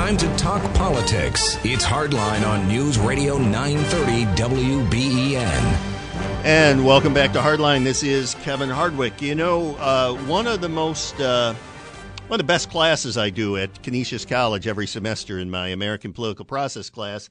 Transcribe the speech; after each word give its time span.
Time 0.00 0.16
to 0.16 0.36
talk 0.38 0.62
politics. 0.76 1.58
It's 1.62 1.84
Hardline 1.84 2.46
on 2.46 2.66
News 2.66 2.98
Radio 2.98 3.36
930 3.36 4.24
WBEN. 4.42 5.34
And 6.42 6.86
welcome 6.86 7.12
back 7.12 7.34
to 7.34 7.38
Hardline. 7.38 7.84
This 7.84 8.02
is 8.02 8.34
Kevin 8.36 8.70
Hardwick. 8.70 9.20
You 9.20 9.34
know, 9.34 9.76
uh, 9.76 10.14
one 10.24 10.46
of 10.46 10.62
the 10.62 10.70
most, 10.70 11.20
uh, 11.20 11.52
one 12.28 12.32
of 12.32 12.38
the 12.38 12.50
best 12.50 12.70
classes 12.70 13.18
I 13.18 13.28
do 13.28 13.58
at 13.58 13.82
Canisius 13.82 14.24
College 14.24 14.66
every 14.66 14.86
semester 14.86 15.38
in 15.38 15.50
my 15.50 15.68
American 15.68 16.14
Political 16.14 16.46
Process 16.46 16.88
class 16.88 17.28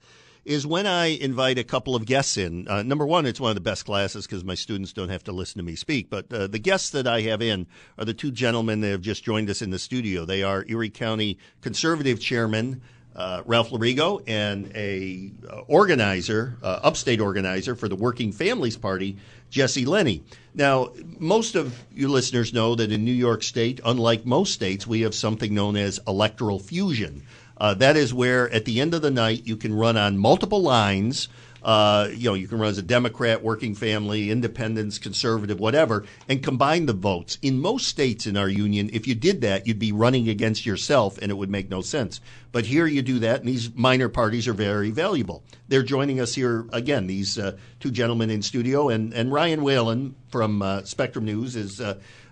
is 0.49 0.65
when 0.65 0.87
I 0.87 1.05
invite 1.05 1.59
a 1.59 1.63
couple 1.63 1.95
of 1.95 2.07
guests 2.07 2.35
in. 2.35 2.67
Uh, 2.67 2.81
number 2.81 3.05
one, 3.05 3.27
it's 3.27 3.39
one 3.39 3.51
of 3.51 3.55
the 3.55 3.61
best 3.61 3.85
classes 3.85 4.25
because 4.25 4.43
my 4.43 4.55
students 4.55 4.91
don't 4.93 5.09
have 5.09 5.23
to 5.25 5.31
listen 5.31 5.59
to 5.59 5.63
me 5.63 5.75
speak. 5.75 6.09
But 6.09 6.33
uh, 6.33 6.47
the 6.47 6.57
guests 6.57 6.89
that 6.89 7.05
I 7.05 7.21
have 7.21 7.43
in 7.43 7.67
are 7.99 8.05
the 8.05 8.15
two 8.15 8.31
gentlemen 8.31 8.81
that 8.81 8.89
have 8.89 9.01
just 9.01 9.23
joined 9.23 9.47
us 9.51 9.61
in 9.61 9.69
the 9.69 9.77
studio. 9.77 10.25
They 10.25 10.41
are 10.41 10.65
Erie 10.67 10.89
County 10.89 11.37
Conservative 11.61 12.19
Chairman. 12.19 12.81
Uh, 13.15 13.43
Ralph 13.45 13.71
Lorigo 13.71 14.23
and 14.27 14.71
a 14.75 15.31
uh, 15.49 15.61
organizer, 15.67 16.57
uh, 16.63 16.79
upstate 16.83 17.19
organizer 17.19 17.75
for 17.75 17.89
the 17.89 17.95
Working 17.95 18.31
Families 18.31 18.77
Party, 18.77 19.17
Jesse 19.49 19.85
Lenney. 19.85 20.21
Now, 20.53 20.93
most 21.17 21.55
of 21.55 21.83
you 21.93 22.07
listeners 22.07 22.53
know 22.53 22.75
that 22.75 22.91
in 22.91 23.03
New 23.03 23.11
York 23.11 23.43
State, 23.43 23.81
unlike 23.83 24.25
most 24.25 24.53
states, 24.53 24.87
we 24.87 25.01
have 25.01 25.13
something 25.13 25.53
known 25.53 25.75
as 25.75 25.99
electoral 26.07 26.59
fusion. 26.59 27.23
Uh, 27.59 27.73
that 27.73 27.97
is 27.97 28.13
where 28.13 28.49
at 28.51 28.65
the 28.65 28.79
end 28.79 28.93
of 28.93 29.01
the 29.01 29.11
night 29.11 29.45
you 29.45 29.57
can 29.57 29.73
run 29.73 29.97
on 29.97 30.17
multiple 30.17 30.61
lines. 30.61 31.27
Uh, 31.61 32.07
you 32.13 32.29
know, 32.29 32.35
you 32.35 32.47
can 32.47 32.57
run 32.57 32.69
as 32.69 32.77
a 32.77 32.81
Democrat, 32.81 33.43
working 33.43 33.75
family, 33.75 34.31
independents, 34.31 34.97
conservative, 34.97 35.59
whatever, 35.59 36.05
and 36.29 36.41
combine 36.41 36.85
the 36.85 36.93
votes. 36.93 37.37
In 37.41 37.59
most 37.59 37.87
states 37.87 38.25
in 38.25 38.37
our 38.37 38.47
union, 38.47 38.89
if 38.93 39.07
you 39.07 39.13
did 39.13 39.41
that, 39.41 39.67
you'd 39.67 39.77
be 39.77 39.91
running 39.91 40.29
against 40.29 40.65
yourself 40.65 41.17
and 41.17 41.29
it 41.29 41.35
would 41.35 41.49
make 41.49 41.69
no 41.69 41.81
sense. 41.81 42.21
But 42.53 42.65
here 42.65 42.87
you 42.87 43.01
do 43.01 43.19
that, 43.19 43.41
and 43.41 43.49
these 43.49 43.75
minor 43.75 44.07
parties 44.07 44.47
are 44.47 44.53
very 44.53 44.89
valuable. 44.89 45.43
They're 45.67 45.83
joining 45.83 46.21
us 46.21 46.33
here 46.33 46.65
again, 46.71 47.07
these 47.07 47.37
uh, 47.37 47.57
two 47.81 47.91
gentlemen 47.91 48.29
in 48.29 48.41
studio, 48.41 48.87
and, 48.87 49.13
and 49.13 49.31
Ryan 49.31 49.61
Whalen 49.61 50.15
from 50.29 50.61
uh, 50.61 50.83
Spectrum 50.83 51.25
News 51.25 51.55
is. 51.57 51.81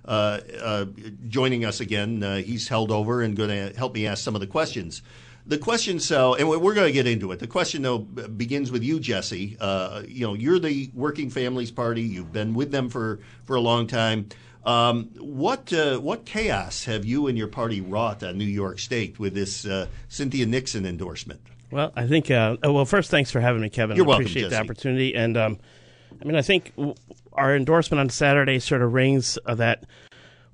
Uh, 0.08 0.40
uh, 0.62 0.86
joining 1.28 1.66
us 1.66 1.82
again. 1.82 2.24
Uh, 2.24 2.38
he's 2.38 2.70
held 2.70 2.92
over 2.92 3.22
and 3.22 3.36
going 3.36 3.50
to 3.50 3.78
help 3.78 3.94
me 3.94 4.08
ask 4.08 4.24
some 4.24 4.36
of 4.36 4.42
the 4.42 4.48
questions. 4.48 5.02
The 5.46 5.58
question, 5.58 6.00
so, 6.00 6.36
and 6.36 6.50
we're 6.50 6.74
going 6.74 6.88
to 6.88 6.94
get 6.94 7.08
into 7.08 7.32
it. 7.32 7.40
The 7.40 7.48
question, 7.48 7.82
though, 7.82 8.00
begins 8.00 8.70
with 8.70 8.84
you, 8.84 9.00
Jesse. 9.00 9.56
Uh, 9.60 10.04
you 10.06 10.26
know, 10.28 10.34
you're 10.34 10.60
the 10.60 10.92
Working 10.94 11.30
Families 11.30 11.72
Party. 11.72 12.02
You've 12.02 12.34
been 12.34 12.54
with 12.54 12.72
them 12.72 12.90
for, 12.90 13.20
for 13.46 13.56
a 13.56 13.62
long 13.62 13.88
time. 13.88 14.28
Um, 14.66 15.06
what 15.18 15.72
uh, 15.72 16.00
what 16.00 16.26
chaos 16.26 16.84
have 16.84 17.06
you 17.06 17.28
and 17.28 17.38
your 17.38 17.48
party 17.48 17.80
wrought 17.80 18.22
on 18.24 18.38
New 18.38 18.44
York 18.44 18.80
State 18.80 19.18
with 19.18 19.34
this 19.34 19.66
uh, 19.66 19.88
Cynthia 20.10 20.46
Nixon 20.46 20.86
endorsement? 20.86 21.40
Well, 21.72 21.94
I 21.96 22.08
think. 22.08 22.30
Uh, 22.30 22.58
oh, 22.64 22.74
well, 22.74 22.86
first, 22.86 23.10
thanks 23.10 23.32
for 23.32 23.40
having 23.40 23.62
me, 23.62 23.70
Kevin. 23.70 23.96
You're 23.96 24.06
I 24.06 24.10
welcome, 24.10 24.26
appreciate 24.26 24.50
Jesse. 24.50 24.56
the 24.56 24.62
opportunity. 24.62 25.16
And 25.16 25.38
um, 25.38 25.60
I 26.22 26.26
mean, 26.26 26.36
I 26.36 26.42
think 26.42 26.74
our 27.38 27.56
endorsement 27.56 28.00
on 28.00 28.10
Saturday 28.10 28.60
sort 28.60 28.82
of 28.82 28.94
rings 28.94 29.38
that, 29.46 29.86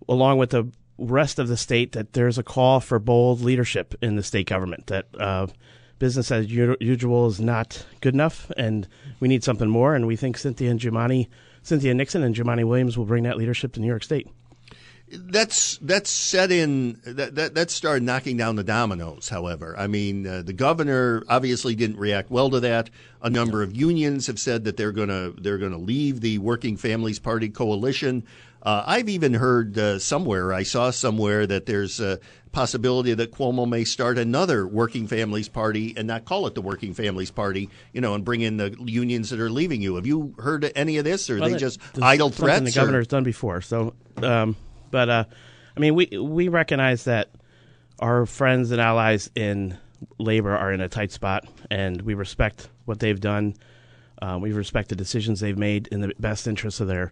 along 0.07 0.38
with 0.38 0.51
the 0.51 0.69
rest 0.97 1.39
of 1.39 1.47
the 1.47 1.57
state, 1.57 1.94
that 1.94 2.13
there's 2.13 2.38
a 2.38 2.44
call 2.44 2.79
for 2.79 2.99
bold 2.99 3.41
leadership 3.41 3.95
in 4.01 4.16
the 4.16 4.23
state 4.23 4.47
government. 4.47 4.88
That 4.88 5.07
uh, 5.19 5.47
business 5.99 6.31
as 6.31 6.51
usual 6.51 7.27
is 7.27 7.39
not 7.39 7.85
good 8.01 8.13
enough, 8.13 8.51
and 8.57 8.88
we 9.19 9.27
need 9.27 9.44
something 9.44 9.69
more. 9.69 9.95
And 9.95 10.05
we 10.05 10.16
think 10.16 10.38
Cynthia 10.38 10.69
and 10.69 10.79
Jumaane, 10.79 11.27
Cynthia 11.61 11.94
Nixon 11.94 12.23
and 12.23 12.35
Jumaane 12.35 12.66
Williams 12.66 12.97
will 12.97 13.05
bring 13.05 13.23
that 13.23 13.38
leadership 13.38 13.73
to 13.73 13.79
New 13.79 13.88
York 13.88 14.03
State. 14.03 14.27
That's 15.16 15.78
that's 15.78 16.09
set 16.09 16.51
in 16.51 17.00
that 17.06 17.35
that, 17.35 17.56
that 17.56 17.72
started 17.72 18.03
knocking 18.03 18.38
down 18.38 18.56
the 18.56 18.63
dominoes. 18.63 19.29
However, 19.29 19.75
I 19.78 19.88
mean 19.88 20.25
uh, 20.25 20.41
the 20.41 20.53
governor 20.53 21.24
obviously 21.29 21.75
didn't 21.75 21.97
react 21.97 22.31
well 22.31 22.50
to 22.50 22.59
that. 22.62 22.90
A 23.22 23.29
number 23.29 23.62
of 23.63 23.75
unions 23.75 24.28
have 24.28 24.40
said 24.40 24.63
that 24.66 24.75
they're 24.78 24.91
gonna 24.91 25.31
they're 25.40 25.57
gonna 25.57 25.78
leave 25.78 26.22
the 26.22 26.40
Working 26.40 26.78
Families 26.78 27.19
Party 27.19 27.50
coalition. 27.50 28.24
Uh, 28.63 28.84
I've 28.88 29.09
even 29.09 29.34
heard 29.34 29.78
uh, 29.78 30.00
somewhere 30.00 30.53
I 30.53 30.63
saw 30.63 30.90
somewhere 30.90 31.45
that 31.45 31.66
there's 31.66 32.00
a 32.00 32.19
possibility 32.53 33.13
that 33.13 33.31
Cuomo 33.31 33.68
may 33.68 33.84
start 33.84 34.18
another 34.18 34.66
Working 34.66 35.06
Families 35.07 35.50
Party 35.50 35.94
and 35.97 36.07
not 36.07 36.24
call 36.24 36.47
it 36.47 36.56
the 36.56 36.62
Working 36.62 36.94
Families 36.94 37.30
Party, 37.30 37.69
you 37.91 38.00
know, 38.00 38.13
and 38.13 38.24
bring 38.24 38.41
in 38.41 38.57
the 38.57 38.75
unions 38.85 39.31
that 39.31 39.40
are 39.41 39.50
leaving 39.50 39.81
you. 39.81 39.95
Have 39.95 40.07
you 40.07 40.34
heard 40.38 40.72
any 40.75 40.97
of 40.97 41.03
this, 41.03 41.30
or 41.30 41.38
are 41.38 41.40
Well, 41.41 41.50
they 41.50 41.57
just 41.57 41.80
idle 42.01 42.30
threats? 42.30 42.74
The 42.74 42.80
or- 42.80 42.84
governor's 42.84 43.07
done 43.07 43.24
before. 43.24 43.59
So, 43.62 43.95
um, 44.18 44.56
but 44.94 45.09
uh, 45.09 45.24
I 45.76 45.80
mean, 45.80 45.96
we 45.96 46.06
we 46.18 46.48
recognize 46.48 47.04
that 47.06 47.31
our 48.00 48.26
friends 48.26 48.72
and 48.72 48.80
allies 48.80 49.30
in 49.36 49.78
labor 50.20 50.56
are 50.56 50.72
in 50.72 50.81
a 50.81 50.88
tight 50.88 51.12
spot, 51.12 51.46
and 51.72 52.02
we 52.04 52.14
respect 52.14 52.70
what 52.86 53.00
they've 53.00 53.20
done. 53.20 53.56
Uh, 54.22 54.38
we 54.42 54.54
respect 54.54 54.90
the 54.90 54.96
decisions 54.96 55.40
they've 55.40 55.58
made 55.58 55.88
in 55.88 56.00
the 56.02 56.14
best 56.20 56.48
interests 56.48 56.80
of 56.80 56.88
their 56.88 57.12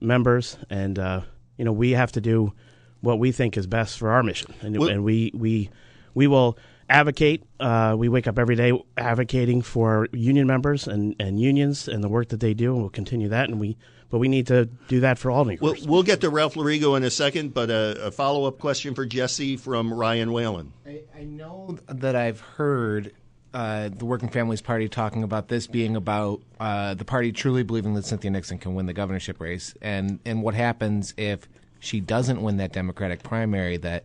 members, 0.00 0.58
and 0.68 0.98
uh, 0.98 1.20
you 1.56 1.64
know, 1.64 1.72
we 1.72 1.92
have 1.92 2.12
to 2.12 2.20
do 2.20 2.52
what 3.00 3.18
we 3.18 3.32
think 3.32 3.56
is 3.56 3.66
best 3.66 3.98
for 3.98 4.10
our 4.10 4.22
mission, 4.22 4.52
and, 4.60 4.76
Well- 4.76 4.88
and 4.90 5.04
we 5.04 5.30
we 5.34 5.70
we 6.14 6.26
will 6.26 6.58
advocate. 6.88 7.44
Uh, 7.60 7.94
we 7.96 8.08
wake 8.08 8.26
up 8.26 8.38
every 8.38 8.56
day 8.56 8.72
advocating 8.96 9.62
for 9.62 10.08
union 10.12 10.46
members 10.48 10.88
and, 10.88 11.14
and 11.20 11.38
unions 11.38 11.86
and 11.86 12.02
the 12.02 12.08
work 12.08 12.28
that 12.30 12.40
they 12.40 12.52
do, 12.54 12.72
and 12.72 12.80
we'll 12.80 12.90
continue 12.90 13.28
that. 13.28 13.48
And 13.48 13.60
we, 13.60 13.76
but 14.10 14.18
we 14.18 14.28
need 14.28 14.48
to 14.48 14.66
do 14.88 15.00
that 15.00 15.18
for 15.18 15.30
all 15.30 15.44
New 15.44 15.56
We'll, 15.60 15.76
we'll 15.86 16.02
get 16.02 16.20
to 16.22 16.30
Ralph 16.30 16.54
Lorigo 16.54 16.96
in 16.96 17.04
a 17.04 17.10
second, 17.10 17.54
but 17.54 17.70
a, 17.70 18.06
a 18.06 18.10
follow 18.10 18.44
up 18.44 18.58
question 18.58 18.94
for 18.94 19.06
Jesse 19.06 19.56
from 19.56 19.94
Ryan 19.94 20.32
Whalen. 20.32 20.72
I, 20.86 21.02
I 21.16 21.22
know 21.24 21.78
that 21.88 22.16
I've 22.16 22.40
heard 22.40 23.12
uh, 23.54 23.88
the 23.88 24.04
Working 24.04 24.28
Families 24.28 24.60
Party 24.60 24.88
talking 24.88 25.22
about 25.22 25.48
this 25.48 25.66
being 25.66 25.96
about 25.96 26.42
uh, 26.58 26.94
the 26.94 27.04
party 27.04 27.32
truly 27.32 27.62
believing 27.62 27.94
that 27.94 28.04
Cynthia 28.04 28.30
Nixon 28.30 28.58
can 28.58 28.74
win 28.74 28.86
the 28.86 28.92
governorship 28.92 29.40
race, 29.40 29.74
and 29.80 30.20
and 30.24 30.42
what 30.42 30.54
happens 30.54 31.14
if 31.16 31.48
she 31.78 32.00
doesn't 32.00 32.42
win 32.42 32.58
that 32.58 32.72
Democratic 32.72 33.22
primary 33.22 33.76
that 33.78 34.04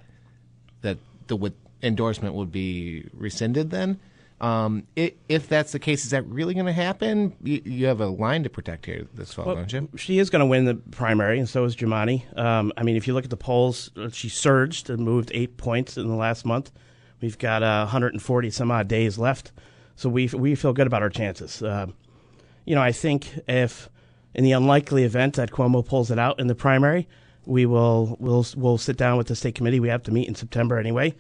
that 0.82 0.98
the 1.28 1.36
with 1.36 1.54
endorsement 1.84 2.34
would 2.36 2.52
be 2.52 3.08
rescinded 3.14 3.70
then. 3.70 4.00
Um, 4.42 4.86
i 4.98 5.14
if 5.30 5.48
that's 5.48 5.72
the 5.72 5.80
case, 5.80 6.04
is 6.04 6.12
that 6.12 6.26
really 6.28 6.54
going 6.54 6.66
to 6.66 6.74
happen? 6.74 7.36
You, 7.42 7.62
you 7.64 7.86
have 7.88 8.02
a 8.02 8.08
line 8.08 8.44
to 8.44 8.50
protect 8.50 8.86
here 8.86 9.08
this 9.14 9.34
fall, 9.34 9.46
Well, 9.46 9.56
don't 9.56 9.72
you? 9.72 9.90
She 9.96 10.20
is 10.20 10.30
going 10.30 10.42
to 10.42 10.46
win 10.46 10.66
the 10.66 10.76
primary, 10.76 11.40
and 11.40 11.48
so 11.48 11.64
is 11.64 11.76
Jumaane. 11.76 12.38
Um, 12.38 12.74
I 12.76 12.84
mean, 12.84 12.98
if 12.98 13.08
you 13.08 13.14
look 13.14 13.24
at 13.24 13.30
the 13.30 13.38
polls, 13.38 13.92
uh, 13.96 14.10
she 14.10 14.28
surged 14.28 14.90
and 14.90 15.04
moved 15.04 15.32
eight 15.34 15.56
points 15.58 15.98
in 15.98 16.08
the 16.08 16.16
last 16.16 16.46
month. 16.46 16.72
We've 17.22 17.38
got 17.38 17.64
uh, 17.64 17.84
140 17.86 18.50
some 18.50 18.72
odd 18.72 18.88
days 18.90 19.18
left, 19.18 19.54
so 19.96 20.10
we 20.10 20.28
we 20.28 20.56
feel 20.56 20.74
good 20.74 20.88
about 20.88 21.02
our 21.02 21.10
chances. 21.10 21.64
Uh, 21.64 21.88
you 22.66 22.76
know, 22.76 22.82
I 22.82 22.92
think 22.92 23.40
if 23.48 23.90
in 24.34 24.44
the 24.44 24.52
unlikely 24.52 25.04
event 25.04 25.36
that 25.36 25.52
Cuomo 25.52 25.86
pulls 25.86 26.12
it 26.12 26.20
out 26.20 26.40
in 26.40 26.48
the 26.48 26.56
primary, 26.56 27.08
we 27.46 27.66
will 27.66 28.18
we'll 28.20 28.46
we'll 28.58 28.78
sit 28.78 28.98
down 28.98 29.18
with 29.18 29.28
the 29.28 29.36
state 29.36 29.56
committee. 29.56 29.80
We 29.80 29.90
have 29.90 30.04
to 30.04 30.12
meet 30.12 30.28
in 30.28 30.36
September 30.36 30.78
anyway, 30.78 31.16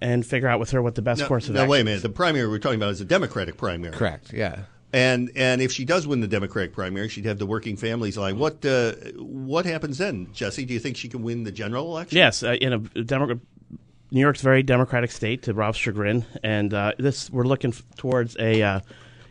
and 0.00 0.24
figure 0.26 0.48
out 0.48 0.60
with 0.60 0.70
her 0.70 0.82
what 0.82 0.94
the 0.94 1.02
best 1.02 1.20
Now, 1.20 1.28
course 1.28 1.48
of 1.48 1.54
now 1.54 1.60
action. 1.62 1.70
wait 1.70 1.80
a 1.80 1.84
minute. 1.84 2.02
The 2.02 2.08
primary 2.08 2.48
we're 2.48 2.58
talking 2.58 2.78
about 2.80 2.90
is 2.90 3.00
a 3.00 3.04
Democratic 3.04 3.56
primary. 3.56 3.92
Correct. 3.94 4.32
Yeah. 4.32 4.62
And 4.92 5.30
and 5.34 5.60
if 5.60 5.72
she 5.72 5.84
does 5.84 6.06
win 6.06 6.20
the 6.20 6.28
Democratic 6.28 6.72
primary, 6.72 7.08
she'd 7.08 7.24
have 7.26 7.38
the 7.38 7.46
Working 7.46 7.76
Families 7.76 8.16
line. 8.16 8.38
What 8.38 8.64
uh, 8.64 8.92
what 9.18 9.66
happens 9.66 9.98
then, 9.98 10.28
Jesse? 10.32 10.64
Do 10.64 10.72
you 10.72 10.80
think 10.80 10.96
she 10.96 11.08
can 11.08 11.22
win 11.22 11.44
the 11.44 11.52
general 11.52 11.86
election? 11.86 12.16
Yes, 12.16 12.42
uh, 12.42 12.52
in 12.60 12.72
a 12.72 12.78
Democrat, 12.78 13.38
New 14.12 14.20
York's 14.20 14.40
a 14.40 14.44
very 14.44 14.62
democratic 14.62 15.10
state, 15.10 15.42
to 15.42 15.54
Ralph's 15.54 15.78
chagrin, 15.78 16.24
and 16.42 16.72
uh, 16.72 16.92
this 16.98 17.28
we're 17.30 17.44
looking 17.44 17.72
f- 17.72 17.82
towards 17.96 18.36
a. 18.38 18.62
Uh, 18.62 18.80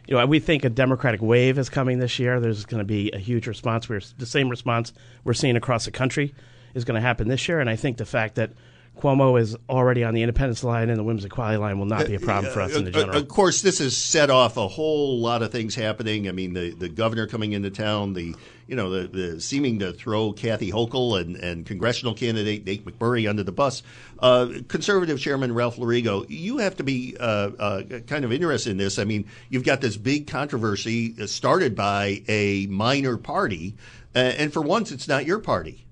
you 0.07 0.15
know, 0.15 0.23
we 0.27 0.39
think 0.39 0.63
a 0.65 0.69
Democratic 0.69 1.19
wave 1.21 1.57
is 1.57 1.67
coming 1.69 1.97
this 1.97 2.19
year. 2.19 2.39
There's 2.39 2.65
going 2.65 2.77
to 2.77 2.85
be 2.85 3.09
a 3.11 3.17
huge 3.17 3.47
response. 3.47 3.89
We're 3.89 4.01
the 4.19 4.27
same 4.27 4.49
response 4.49 4.93
we're 5.23 5.33
seeing 5.33 5.55
across 5.55 5.85
the 5.85 5.91
country 5.91 6.35
is 6.75 6.85
going 6.85 6.93
to 6.95 7.01
happen 7.01 7.27
this 7.27 7.47
year, 7.47 7.59
and 7.59 7.69
I 7.69 7.75
think 7.75 7.97
the 7.97 8.05
fact 8.05 8.35
that 8.35 8.51
Cuomo 8.95 9.39
is 9.39 9.55
already 9.69 10.03
on 10.03 10.13
the 10.13 10.21
Independence 10.23 10.63
line, 10.63 10.89
and 10.89 10.97
the 10.97 11.03
Women's 11.03 11.25
Equality 11.25 11.57
line 11.57 11.77
will 11.77 11.85
not 11.85 12.07
be 12.07 12.15
a 12.15 12.19
problem 12.19 12.51
for 12.51 12.61
us 12.61 12.75
in 12.75 12.85
the 12.85 12.89
Uh, 12.89 12.93
general. 12.93 13.17
Of 13.17 13.27
course, 13.27 13.61
this 13.61 13.79
has 13.79 13.95
set 13.95 14.29
off 14.29 14.57
a 14.57 14.67
whole 14.67 15.19
lot 15.19 15.41
of 15.41 15.51
things 15.51 15.75
happening. 15.75 16.27
I 16.27 16.31
mean, 16.31 16.53
the, 16.53 16.71
the 16.71 16.89
governor 16.89 17.27
coming 17.27 17.53
into 17.53 17.69
town, 17.69 18.13
the 18.13 18.35
you 18.67 18.75
know 18.75 18.89
the, 18.89 19.07
the 19.07 19.41
seeming 19.41 19.79
to 19.79 19.93
throw 19.93 20.33
Kathy 20.33 20.71
Hochul 20.71 21.21
and, 21.21 21.35
and 21.35 21.65
congressional 21.65 22.15
candidate 22.15 22.65
Nate 22.65 22.83
McMurray 22.85 23.29
under 23.29 23.43
the 23.43 23.51
bus. 23.51 23.83
Uh, 24.19 24.47
Conservative 24.67 25.19
Chairman 25.19 25.53
Ralph 25.53 25.77
Lorigo, 25.77 26.25
you 26.29 26.57
have 26.57 26.77
to 26.77 26.83
be 26.83 27.15
uh, 27.19 27.23
uh, 27.59 27.83
kind 28.07 28.25
of 28.25 28.31
interested 28.31 28.71
in 28.71 28.77
this. 28.77 28.97
I 28.97 29.03
mean, 29.03 29.25
you've 29.49 29.65
got 29.65 29.81
this 29.81 29.97
big 29.97 30.25
controversy 30.25 31.27
started 31.27 31.75
by 31.75 32.23
a 32.27 32.65
minor 32.67 33.17
party, 33.17 33.75
uh, 34.15 34.19
and 34.19 34.51
for 34.51 34.61
once, 34.61 34.91
it's 34.91 35.07
not 35.07 35.25
your 35.25 35.39
party. 35.39 35.85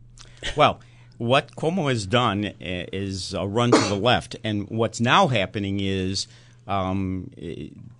Well, 0.57 0.79
what 1.17 1.55
Cuomo 1.55 1.89
has 1.89 2.05
done 2.05 2.53
is 2.59 3.33
a 3.33 3.45
run 3.45 3.71
to 3.71 3.89
the 3.89 3.95
left, 3.95 4.35
and 4.43 4.67
what's 4.69 4.99
now 4.99 5.27
happening 5.27 5.79
is 5.79 6.27
um, 6.67 7.31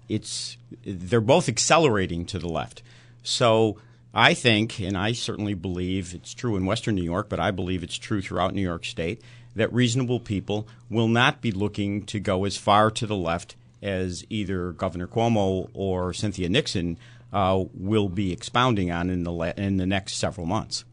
it's 0.10 0.57
they're 0.86 1.21
both 1.21 1.48
accelerating 1.48 2.25
to 2.25 2.39
the 2.39 2.50
left. 2.50 2.81
So 3.24 3.77
I 4.13 4.33
think, 4.33 4.80
and 4.80 4.98
I 4.98 5.13
certainly 5.13 5.54
believe 5.54 6.13
it's 6.13 6.33
true 6.33 6.56
in 6.56 6.65
Western 6.65 6.95
New 6.95 7.04
York, 7.04 7.30
but 7.30 7.39
I 7.39 7.51
believe 7.51 7.83
it's 7.83 7.98
true 7.98 8.21
throughout 8.21 8.54
New 8.54 8.62
York 8.62 8.86
State 8.86 9.21
that 9.56 9.71
reasonable 9.71 10.19
people 10.19 10.68
will 10.89 11.07
not 11.07 11.42
be 11.42 11.51
looking 11.51 12.04
to 12.07 12.19
go 12.19 12.45
as 12.45 12.57
far 12.57 12.89
to 12.92 13.06
the 13.06 13.15
left 13.15 13.56
as 13.81 14.25
either 14.30 14.71
Governor 14.71 15.07
Cuomo 15.07 15.69
or 15.74 16.13
Cynthia 16.13 16.50
Nixon 16.50 16.98
uh, 17.31 17.63
will 17.74 18.10
be 18.10 18.31
expounding 18.31 18.92
on 18.92 19.10
in 19.10 19.24
the 19.24 19.54
in 19.57 19.77
the 19.77 19.86
next 19.86 20.15
several 20.15 20.45
months. 20.45 20.86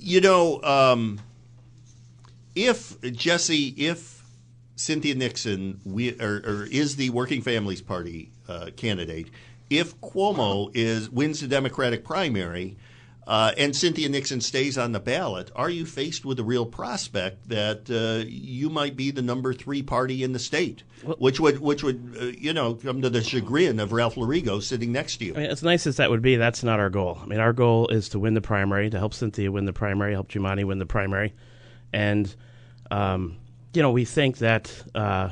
You 0.00 0.20
know, 0.20 0.62
um, 0.62 1.20
if 2.54 3.00
Jesse, 3.00 3.74
if 3.76 4.24
Cynthia 4.76 5.14
Nixon 5.14 5.80
we, 5.84 6.18
or, 6.20 6.42
or 6.44 6.68
is 6.70 6.96
the 6.96 7.10
Working 7.10 7.42
Families 7.42 7.82
Party 7.82 8.30
uh, 8.48 8.70
candidate, 8.76 9.28
if 9.70 10.00
Cuomo 10.00 10.70
is 10.74 11.10
wins 11.10 11.40
the 11.40 11.48
Democratic 11.48 12.04
primary 12.04 12.76
uh, 13.28 13.52
and 13.58 13.76
Cynthia 13.76 14.08
Nixon 14.08 14.40
stays 14.40 14.78
on 14.78 14.92
the 14.92 15.00
ballot, 15.00 15.50
are 15.54 15.68
you 15.68 15.84
faced 15.84 16.24
with 16.24 16.40
a 16.40 16.42
real 16.42 16.64
prospect 16.64 17.50
that 17.50 17.90
uh, 17.90 18.24
you 18.26 18.70
might 18.70 18.96
be 18.96 19.10
the 19.10 19.20
number 19.20 19.52
three 19.52 19.82
party 19.82 20.24
in 20.24 20.32
the 20.32 20.38
state, 20.38 20.82
which 21.18 21.38
would 21.38 21.58
which 21.58 21.82
would 21.82 22.16
uh, 22.18 22.24
you 22.24 22.54
know 22.54 22.74
come 22.74 23.02
to 23.02 23.10
the 23.10 23.22
chagrin 23.22 23.80
of 23.80 23.92
Ralph 23.92 24.14
Lorigo 24.14 24.62
sitting 24.62 24.92
next 24.92 25.18
to 25.18 25.26
you? 25.26 25.34
I 25.34 25.40
mean, 25.40 25.50
as 25.50 25.62
nice 25.62 25.86
as 25.86 25.96
that 25.98 26.08
would 26.08 26.22
be, 26.22 26.36
that's 26.36 26.64
not 26.64 26.80
our 26.80 26.88
goal. 26.88 27.18
I 27.22 27.26
mean, 27.26 27.38
our 27.38 27.52
goal 27.52 27.88
is 27.88 28.08
to 28.10 28.18
win 28.18 28.32
the 28.32 28.40
primary, 28.40 28.88
to 28.88 28.98
help 28.98 29.12
Cynthia 29.12 29.52
win 29.52 29.66
the 29.66 29.74
primary, 29.74 30.14
help 30.14 30.28
Jumaane 30.28 30.64
win 30.64 30.78
the 30.78 30.86
primary, 30.86 31.34
and 31.92 32.34
um, 32.90 33.36
you 33.74 33.82
know 33.82 33.90
we 33.90 34.06
think 34.06 34.38
that 34.38 34.72
uh, 34.94 35.28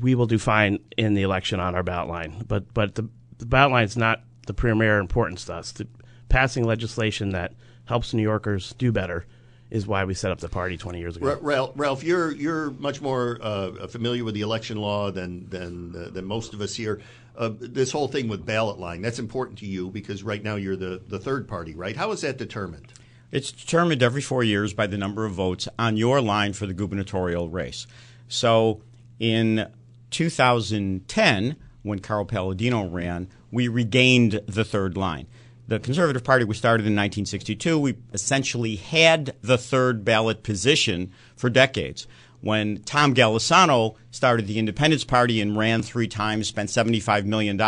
we 0.00 0.16
will 0.16 0.26
do 0.26 0.38
fine 0.38 0.80
in 0.96 1.14
the 1.14 1.22
election 1.22 1.60
on 1.60 1.76
our 1.76 1.84
ballot 1.84 2.08
line. 2.08 2.44
But 2.48 2.74
but 2.74 2.96
the, 2.96 3.08
the 3.38 3.46
ballot 3.46 3.70
line 3.70 3.84
is 3.84 3.96
not 3.96 4.24
the 4.48 4.54
premier 4.54 4.98
importance 4.98 5.44
to 5.44 5.54
us. 5.54 5.70
The, 5.70 5.86
passing 6.34 6.64
legislation 6.64 7.30
that 7.30 7.52
helps 7.84 8.12
New 8.12 8.22
Yorkers 8.22 8.74
do 8.76 8.90
better 8.90 9.24
is 9.70 9.86
why 9.86 10.04
we 10.04 10.14
set 10.14 10.32
up 10.32 10.40
the 10.40 10.48
party 10.48 10.76
20 10.76 10.98
years 10.98 11.16
ago. 11.16 11.38
Ralph, 11.40 11.72
Ralph, 11.76 12.02
you're 12.02 12.32
you're 12.32 12.72
much 12.72 13.00
more 13.00 13.38
uh, 13.40 13.86
familiar 13.86 14.24
with 14.24 14.34
the 14.34 14.40
election 14.40 14.78
law 14.78 15.12
than 15.12 15.48
than 15.48 15.94
uh, 15.94 16.10
than 16.10 16.24
most 16.24 16.52
of 16.52 16.60
us 16.60 16.74
here. 16.74 17.00
Uh, 17.36 17.50
this 17.60 17.92
whole 17.92 18.08
thing 18.08 18.26
with 18.28 18.44
ballot 18.44 18.78
line 18.78 19.00
that's 19.00 19.18
important 19.18 19.58
to 19.58 19.66
you 19.66 19.90
because 19.90 20.22
right 20.22 20.42
now 20.42 20.56
you're 20.56 20.76
the, 20.76 21.00
the 21.08 21.18
third 21.18 21.46
party, 21.48 21.74
right? 21.74 21.96
How 21.96 22.10
is 22.10 22.20
that 22.22 22.36
determined? 22.36 22.92
It's 23.30 23.50
determined 23.50 24.02
every 24.02 24.22
four 24.22 24.44
years 24.44 24.74
by 24.74 24.86
the 24.88 24.98
number 24.98 25.24
of 25.24 25.32
votes 25.32 25.68
on 25.78 25.96
your 25.96 26.20
line 26.20 26.52
for 26.52 26.66
the 26.66 26.74
gubernatorial 26.74 27.48
race. 27.48 27.86
So 28.28 28.82
in 29.18 29.68
2010, 30.10 31.56
when 31.82 31.98
Carl 31.98 32.24
Paladino 32.24 32.86
ran, 32.86 33.28
we 33.50 33.66
regained 33.66 34.40
the 34.46 34.64
third 34.64 34.96
line. 34.96 35.26
The 35.66 35.80
Conservative 35.80 36.22
Party 36.22 36.44
was 36.44 36.58
started 36.58 36.82
in 36.82 36.92
1962. 36.92 37.78
We 37.78 37.96
essentially 38.12 38.76
had 38.76 39.34
the 39.40 39.56
third 39.56 40.04
ballot 40.04 40.42
position 40.42 41.10
for 41.36 41.48
decades. 41.48 42.06
When 42.42 42.82
Tom 42.82 43.14
Golisano 43.14 43.94
started 44.10 44.46
the 44.46 44.58
Independence 44.58 45.04
Party 45.04 45.40
and 45.40 45.56
ran 45.56 45.80
three 45.80 46.06
times, 46.08 46.48
spent 46.48 46.68
$75 46.68 47.24
million, 47.24 47.58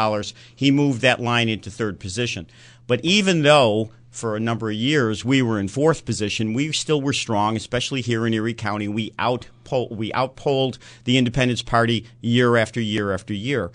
he 0.55 0.71
moved 0.71 1.01
that 1.01 1.21
line 1.21 1.49
into 1.49 1.71
third 1.71 1.99
position. 1.99 2.47
But 2.87 3.03
even 3.03 3.41
though 3.41 3.91
for 4.11 4.37
a 4.37 4.41
number 4.41 4.69
of 4.69 4.77
years 4.77 5.25
we 5.25 5.41
were 5.41 5.59
in 5.59 5.69
fourth 5.69 6.05
position, 6.05 6.53
we 6.53 6.73
still 6.73 7.01
were 7.01 7.15
strong, 7.15 7.57
especially 7.57 8.03
here 8.03 8.27
in 8.27 8.35
Erie 8.35 8.53
County. 8.53 8.89
We 8.89 9.15
outpolled, 9.19 9.97
we 9.97 10.13
outpolled 10.13 10.79
the 11.05 11.17
Independence 11.17 11.63
Party 11.63 12.07
year 12.21 12.59
after 12.59 12.81
year 12.81 13.13
after 13.13 13.33
year. 13.33 13.71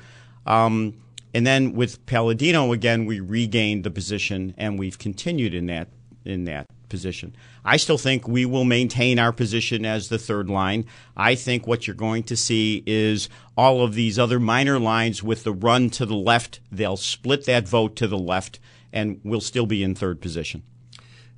Um, 0.46 0.94
and 1.34 1.46
then 1.46 1.74
with 1.74 2.06
Paladino 2.06 2.72
again, 2.72 3.06
we 3.06 3.20
regained 3.20 3.84
the 3.84 3.92
position, 3.92 4.54
and 4.58 4.78
we've 4.78 4.98
continued 4.98 5.54
in 5.54 5.68
that 5.68 5.88
in 6.24 6.44
that 6.46 6.68
position. 6.90 7.36
I 7.66 7.78
still 7.78 7.98
think 7.98 8.28
we 8.28 8.46
will 8.46 8.66
maintain 8.66 9.18
our 9.18 9.32
position 9.32 9.86
as 9.86 10.10
the 10.10 10.20
third 10.20 10.50
line. 10.50 10.86
I 11.16 11.36
think 11.36 11.66
what 11.66 11.88
you're 11.88 11.96
going 11.96 12.24
to 12.24 12.36
see 12.36 12.84
is 12.86 13.30
all 13.58 13.84
of 13.84 13.96
these 13.96 14.20
other 14.20 14.40
minor 14.40 14.78
lines 14.80 15.24
with 15.24 15.44
the 15.44 15.54
run 15.54 15.90
to 15.92 16.06
the 16.06 16.16
left. 16.16 16.60
They'll 16.72 16.98
split 16.98 17.46
that 17.46 17.68
vote 17.68 17.96
to 17.96 18.08
the 18.08 18.18
left, 18.18 18.60
and 18.94 19.20
we'll 19.24 19.42
still 19.42 19.66
be 19.66 19.84
in 19.84 19.96
third 19.96 20.22
position. 20.22 20.64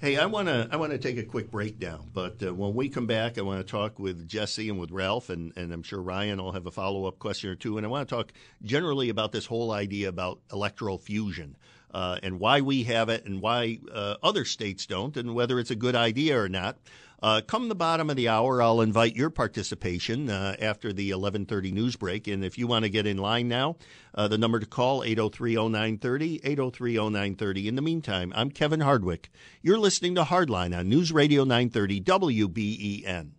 Hey, 0.03 0.17
I 0.17 0.25
want 0.25 0.49
to 0.49 0.67
I 0.69 0.75
want 0.75 0.91
to 0.91 0.97
take 0.97 1.17
a 1.17 1.23
quick 1.23 1.49
breakdown, 1.49 2.09
but 2.11 2.43
uh, 2.43 2.53
when 2.53 2.73
we 2.73 2.89
come 2.89 3.07
back, 3.07 3.37
I 3.37 3.41
want 3.41 3.65
to 3.65 3.71
talk 3.71 3.99
with 3.99 4.27
Jesse 4.27 4.67
and 4.67 4.77
with 4.77 4.91
Ralph, 4.91 5.29
and, 5.29 5.53
and 5.55 5.71
I'm 5.71 5.81
sure 5.81 6.01
Ryan 6.01 6.43
will 6.43 6.51
have 6.51 6.65
a 6.65 6.71
follow 6.71 7.05
up 7.05 7.19
question 7.19 7.49
or 7.49 7.55
two, 7.55 7.77
and 7.77 7.85
I 7.85 7.89
want 7.89 8.09
to 8.09 8.13
talk 8.13 8.33
generally 8.61 9.07
about 9.07 9.31
this 9.31 9.45
whole 9.45 9.71
idea 9.71 10.09
about 10.09 10.41
electoral 10.51 10.97
fusion 10.97 11.55
uh, 11.93 12.19
and 12.21 12.37
why 12.37 12.59
we 12.59 12.83
have 12.83 13.07
it 13.07 13.23
and 13.23 13.39
why 13.39 13.79
uh, 13.93 14.15
other 14.21 14.43
states 14.43 14.85
don't, 14.87 15.15
and 15.15 15.35
whether 15.35 15.57
it's 15.57 15.71
a 15.71 15.75
good 15.75 15.95
idea 15.95 16.37
or 16.37 16.49
not. 16.49 16.79
Uh, 17.23 17.39
come 17.39 17.69
the 17.69 17.75
bottom 17.75 18.09
of 18.09 18.17
the 18.17 18.27
hour, 18.27 18.61
I'll 18.61 18.81
invite 18.81 19.15
your 19.15 19.29
participation 19.29 20.29
uh, 20.29 20.57
after 20.59 20.91
the 20.91 21.11
11:30 21.11 21.71
news 21.71 21.95
break. 21.95 22.27
And 22.27 22.43
if 22.43 22.57
you 22.57 22.67
want 22.67 22.83
to 22.83 22.89
get 22.89 23.07
in 23.07 23.15
line 23.15 23.47
now, 23.47 23.77
uh, 24.13 24.27
the 24.27 24.37
number 24.37 24.59
to 24.59 24.65
call 24.65 25.03
803-0930, 25.03 26.41
803-0930. 26.43 27.65
In 27.67 27.75
the 27.75 27.81
meantime, 27.81 28.33
I'm 28.35 28.51
Kevin 28.51 28.81
Hardwick. 28.81 29.29
You're 29.61 29.79
listening 29.79 30.15
to 30.15 30.23
Hardline 30.23 30.77
on 30.77 30.89
News 30.89 31.13
Radio 31.13 31.45
930 31.45 32.01
WBEN. 32.01 33.29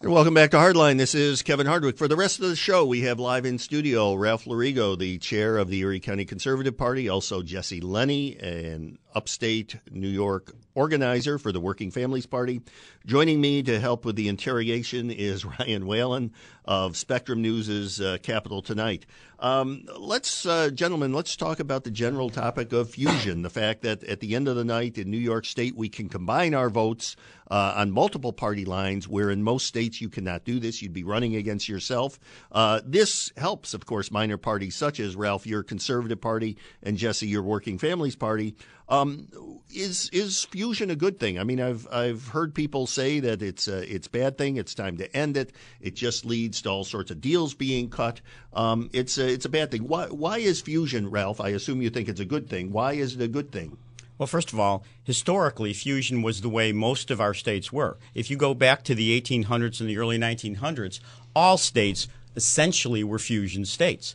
And 0.00 0.12
welcome 0.12 0.34
back 0.34 0.50
to 0.50 0.56
Hardline. 0.56 0.98
This 0.98 1.14
is 1.14 1.42
Kevin 1.42 1.68
Hardwick. 1.68 1.96
For 1.96 2.08
the 2.08 2.16
rest 2.16 2.40
of 2.40 2.48
the 2.48 2.56
show, 2.56 2.84
we 2.84 3.02
have 3.02 3.20
live 3.20 3.46
in 3.46 3.60
studio 3.60 4.14
Ralph 4.14 4.46
Lorigo, 4.46 4.98
the 4.98 5.18
chair 5.18 5.58
of 5.58 5.68
the 5.68 5.78
Erie 5.78 6.00
County 6.00 6.24
Conservative 6.24 6.76
Party, 6.76 7.08
also 7.08 7.40
Jesse 7.40 7.80
Lenney, 7.80 8.36
an 8.42 8.98
upstate 9.14 9.76
New 9.90 10.08
York 10.08 10.54
organizer 10.74 11.38
for 11.38 11.52
the 11.52 11.60
Working 11.60 11.90
Families 11.90 12.26
Party. 12.26 12.62
Joining 13.04 13.40
me 13.40 13.62
to 13.62 13.78
help 13.78 14.04
with 14.04 14.16
the 14.16 14.28
interrogation 14.28 15.10
is 15.10 15.44
Ryan 15.58 15.86
Whalen 15.86 16.32
of 16.64 16.96
Spectrum 16.96 17.42
News's 17.42 18.00
uh, 18.00 18.18
Capital 18.22 18.62
Tonight. 18.62 19.04
Um, 19.38 19.82
let's, 19.98 20.46
uh, 20.46 20.70
gentlemen, 20.70 21.12
let's 21.12 21.34
talk 21.34 21.58
about 21.58 21.82
the 21.82 21.90
general 21.90 22.30
topic 22.30 22.72
of 22.72 22.90
fusion. 22.90 23.42
The 23.42 23.50
fact 23.50 23.82
that 23.82 24.04
at 24.04 24.20
the 24.20 24.36
end 24.36 24.46
of 24.46 24.54
the 24.54 24.64
night 24.64 24.98
in 24.98 25.10
New 25.10 25.18
York 25.18 25.44
State, 25.44 25.74
we 25.76 25.88
can 25.88 26.08
combine 26.08 26.54
our 26.54 26.70
votes 26.70 27.16
uh, 27.50 27.74
on 27.76 27.90
multiple 27.90 28.32
party 28.32 28.64
lines, 28.64 29.08
where 29.08 29.30
in 29.30 29.42
most 29.42 29.66
states 29.66 30.00
you 30.00 30.08
cannot 30.08 30.44
do 30.44 30.60
this. 30.60 30.80
You'd 30.80 30.92
be 30.92 31.02
running 31.02 31.34
against 31.34 31.68
yourself. 31.68 32.20
Uh, 32.52 32.80
this 32.84 33.32
helps, 33.36 33.74
of 33.74 33.84
course, 33.84 34.12
minor 34.12 34.38
parties 34.38 34.76
such 34.76 35.00
as 35.00 35.16
Ralph, 35.16 35.44
your 35.44 35.64
Conservative 35.64 36.20
Party, 36.20 36.56
and 36.82 36.96
Jesse, 36.96 37.26
your 37.26 37.42
Working 37.42 37.78
Families 37.78 38.16
Party. 38.16 38.54
Um, 38.88 39.28
is 39.70 40.10
is 40.12 40.44
fusion 40.44 40.90
a 40.90 40.96
good 40.96 41.18
thing? 41.18 41.38
I 41.38 41.44
mean, 41.44 41.60
I've 41.60 41.86
I've 41.90 42.28
heard 42.28 42.54
people 42.54 42.86
say 42.86 43.20
that 43.20 43.42
it's 43.42 43.68
a, 43.68 43.82
it's 43.92 44.08
bad 44.08 44.36
thing. 44.36 44.56
It's 44.56 44.74
time 44.74 44.96
to 44.98 45.16
end 45.16 45.36
it. 45.36 45.52
It 45.80 45.94
just 45.94 46.24
leads 46.24 46.62
to 46.62 46.70
all 46.70 46.84
sorts 46.84 47.10
of 47.10 47.20
deals 47.20 47.54
being 47.54 47.88
cut. 47.88 48.20
Um, 48.52 48.90
it's 48.92 49.18
a, 49.18 49.26
it's 49.26 49.44
a 49.44 49.48
bad 49.48 49.70
thing. 49.70 49.88
Why 49.88 50.06
why 50.06 50.38
is 50.38 50.60
fusion, 50.60 51.10
Ralph? 51.10 51.40
I 51.40 51.50
assume 51.50 51.80
you 51.80 51.90
think 51.90 52.08
it's 52.08 52.20
a 52.20 52.24
good 52.24 52.48
thing. 52.48 52.72
Why 52.72 52.92
is 52.92 53.14
it 53.14 53.22
a 53.22 53.28
good 53.28 53.50
thing? 53.50 53.76
Well, 54.18 54.26
first 54.26 54.52
of 54.52 54.60
all, 54.60 54.84
historically, 55.02 55.72
fusion 55.72 56.22
was 56.22 56.42
the 56.42 56.48
way 56.48 56.70
most 56.70 57.10
of 57.10 57.20
our 57.20 57.34
states 57.34 57.72
were. 57.72 57.98
If 58.14 58.30
you 58.30 58.36
go 58.36 58.54
back 58.54 58.84
to 58.84 58.94
the 58.94 59.20
1800s 59.20 59.80
and 59.80 59.88
the 59.88 59.98
early 59.98 60.18
1900s, 60.18 61.00
all 61.34 61.56
states 61.56 62.06
essentially 62.36 63.02
were 63.02 63.18
fusion 63.18 63.64
states. 63.64 64.14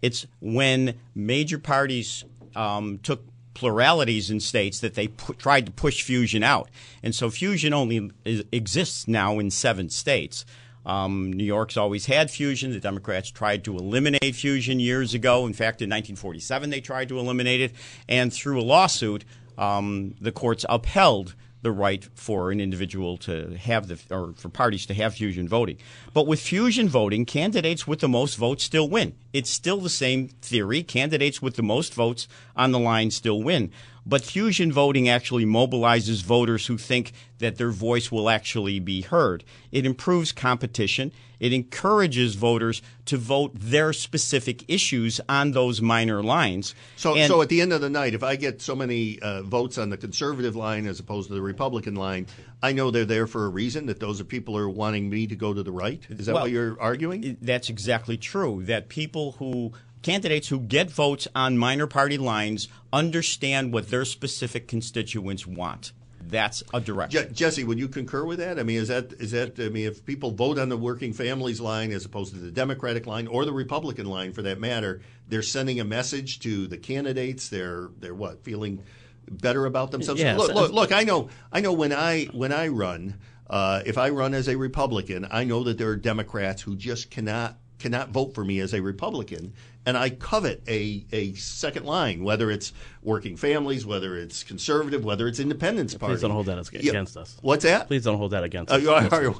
It's 0.00 0.26
when 0.40 0.94
major 1.14 1.58
parties 1.58 2.24
um, 2.54 2.98
took 3.02 3.24
pluralities 3.58 4.30
in 4.30 4.38
states 4.38 4.78
that 4.78 4.94
they 4.94 5.08
pu- 5.08 5.34
tried 5.34 5.66
to 5.66 5.72
push 5.72 6.02
fusion 6.02 6.44
out. 6.44 6.68
And 7.02 7.12
so 7.12 7.28
fusion 7.28 7.74
only 7.74 8.10
is, 8.24 8.44
exists 8.52 9.08
now 9.08 9.40
in 9.40 9.50
seven 9.50 9.90
states. 9.90 10.44
Um, 10.86 11.32
New 11.32 11.44
York's 11.44 11.76
always 11.76 12.06
had 12.06 12.30
fusion. 12.30 12.70
The 12.70 12.78
Democrats 12.78 13.30
tried 13.30 13.64
to 13.64 13.76
eliminate 13.76 14.36
fusion 14.36 14.78
years 14.78 15.12
ago. 15.12 15.44
In 15.44 15.52
fact, 15.52 15.82
in 15.82 15.90
1947, 15.90 16.70
they 16.70 16.80
tried 16.80 17.08
to 17.08 17.18
eliminate 17.18 17.60
it. 17.60 17.72
And 18.08 18.32
through 18.32 18.60
a 18.60 18.62
lawsuit, 18.62 19.24
um, 19.58 20.14
the 20.20 20.32
courts 20.32 20.64
upheld 20.68 21.34
the 21.62 21.72
right 21.72 22.08
for 22.14 22.50
an 22.50 22.60
individual 22.60 23.16
to 23.18 23.56
have 23.56 23.88
the 23.88 23.98
or 24.10 24.32
for 24.36 24.48
parties 24.48 24.86
to 24.86 24.94
have 24.94 25.14
fusion 25.14 25.48
voting. 25.48 25.78
But 26.12 26.26
with 26.26 26.40
fusion 26.40 26.88
voting, 26.88 27.24
candidates 27.24 27.86
with 27.86 28.00
the 28.00 28.08
most 28.08 28.36
votes 28.36 28.64
still 28.64 28.88
win. 28.88 29.14
It's 29.32 29.50
still 29.50 29.80
the 29.80 29.88
same 29.88 30.28
theory. 30.28 30.82
Candidates 30.82 31.42
with 31.42 31.56
the 31.56 31.62
most 31.62 31.94
votes 31.94 32.28
on 32.56 32.72
the 32.72 32.78
line 32.78 33.10
still 33.10 33.42
win. 33.42 33.72
But 34.08 34.24
fusion 34.24 34.72
voting 34.72 35.06
actually 35.06 35.44
mobilizes 35.44 36.22
voters 36.22 36.66
who 36.66 36.78
think 36.78 37.12
that 37.40 37.58
their 37.58 37.70
voice 37.70 38.10
will 38.10 38.30
actually 38.30 38.80
be 38.80 39.02
heard. 39.02 39.44
It 39.70 39.84
improves 39.84 40.32
competition. 40.32 41.12
It 41.38 41.52
encourages 41.52 42.34
voters 42.34 42.80
to 43.04 43.18
vote 43.18 43.52
their 43.54 43.92
specific 43.92 44.64
issues 44.66 45.20
on 45.28 45.52
those 45.52 45.82
minor 45.82 46.22
lines. 46.22 46.74
So, 46.96 47.16
And- 47.16 47.28
so 47.28 47.42
at 47.42 47.50
the 47.50 47.60
end 47.60 47.74
of 47.74 47.82
the 47.82 47.90
night, 47.90 48.14
if 48.14 48.22
I 48.22 48.36
get 48.36 48.62
so 48.62 48.74
many 48.74 49.18
uh, 49.20 49.42
votes 49.42 49.76
on 49.76 49.90
the 49.90 49.98
conservative 49.98 50.56
line 50.56 50.86
as 50.86 50.98
opposed 50.98 51.28
to 51.28 51.34
the 51.34 51.42
Republican 51.42 51.94
line, 51.94 52.26
I 52.62 52.72
know 52.72 52.90
they're 52.90 53.04
there 53.04 53.26
for 53.26 53.44
a 53.44 53.50
reason. 53.50 53.86
That 53.86 54.00
those 54.00 54.22
are 54.22 54.24
people 54.24 54.56
who 54.56 54.60
are 54.62 54.70
wanting 54.70 55.10
me 55.10 55.26
to 55.26 55.36
go 55.36 55.52
to 55.52 55.62
the 55.62 55.70
right. 55.70 56.02
Is 56.08 56.26
that 56.26 56.32
Well, 56.34 56.44
what 56.44 56.50
you're 56.50 56.80
arguing? 56.80 57.36
That's 57.42 57.68
exactly 57.68 58.16
true. 58.16 58.62
That 58.64 58.88
people 58.88 59.32
who 59.32 59.72
candidates 60.02 60.48
who 60.48 60.60
get 60.60 60.90
votes 60.90 61.28
on 61.34 61.58
minor 61.58 61.86
party 61.86 62.18
lines 62.18 62.68
understand 62.92 63.72
what 63.72 63.88
their 63.90 64.04
specific 64.04 64.68
constituents 64.68 65.46
want. 65.46 65.92
That's 66.20 66.62
a 66.74 66.80
direction. 66.80 67.28
Je- 67.28 67.32
Jesse, 67.32 67.64
would 67.64 67.78
you 67.78 67.88
concur 67.88 68.24
with 68.24 68.38
that? 68.38 68.58
I 68.58 68.62
mean, 68.62 68.78
is 68.78 68.88
that 68.88 69.14
is 69.14 69.30
that? 69.30 69.58
I 69.58 69.70
mean, 69.70 69.86
if 69.86 70.04
people 70.04 70.30
vote 70.30 70.58
on 70.58 70.68
the 70.68 70.76
working 70.76 71.14
families 71.14 71.60
line 71.60 71.90
as 71.90 72.04
opposed 72.04 72.34
to 72.34 72.40
the 72.40 72.50
Democratic 72.50 73.06
line 73.06 73.26
or 73.26 73.46
the 73.46 73.52
Republican 73.52 74.06
line, 74.06 74.32
for 74.32 74.42
that 74.42 74.60
matter, 74.60 75.00
they're 75.28 75.42
sending 75.42 75.80
a 75.80 75.84
message 75.84 76.40
to 76.40 76.66
the 76.66 76.76
candidates. 76.76 77.48
They're 77.48 77.88
they're 77.98 78.14
what 78.14 78.44
feeling 78.44 78.82
better 79.30 79.64
about 79.66 79.90
themselves. 79.90 80.20
Yes. 80.20 80.38
Look, 80.38 80.54
look, 80.54 80.72
look, 80.72 80.92
I 80.92 81.04
know, 81.04 81.28
I 81.52 81.60
know 81.60 81.72
when 81.72 81.92
I 81.92 82.24
when 82.26 82.52
I 82.52 82.68
run, 82.68 83.18
uh, 83.48 83.82
if 83.86 83.96
I 83.96 84.10
run 84.10 84.34
as 84.34 84.48
a 84.48 84.56
Republican, 84.56 85.26
I 85.30 85.44
know 85.44 85.64
that 85.64 85.78
there 85.78 85.88
are 85.88 85.96
Democrats 85.96 86.62
who 86.62 86.76
just 86.76 87.10
cannot 87.10 87.58
cannot 87.78 88.10
vote 88.10 88.34
for 88.34 88.44
me 88.44 88.58
as 88.60 88.74
a 88.74 88.80
Republican, 88.82 89.52
and 89.86 89.96
I 89.96 90.10
covet 90.10 90.62
a 90.68 91.04
a 91.12 91.32
second 91.34 91.86
line, 91.86 92.24
whether 92.24 92.50
it's 92.50 92.72
working 93.02 93.36
families, 93.36 93.86
whether 93.86 94.16
it's 94.16 94.42
conservative, 94.42 95.04
whether 95.04 95.26
it's 95.28 95.38
Independence 95.40 95.94
Party. 95.94 96.14
Please 96.14 96.22
don't 96.22 96.30
hold 96.32 96.46
that 96.46 96.58
as- 96.58 96.70
Yeah. 96.72 96.90
against 96.90 97.16
us. 97.16 97.36
What's 97.42 97.64
that? 97.64 97.86
Please 97.86 98.04
don't 98.04 98.18
hold 98.18 98.32
that 98.32 98.44
against 98.44 98.72
Uh, 98.72 98.76
us. 98.76 99.12
are- 99.12 99.34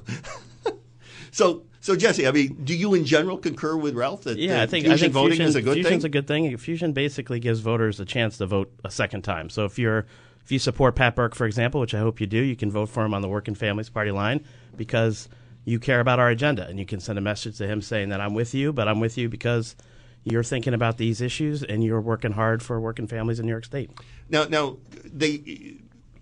so, 1.30 1.62
so 1.80 1.96
Jesse, 1.96 2.26
I 2.26 2.32
mean, 2.32 2.56
do 2.64 2.74
you 2.74 2.94
in 2.94 3.04
general 3.04 3.36
concur 3.38 3.76
with 3.76 3.94
Ralph 3.94 4.22
that 4.24 4.38
Yeah, 4.38 4.62
I 4.62 4.66
think 4.66 4.84
fusion 4.84 4.92
I 4.92 4.96
think 4.98 5.12
voting 5.12 5.30
fusion, 5.30 5.46
is 5.46 5.56
a 5.56 5.62
good 5.62 5.74
fusion's 5.74 6.02
thing? 6.02 6.06
a 6.06 6.12
good 6.12 6.26
thing. 6.26 6.56
Fusion 6.56 6.92
basically 6.92 7.40
gives 7.40 7.60
voters 7.60 8.00
a 8.00 8.04
chance 8.04 8.38
to 8.38 8.46
vote 8.46 8.72
a 8.84 8.90
second 8.90 9.22
time. 9.22 9.50
So 9.50 9.64
if 9.64 9.78
you're 9.78 10.06
if 10.44 10.52
you 10.52 10.58
support 10.58 10.96
Pat 10.96 11.14
Burke, 11.14 11.34
for 11.34 11.44
example, 11.44 11.78
which 11.78 11.94
I 11.94 11.98
hope 11.98 12.20
you 12.22 12.26
do, 12.26 12.38
you 12.38 12.56
can 12.56 12.70
vote 12.70 12.88
for 12.88 13.04
him 13.04 13.12
on 13.12 13.20
the 13.20 13.28
Working 13.28 13.54
Families 13.54 13.90
Party 13.90 14.10
line 14.10 14.42
because 14.78 15.28
you 15.68 15.78
care 15.78 16.00
about 16.00 16.18
our 16.18 16.30
agenda, 16.30 16.66
and 16.66 16.78
you 16.78 16.86
can 16.86 16.98
send 16.98 17.18
a 17.18 17.20
message 17.20 17.58
to 17.58 17.66
him 17.66 17.82
saying 17.82 18.08
that 18.08 18.22
I'm 18.22 18.32
with 18.32 18.54
you, 18.54 18.72
but 18.72 18.88
I'm 18.88 19.00
with 19.00 19.18
you 19.18 19.28
because 19.28 19.76
you're 20.24 20.42
thinking 20.42 20.72
about 20.72 20.96
these 20.96 21.20
issues 21.20 21.62
and 21.62 21.84
you're 21.84 22.00
working 22.00 22.32
hard 22.32 22.62
for 22.62 22.80
working 22.80 23.06
families 23.06 23.38
in 23.38 23.44
New 23.44 23.52
York 23.52 23.66
State. 23.66 23.90
Now, 24.30 24.44
now 24.44 24.78
they 25.04 25.76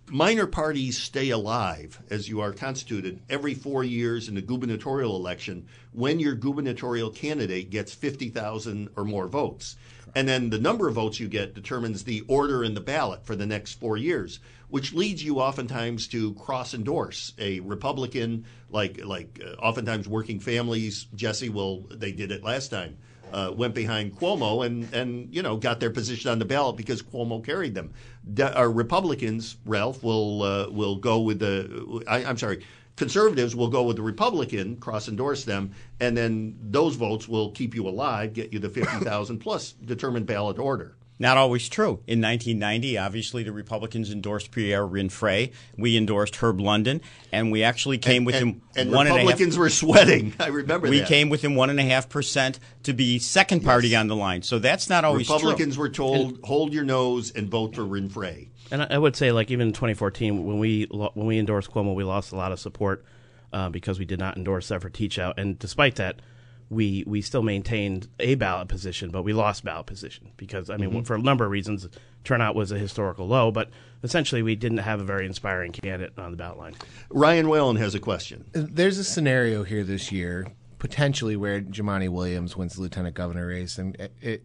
minor 0.08 0.46
parties 0.46 0.96
stay 0.96 1.30
alive 1.30 2.00
as 2.10 2.28
you 2.28 2.40
are 2.40 2.52
constituted 2.52 3.20
every 3.28 3.54
four 3.54 3.82
years 3.82 4.28
in 4.28 4.34
the 4.36 4.42
gubernatorial 4.42 5.16
election 5.16 5.66
when 5.92 6.20
your 6.20 6.34
gubernatorial 6.34 7.10
candidate 7.10 7.70
gets 7.70 7.92
fifty 7.92 8.28
thousand 8.28 8.88
or 8.96 9.04
more 9.04 9.26
votes, 9.26 9.76
and 10.14 10.28
then 10.28 10.50
the 10.50 10.58
number 10.58 10.86
of 10.88 10.94
votes 10.94 11.18
you 11.18 11.28
get 11.28 11.54
determines 11.54 12.04
the 12.04 12.22
order 12.28 12.62
in 12.62 12.74
the 12.74 12.80
ballot 12.80 13.26
for 13.26 13.34
the 13.34 13.46
next 13.46 13.74
four 13.74 13.96
years, 13.96 14.38
which 14.68 14.92
leads 14.92 15.24
you 15.24 15.40
oftentimes 15.40 16.06
to 16.06 16.34
cross 16.34 16.72
endorse 16.72 17.32
a 17.38 17.58
Republican, 17.60 18.44
like 18.70 19.04
like 19.04 19.40
uh, 19.44 19.54
oftentimes 19.54 20.06
working 20.06 20.38
families. 20.38 21.06
Jesse 21.16 21.48
will 21.48 21.80
they 21.90 22.12
did 22.12 22.30
it 22.30 22.44
last 22.44 22.68
time 22.68 22.96
uh, 23.32 23.52
went 23.54 23.74
behind 23.74 24.16
Cuomo 24.18 24.64
and, 24.64 24.92
and 24.94 25.34
you 25.34 25.42
know 25.42 25.56
got 25.56 25.80
their 25.80 25.90
position 25.90 26.30
on 26.30 26.38
the 26.38 26.44
ballot 26.44 26.76
because 26.76 27.02
Cuomo 27.02 27.44
carried 27.44 27.74
them. 27.74 27.92
De- 28.34 28.54
our 28.56 28.70
Republicans, 28.70 29.56
Ralph, 29.64 30.02
will 30.02 30.42
uh, 30.42 30.68
will 30.70 30.96
go 30.96 31.20
with 31.20 31.38
the. 31.38 32.02
I, 32.06 32.24
I'm 32.24 32.38
sorry. 32.38 32.64
Conservatives 32.96 33.54
will 33.54 33.68
go 33.68 33.82
with 33.82 33.96
the 33.96 34.02
Republican, 34.02 34.76
cross 34.76 35.06
endorse 35.06 35.44
them, 35.44 35.72
and 36.00 36.16
then 36.16 36.56
those 36.62 36.96
votes 36.96 37.28
will 37.28 37.50
keep 37.50 37.74
you 37.74 37.86
alive, 37.86 38.32
get 38.32 38.54
you 38.54 38.58
the 38.58 38.70
50,000 38.70 39.38
plus 39.38 39.72
determined 39.72 40.24
ballot 40.24 40.58
order. 40.58 40.96
Not 41.18 41.38
always 41.38 41.68
true. 41.68 42.00
In 42.06 42.20
1990, 42.20 42.98
obviously, 42.98 43.42
the 43.42 43.52
Republicans 43.52 44.10
endorsed 44.10 44.50
Pierre 44.50 44.86
Rinfret. 44.86 45.52
We 45.78 45.96
endorsed 45.96 46.36
Herb 46.36 46.60
London, 46.60 47.00
and 47.32 47.50
we 47.50 47.62
actually 47.62 47.96
came 47.96 48.18
and, 48.18 48.26
within 48.26 48.48
and, 48.76 48.88
and 48.88 48.92
one 48.92 49.06
and 49.06 49.16
a 49.16 49.18
half- 49.18 49.26
Republicans 49.26 49.56
were 49.56 49.70
sweating. 49.70 50.34
I 50.40 50.48
remember 50.48 50.88
we 50.88 50.98
that. 50.98 51.08
came 51.08 51.30
within 51.30 51.54
one 51.54 51.70
and 51.70 51.80
a 51.80 51.84
half 51.84 52.10
percent 52.10 52.58
to 52.82 52.92
be 52.92 53.18
second 53.18 53.64
party 53.64 53.96
on 53.96 54.08
the 54.08 54.16
line. 54.16 54.42
So 54.42 54.58
that's 54.58 54.90
not 54.90 55.04
always 55.06 55.28
Republicans 55.28 55.74
true. 55.74 55.84
were 55.84 55.88
told, 55.88 56.40
hold 56.44 56.74
your 56.74 56.84
nose 56.84 57.30
and 57.30 57.48
vote 57.48 57.74
for 57.74 57.82
Rinfret. 57.82 58.48
And 58.70 58.82
I 58.82 58.86
I 58.90 58.98
would 58.98 59.16
say, 59.16 59.32
like 59.32 59.50
even 59.50 59.68
in 59.68 59.72
2014, 59.72 60.44
when 60.44 60.58
we 60.58 60.84
when 60.90 61.26
we 61.26 61.38
endorsed 61.38 61.70
Cuomo, 61.70 61.94
we 61.94 62.04
lost 62.04 62.32
a 62.32 62.36
lot 62.36 62.52
of 62.52 62.60
support 62.60 63.04
uh, 63.52 63.70
because 63.70 63.98
we 63.98 64.04
did 64.04 64.18
not 64.18 64.36
endorse 64.36 64.66
Zephyr 64.66 64.90
Teachout, 64.90 65.34
and 65.38 65.58
despite 65.58 65.96
that, 65.96 66.20
we 66.68 67.04
we 67.06 67.22
still 67.22 67.42
maintained 67.42 68.08
a 68.18 68.34
ballot 68.34 68.68
position, 68.68 69.10
but 69.10 69.22
we 69.22 69.32
lost 69.32 69.64
ballot 69.64 69.86
position 69.86 70.30
because 70.36 70.68
I 70.70 70.76
mean 70.76 70.90
Mm-hmm. 70.90 71.02
for 71.02 71.14
a 71.14 71.18
number 71.18 71.44
of 71.44 71.50
reasons, 71.50 71.86
turnout 72.24 72.54
was 72.54 72.72
a 72.72 72.78
historical 72.78 73.26
low, 73.28 73.50
but 73.50 73.70
essentially 74.02 74.42
we 74.42 74.56
didn't 74.56 74.78
have 74.78 75.00
a 75.00 75.04
very 75.04 75.26
inspiring 75.26 75.72
candidate 75.72 76.18
on 76.18 76.30
the 76.32 76.36
ballot 76.36 76.58
line. 76.58 76.74
Ryan 77.10 77.48
Whalen 77.48 77.76
has 77.76 77.94
a 77.94 78.00
question. 78.00 78.44
There's 78.52 78.98
a 78.98 79.04
scenario 79.04 79.62
here 79.62 79.84
this 79.84 80.10
year, 80.10 80.46
potentially 80.78 81.36
where 81.36 81.60
Jumaane 81.60 82.08
Williams 82.08 82.56
wins 82.56 82.74
the 82.74 82.82
lieutenant 82.82 83.14
governor 83.14 83.46
race, 83.46 83.78
and 83.78 83.96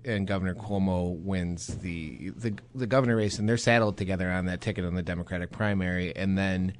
and 0.06 0.28
Governor 0.28 0.54
Cuomo 0.54 1.16
wins 1.18 1.68
the 1.68 2.30
the 2.38 2.54
the 2.76 2.86
governor 2.88 3.16
race, 3.16 3.40
and 3.40 3.50
they're 3.50 3.58
saddled 3.58 3.98
together 3.98 4.30
on 4.32 4.46
that 4.46 4.62
ticket 4.62 4.86
in 4.86 4.94
the 4.94 5.02
Democratic 5.02 5.52
primary, 5.52 6.16
and 6.16 6.38
then 6.38 6.74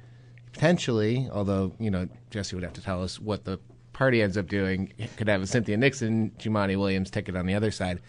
potentially, 0.52 1.28
although 1.32 1.74
you 1.80 1.90
know 1.90 2.08
Jesse 2.30 2.54
would 2.54 2.62
have 2.62 2.74
to 2.74 2.82
tell 2.82 3.02
us 3.02 3.18
what 3.18 3.44
the 3.44 3.58
party 4.02 4.20
ends 4.20 4.36
up 4.36 4.48
doing, 4.48 4.92
could 5.16 5.28
have 5.28 5.42
a 5.42 5.46
Cynthia 5.46 5.76
Nixon, 5.76 6.32
Jumaane 6.36 6.76
Williams 6.76 7.08
ticket 7.08 7.36
on 7.36 7.46
the 7.46 7.54
other 7.54 7.70
side. 7.70 8.00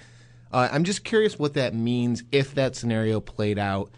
Uh, 0.51 0.67
I'm 0.71 0.83
just 0.85 1.03
curious 1.03 1.37
what 1.37 1.53
that 1.53 1.75
means 1.75 2.23
if 2.31 2.55
that 2.55 2.75
scenario 2.75 3.19
played 3.19 3.59
out 3.59 3.91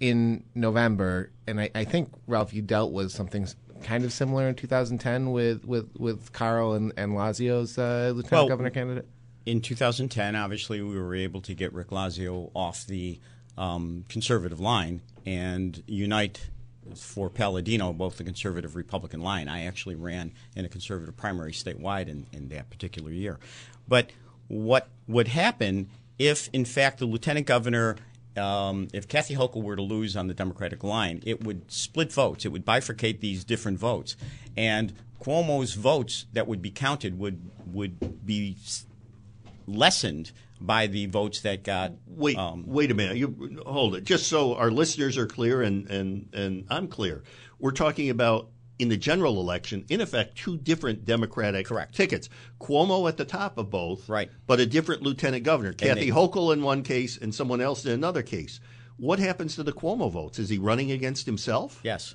in 0.00 0.44
November, 0.54 1.30
and 1.46 1.60
I, 1.60 1.70
I 1.74 1.84
think 1.84 2.10
Ralph, 2.26 2.54
you 2.54 2.62
dealt 2.62 2.90
with 2.92 3.10
something 3.12 3.46
kind 3.82 4.02
of 4.06 4.14
similar 4.14 4.48
in 4.48 4.54
2010 4.54 5.30
with 5.30 5.66
with 5.66 5.90
with 5.98 6.32
Carl 6.32 6.72
and 6.72 6.94
and 6.96 7.12
Lazio's 7.12 7.76
uh, 7.76 8.12
lieutenant 8.14 8.32
Well, 8.32 8.48
governor 8.48 8.70
candidate. 8.70 9.06
In 9.44 9.60
2010, 9.60 10.36
obviously, 10.36 10.80
we 10.80 10.98
were 10.98 11.14
able 11.14 11.42
to 11.42 11.54
get 11.54 11.74
Rick 11.74 11.88
Lazio 11.88 12.50
off 12.54 12.86
the 12.86 13.20
um, 13.58 14.06
conservative 14.08 14.58
line 14.58 15.02
and 15.26 15.82
unite 15.86 16.48
for 16.94 17.30
Paladino 17.30 17.92
both 17.92 18.16
the 18.16 18.24
conservative 18.24 18.76
Republican 18.76 19.20
line. 19.20 19.48
I 19.48 19.64
actually 19.64 19.94
ran 19.94 20.32
in 20.54 20.64
a 20.64 20.68
conservative 20.68 21.16
primary 21.16 21.52
statewide 21.52 22.08
in, 22.08 22.26
in 22.32 22.48
that 22.48 22.70
particular 22.70 23.10
year. 23.10 23.38
But 23.88 24.10
what 24.48 24.88
would 25.08 25.28
happen 25.28 25.88
if, 26.18 26.48
in 26.52 26.64
fact, 26.64 26.98
the 26.98 27.06
lieutenant 27.06 27.46
governor 27.46 27.96
um, 28.36 28.88
if 28.92 29.08
Kathy 29.08 29.34
Hochul 29.34 29.62
were 29.62 29.76
to 29.76 29.82
lose 29.82 30.16
on 30.16 30.26
the 30.26 30.34
Democratic 30.34 30.84
line, 30.84 31.22
it 31.24 31.42
would 31.42 31.70
split 31.70 32.12
votes. 32.12 32.44
It 32.44 32.48
would 32.48 32.66
bifurcate 32.66 33.20
these 33.20 33.44
different 33.44 33.78
votes, 33.78 34.16
and 34.56 34.92
Cuomo's 35.20 35.74
votes 35.74 36.26
that 36.32 36.46
would 36.46 36.60
be 36.60 36.70
counted 36.70 37.18
would 37.18 37.50
would 37.66 38.26
be 38.26 38.56
lessened 39.66 40.32
by 40.60 40.86
the 40.86 41.06
votes 41.06 41.40
that 41.42 41.64
got. 41.64 41.92
Wait, 42.06 42.36
um, 42.38 42.64
wait 42.66 42.90
a 42.90 42.94
minute. 42.94 43.16
You 43.16 43.62
hold 43.66 43.94
it. 43.94 44.04
Just 44.04 44.26
so 44.28 44.54
our 44.54 44.70
listeners 44.70 45.16
are 45.18 45.26
clear 45.26 45.62
and, 45.62 45.88
and, 45.90 46.28
and 46.34 46.64
I'm 46.70 46.88
clear. 46.88 47.22
We're 47.58 47.72
talking 47.72 48.10
about 48.10 48.48
in 48.78 48.88
the 48.88 48.96
general 48.96 49.40
election, 49.40 49.86
in 49.88 50.00
effect, 50.02 50.36
two 50.36 50.58
different 50.58 51.04
Democratic 51.06 51.66
Correct. 51.66 51.94
tickets. 51.94 52.28
Cuomo 52.60 53.08
at 53.08 53.16
the 53.16 53.24
top 53.24 53.56
of 53.56 53.70
both, 53.70 54.08
Right. 54.08 54.30
But 54.46 54.60
a 54.60 54.66
different 54.66 55.02
lieutenant 55.02 55.44
governor. 55.44 55.72
Kathy 55.72 56.10
they- 56.10 56.16
Hochul 56.16 56.52
in 56.52 56.62
one 56.62 56.82
case 56.82 57.16
and 57.16 57.34
someone 57.34 57.60
else 57.62 57.86
in 57.86 57.92
another 57.92 58.22
case. 58.22 58.60
What 58.98 59.18
happens 59.18 59.54
to 59.56 59.62
the 59.62 59.72
Cuomo 59.72 60.10
votes? 60.10 60.38
Is 60.38 60.48
he 60.50 60.58
running 60.58 60.90
against 60.90 61.26
himself? 61.26 61.80
yes, 61.82 62.14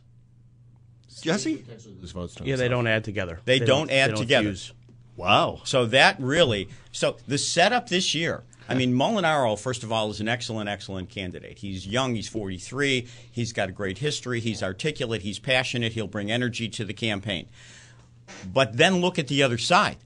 Jesse? 1.21 1.63
Lose 1.99 2.11
votes 2.11 2.37
Yeah, 2.43 2.55
they 2.55 2.67
don't 2.69 2.87
add 2.87 3.03
together. 3.03 3.39
They 3.45 3.59
don't 3.59 3.91
add 3.91 4.11
they 4.11 4.15
together. 4.15 4.49
fuse. 4.49 4.71
Wow. 5.21 5.61
So 5.65 5.85
that 5.85 6.19
really, 6.19 6.67
so 6.91 7.15
the 7.27 7.37
setup 7.37 7.89
this 7.89 8.15
year. 8.15 8.43
I 8.67 8.73
mean, 8.73 8.91
Molinaro, 8.93 9.59
first 9.59 9.83
of 9.83 9.91
all, 9.91 10.09
is 10.09 10.19
an 10.19 10.27
excellent, 10.27 10.67
excellent 10.67 11.09
candidate. 11.09 11.59
He's 11.59 11.85
young. 11.85 12.15
He's 12.15 12.27
43. 12.27 13.07
He's 13.31 13.53
got 13.53 13.69
a 13.69 13.71
great 13.71 13.99
history. 13.99 14.39
He's 14.39 14.63
articulate. 14.63 15.21
He's 15.21 15.37
passionate. 15.37 15.91
He'll 15.91 16.07
bring 16.07 16.31
energy 16.31 16.69
to 16.69 16.83
the 16.83 16.93
campaign. 16.93 17.47
But 18.51 18.77
then 18.77 18.99
look 18.99 19.19
at 19.19 19.27
the 19.27 19.43
other 19.43 19.59
side. 19.59 19.97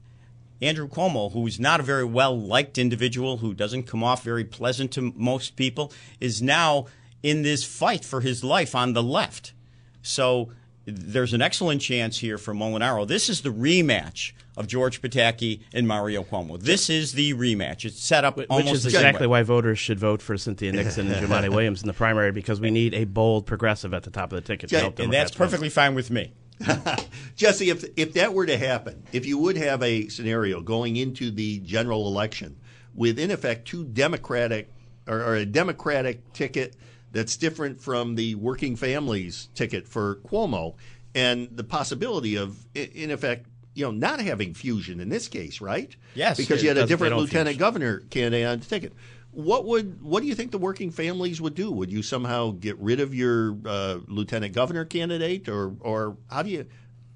Andrew 0.60 0.86
Cuomo, 0.86 1.32
who's 1.32 1.58
not 1.58 1.80
a 1.80 1.84
very 1.84 2.04
well 2.04 2.38
liked 2.38 2.76
individual, 2.76 3.38
who 3.38 3.54
doesn't 3.54 3.84
come 3.84 4.04
off 4.04 4.22
very 4.22 4.44
pleasant 4.44 4.90
to 4.92 5.12
most 5.16 5.56
people, 5.56 5.94
is 6.20 6.42
now 6.42 6.86
in 7.22 7.40
this 7.40 7.64
fight 7.64 8.04
for 8.04 8.20
his 8.20 8.44
life 8.44 8.74
on 8.74 8.92
the 8.92 9.02
left. 9.02 9.54
So 10.02 10.50
there's 10.84 11.32
an 11.32 11.40
excellent 11.40 11.80
chance 11.80 12.18
here 12.18 12.36
for 12.36 12.52
Molinaro. 12.52 13.06
This 13.06 13.30
is 13.30 13.40
the 13.40 13.52
rematch 13.52 14.32
of 14.56 14.66
George 14.66 15.02
Pataki 15.02 15.60
and 15.74 15.86
Mario 15.86 16.22
Cuomo. 16.22 16.58
This 16.60 16.88
is 16.90 17.12
the 17.12 17.34
rematch. 17.34 17.84
It's 17.84 18.00
set 18.02 18.24
up 18.24 18.36
Which 18.36 18.46
almost 18.48 18.74
is 18.74 18.86
exactly 18.86 19.26
way. 19.26 19.40
why 19.40 19.42
voters 19.42 19.78
should 19.78 19.98
vote 19.98 20.22
for 20.22 20.36
Cynthia 20.38 20.72
Nixon 20.72 21.10
and 21.10 21.26
Jumaane 21.26 21.48
Williams 21.54 21.82
in 21.82 21.86
the 21.88 21.92
primary 21.94 22.32
because 22.32 22.60
we 22.60 22.70
need 22.70 22.94
a 22.94 23.04
bold 23.04 23.46
progressive 23.46 23.92
at 23.94 24.02
the 24.04 24.10
top 24.10 24.32
of 24.32 24.36
the 24.36 24.46
ticket. 24.46 24.70
to 24.70 24.74
Yeah, 24.76 24.80
help 24.82 24.98
And 24.98 25.12
that's 25.12 25.30
Democrats 25.30 25.38
win. 25.38 25.46
perfectly 25.48 25.68
fine 25.68 25.94
with 25.94 26.10
me. 26.10 26.32
Jesse, 27.36 27.68
if 27.70 27.84
if 27.96 28.14
that 28.14 28.32
were 28.32 28.46
to 28.46 28.56
happen, 28.56 29.02
if 29.12 29.26
you 29.26 29.38
would 29.38 29.56
have 29.56 29.82
a 29.82 30.08
scenario 30.08 30.60
going 30.60 30.96
into 30.96 31.30
the 31.30 31.58
general 31.60 32.06
election 32.06 32.56
with, 32.94 33.18
in 33.18 33.30
effect, 33.30 33.68
two 33.68 33.84
Democratic 33.84 34.70
or, 35.06 35.20
or 35.22 35.34
a 35.36 35.44
Democratic 35.44 36.32
ticket 36.32 36.74
that's 37.12 37.36
different 37.36 37.80
from 37.80 38.14
the 38.14 38.34
working 38.36 38.74
families 38.76 39.48
ticket 39.54 39.86
for 39.86 40.16
Cuomo, 40.26 40.74
and 41.14 41.48
the 41.54 41.64
possibility 41.64 42.36
of, 42.36 42.56
in 42.74 43.10
effect, 43.10 43.46
you 43.76 43.84
know, 43.84 43.90
not 43.90 44.20
having 44.20 44.54
fusion 44.54 45.00
in 45.00 45.10
this 45.10 45.28
case, 45.28 45.60
right? 45.60 45.94
Yes, 46.14 46.38
because 46.38 46.62
you 46.62 46.68
had 46.68 46.78
a 46.78 46.86
different 46.86 47.14
lieutenant 47.14 47.56
fuse. 47.56 47.58
governor 47.58 47.98
candidate 48.08 48.46
on 48.46 48.58
the 48.60 48.64
ticket. 48.64 48.94
What 49.32 49.66
would 49.66 50.02
what 50.02 50.22
do 50.22 50.28
you 50.28 50.34
think 50.34 50.50
the 50.50 50.58
working 50.58 50.90
families 50.90 51.42
would 51.42 51.54
do? 51.54 51.70
Would 51.70 51.92
you 51.92 52.02
somehow 52.02 52.52
get 52.52 52.78
rid 52.78 53.00
of 53.00 53.14
your 53.14 53.54
uh, 53.66 53.98
lieutenant 54.08 54.54
governor 54.54 54.86
candidate, 54.86 55.50
or 55.50 55.74
or 55.80 56.16
how 56.30 56.42
do 56.42 56.48
you 56.48 56.66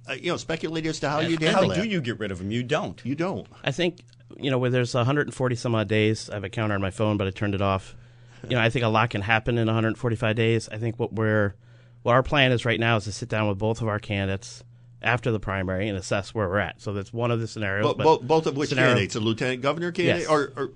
uh, 0.06 0.12
you 0.12 0.30
know 0.30 0.36
speculate 0.36 0.84
as 0.84 1.00
to 1.00 1.08
how 1.08 1.20
you'd 1.20 1.40
handle 1.40 1.68
that? 1.68 1.80
do 1.80 1.88
you 1.88 2.02
get 2.02 2.18
rid 2.18 2.30
of 2.30 2.38
them? 2.38 2.50
You 2.50 2.62
don't. 2.62 3.02
You 3.06 3.14
don't. 3.14 3.48
I 3.64 3.70
think 3.70 4.00
you 4.36 4.50
know 4.50 4.58
where 4.58 4.68
there's 4.68 4.92
140 4.92 5.56
some 5.56 5.74
odd 5.74 5.88
days. 5.88 6.28
I 6.28 6.34
have 6.34 6.44
a 6.44 6.50
counter 6.50 6.74
on 6.74 6.82
my 6.82 6.90
phone, 6.90 7.16
but 7.16 7.26
I 7.26 7.30
turned 7.30 7.54
it 7.54 7.62
off. 7.62 7.96
You 8.46 8.56
know, 8.56 8.60
I 8.60 8.68
think 8.68 8.84
a 8.84 8.88
lot 8.88 9.08
can 9.08 9.22
happen 9.22 9.56
in 9.56 9.66
145 9.66 10.36
days. 10.36 10.68
I 10.68 10.76
think 10.76 10.98
what 10.98 11.14
we're 11.14 11.54
what 12.02 12.12
our 12.12 12.22
plan 12.22 12.52
is 12.52 12.66
right 12.66 12.80
now 12.80 12.96
is 12.96 13.04
to 13.04 13.12
sit 13.12 13.30
down 13.30 13.48
with 13.48 13.56
both 13.56 13.80
of 13.80 13.88
our 13.88 13.98
candidates 13.98 14.62
after 15.02 15.30
the 15.32 15.40
primary 15.40 15.88
and 15.88 15.96
assess 15.96 16.34
where 16.34 16.48
we're 16.48 16.58
at. 16.58 16.80
So 16.80 16.92
that's 16.92 17.12
one 17.12 17.30
of 17.30 17.40
the 17.40 17.46
scenarios. 17.48 17.84
Bo- 17.86 17.94
but 17.94 18.04
bo- 18.04 18.18
both 18.18 18.46
of 18.46 18.56
which 18.56 18.68
scenario- 18.70 18.90
candidates? 18.90 19.16
A 19.16 19.20
lieutenant 19.20 19.62
governor 19.62 19.92
candidate, 19.92 20.22
Yes. 20.22 20.28
or, 20.30 20.52
or 20.56 20.70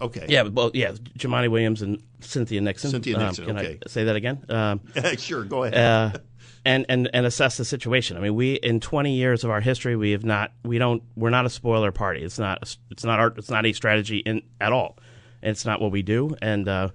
okay, 0.00 0.26
Yeah, 0.28 0.42
well, 0.42 0.70
yeah, 0.74 0.92
Jumaane 1.18 1.48
Williams 1.50 1.82
and 1.82 2.02
Cynthia 2.20 2.60
Nixon. 2.60 2.90
Cynthia 2.90 3.16
Um, 3.16 3.22
Nixon, 3.24 3.46
can 3.46 3.58
okay. 3.58 3.78
I 3.84 3.88
say 3.88 4.04
that 4.04 4.16
again? 4.16 4.44
Um, 4.48 4.80
sure, 5.18 5.44
go 5.44 5.64
ahead. 5.64 5.78
uh, 5.78 6.18
and, 6.66 6.86
and 6.88 7.10
and 7.12 7.26
assess 7.26 7.58
the 7.58 7.64
situation. 7.64 8.16
I 8.16 8.20
mean, 8.20 8.34
we 8.34 8.54
in 8.54 8.80
20 8.80 9.14
years 9.14 9.44
of 9.44 9.50
our 9.50 9.60
history, 9.60 9.96
we 9.96 10.12
have 10.12 10.24
not, 10.24 10.50
we 10.64 10.78
don't, 10.78 11.02
we're 11.14 11.28
not 11.30 11.44
a 11.44 11.50
spoiler 11.50 11.92
party. 11.92 12.22
It's 12.22 12.38
not, 12.38 12.58
a, 12.62 12.76
it's 12.90 13.04
not 13.04 13.18
our, 13.20 13.28
it's 13.36 13.50
not 13.50 13.66
a 13.66 13.72
strategy 13.74 14.18
in 14.18 14.40
at 14.60 14.72
all. 14.72 14.96
It's 15.42 15.66
not 15.66 15.80
what 15.82 15.90
we 15.92 16.00
do, 16.00 16.34
and 16.40 16.66
uh, 16.66 16.88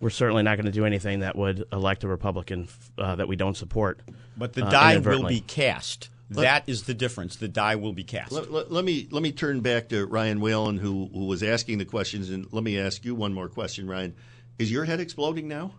we're 0.00 0.10
certainly 0.10 0.42
not 0.42 0.56
going 0.56 0.66
to 0.66 0.72
do 0.72 0.84
anything 0.84 1.20
that 1.20 1.36
would 1.36 1.64
elect 1.72 2.04
a 2.04 2.08
Republican 2.08 2.68
uh, 2.98 3.16
that 3.16 3.28
we 3.28 3.36
don't 3.36 3.56
support. 3.56 4.00
But 4.36 4.52
the 4.52 4.64
uh, 4.66 4.70
die 4.70 4.98
will 4.98 5.24
be 5.26 5.40
cast. 5.40 6.10
That 6.30 6.64
is 6.66 6.84
the 6.84 6.94
difference. 6.94 7.36
The 7.36 7.48
die 7.48 7.76
will 7.76 7.92
be 7.92 8.02
cast. 8.02 8.32
Let, 8.32 8.50
let- 8.50 8.72
let 8.72 8.84
me 8.84 9.06
let 9.10 9.22
me 9.22 9.30
turn 9.30 9.60
back 9.60 9.88
to 9.90 10.04
Ryan 10.06 10.40
Whalen, 10.40 10.78
who 10.78 11.08
who 11.12 11.26
was 11.26 11.42
asking 11.42 11.78
the 11.78 11.84
questions, 11.84 12.30
and 12.30 12.46
let 12.52 12.64
me 12.64 12.78
ask 12.78 13.04
you 13.04 13.14
one 13.14 13.32
more 13.34 13.48
question, 13.48 13.86
Ryan. 13.86 14.14
Is 14.58 14.70
your 14.72 14.84
head 14.84 15.00
exploding 15.00 15.46
now? 15.48 15.72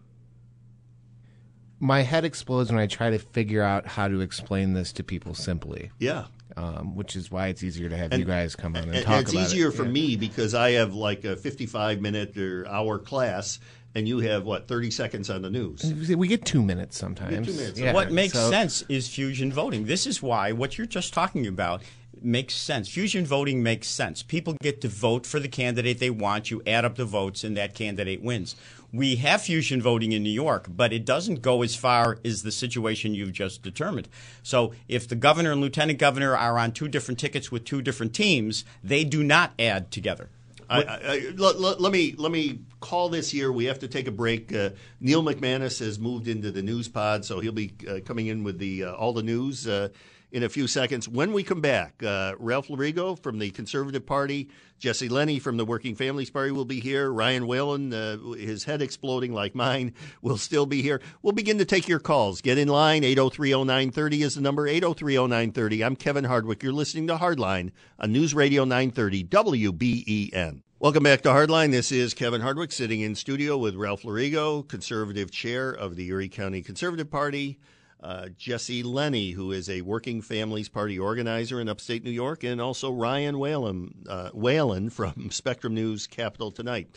My 1.80 2.02
head 2.02 2.24
explodes 2.26 2.72
when 2.72 2.80
I 2.80 2.88
try 2.88 3.10
to 3.10 3.20
figure 3.20 3.62
out 3.62 3.86
how 3.86 4.08
to 4.08 4.22
explain 4.22 4.74
this 4.74 4.94
to 4.94 5.04
people 5.04 5.34
simply, 5.36 5.92
Yeah. 6.00 6.26
um, 6.56 6.96
which 6.96 7.16
is 7.18 7.30
why 7.30 7.48
it's 7.48 7.64
easier 7.64 7.90
to 7.90 7.98
have 7.98 8.12
And- 8.14 8.20
you 8.20 8.26
guys 8.26 8.56
come 8.56 8.76
on 8.76 8.84
and, 8.84 8.96
And 8.96 9.06
talk 9.06 9.24
it's 9.24 9.34
about 9.34 9.44
easier 9.48 9.68
it. 9.68 9.74
for 9.74 9.84
Yeah. 9.84 9.92
me 9.92 10.16
because 10.16 10.54
I 10.56 10.72
have 10.72 10.94
like 10.94 11.26
a 11.26 11.36
55 11.36 12.00
minute 12.02 12.38
or 12.38 12.66
hour 12.68 12.98
class, 12.98 13.60
and 13.96 14.08
you 14.08 14.20
have 14.20 14.44
what 14.44 14.68
30 14.68 14.92
seconds 14.92 15.30
on 15.30 15.42
the 15.42 15.50
news. 15.50 15.84
We 16.16 16.28
get 16.28 16.46
two 16.46 16.62
minutes 16.62 16.98
sometimes. 16.98 17.48
two 17.48 17.54
minutes. 17.54 17.80
Yeah, 17.80 17.94
what 17.94 18.12
makes 18.12 18.34
so- 18.34 18.50
sense 18.52 18.84
is 18.90 19.08
fusion 19.08 19.52
voting. 19.52 19.86
This 19.86 20.06
is 20.06 20.22
why 20.22 20.52
what 20.52 20.78
you're 20.78 20.86
just 20.88 21.14
talking 21.14 21.48
about 21.48 21.82
makes 22.22 22.56
sense. 22.56 22.90
Fusion 22.90 23.26
voting 23.26 23.62
makes 23.64 23.88
sense. 23.88 24.24
People 24.24 24.56
get 24.62 24.82
to 24.82 24.88
vote 24.88 25.26
for 25.26 25.40
the 25.40 25.48
candidate 25.48 26.00
they 26.00 26.10
want. 26.10 26.50
You 26.52 26.62
add 26.68 26.84
up 26.86 26.96
the 26.96 27.06
votes, 27.06 27.44
and 27.44 27.56
that 27.58 27.74
candidate 27.76 28.22
wins. 28.22 28.56
We 28.92 29.18
have 29.18 29.42
fusion 29.42 29.82
voting 29.82 30.14
in 30.14 30.24
New 30.24 30.30
York, 30.30 30.68
but 30.70 30.94
it 30.94 31.04
doesn't 31.06 31.42
go 31.42 31.62
as 31.64 31.76
far 31.76 32.18
as 32.24 32.44
the 32.44 32.52
situation 32.52 33.14
you've 33.14 33.34
just 33.34 33.62
determined. 33.62 34.08
So 34.42 34.74
if 34.88 35.08
the 35.08 35.16
governor 35.16 35.52
and 35.52 35.60
lieutenant 35.60 36.00
governor 36.00 36.36
are 36.36 36.58
on 36.58 36.72
two 36.72 36.88
different 36.88 37.20
tickets 37.20 37.52
with 37.52 37.66
two 37.66 37.82
different 37.82 38.14
teams, 38.14 38.64
they 38.84 39.04
do 39.04 39.22
not 39.22 39.52
add 39.60 39.92
together. 39.92 40.30
I, 40.70 40.82
I, 40.82 40.96
I- 41.04 41.34
let, 41.36 41.60
let- 41.60 41.82
let 41.82 41.92
me 41.92 42.16
let 42.18 42.32
me 42.32 42.60
call 42.86 43.10
this 43.10 43.34
year. 43.34 43.52
We 43.52 43.66
have 43.66 43.80
to 43.80 43.88
take 43.88 44.08
a 44.08 44.12
break. 44.12 44.54
Uh, 44.54 44.70
Neil 45.00 45.24
McManus 45.24 45.80
has 45.80 45.98
moved 45.98 46.28
into 46.28 46.52
the 46.52 46.62
news 46.62 46.88
pod, 46.88 47.26
so 47.26 47.40
he'll 47.40 47.52
be 47.52 47.74
uh, 47.90 48.00
coming 48.06 48.28
in 48.28 48.44
with 48.44 48.60
the 48.60 48.84
uh, 48.84 48.94
all 48.94 49.12
the 49.12 49.24
news 49.24 49.68
uh, 49.68 49.90
in 50.32 50.44
a 50.44 50.50
few 50.50 50.68
seconds. 50.68 51.10
When 51.10 51.34
we 51.34 51.44
come 51.44 51.62
back, 51.62 52.04
uh, 52.04 52.36
Ralph 52.38 52.68
Lorigo 52.68 53.18
from 53.18 53.40
the 53.40 53.50
Conservative 53.50 54.06
Party, 54.06 54.50
Jesse 54.78 55.10
Lenney 55.10 55.42
from 55.42 55.58
the 55.58 55.66
Working 55.66 55.96
Families 55.96 56.30
Party 56.30 56.52
will 56.52 56.66
be 56.66 56.80
here. 56.80 57.12
Ryan 57.12 57.48
Whalen, 57.48 57.92
his 58.38 58.66
head 58.66 58.84
exploding 58.84 59.34
like 59.34 59.56
mine, 59.56 59.96
will 60.22 60.38
still 60.38 60.68
be 60.68 60.84
here. 60.84 61.02
We'll 61.24 61.34
begin 61.34 61.58
to 61.58 61.66
take 61.66 61.88
your 61.88 62.00
calls. 62.00 62.42
Get 62.42 62.60
in 62.60 62.68
line. 62.68 63.02
8030930 63.02 64.24
is 64.24 64.36
the 64.36 64.42
number. 64.42 64.68
8030930. 64.70 65.84
I'm 65.84 65.96
Kevin 65.96 66.26
Hardwick. 66.26 66.62
You're 66.62 66.72
listening 66.72 67.08
to 67.08 67.16
Hardline 67.16 67.72
on 67.98 68.12
News 68.12 68.36
Radio 68.36 68.64
930 68.64 69.24
WBEN. 69.24 70.62
Welcome 70.78 71.04
back 71.04 71.22
to 71.22 71.30
Hardline. 71.30 71.72
This 71.72 71.90
is 71.90 72.14
Kevin 72.14 72.42
Hardwick 72.42 72.74
sitting 72.74 73.00
in 73.00 73.16
studio 73.16 73.58
with 73.58 73.76
Ralph 73.76 74.04
Lorigo, 74.04 74.68
conservative 74.68 75.32
chair 75.32 75.72
of 75.72 75.96
the 75.96 76.08
Erie 76.10 76.28
County 76.28 76.62
Conservative 76.62 77.10
Party. 77.10 77.60
Uh, 78.04 78.28
Jesse 78.38 78.84
Lenney, 78.84 79.34
who 79.34 79.54
is 79.54 79.70
a 79.70 79.80
Working 79.84 80.22
Families 80.22 80.68
Party 80.68 81.00
organizer 81.00 81.62
in 81.62 81.70
upstate 81.70 82.04
New 82.04 82.12
York, 82.12 82.44
and 82.44 82.60
also 82.60 82.92
Ryan 82.92 83.40
Whalen, 83.40 84.04
uh, 84.10 84.32
Whalen 84.34 84.90
from 84.90 85.30
Spectrum 85.32 85.74
News 85.74 86.08
Capital 86.08 86.52
Tonight. 86.52 86.90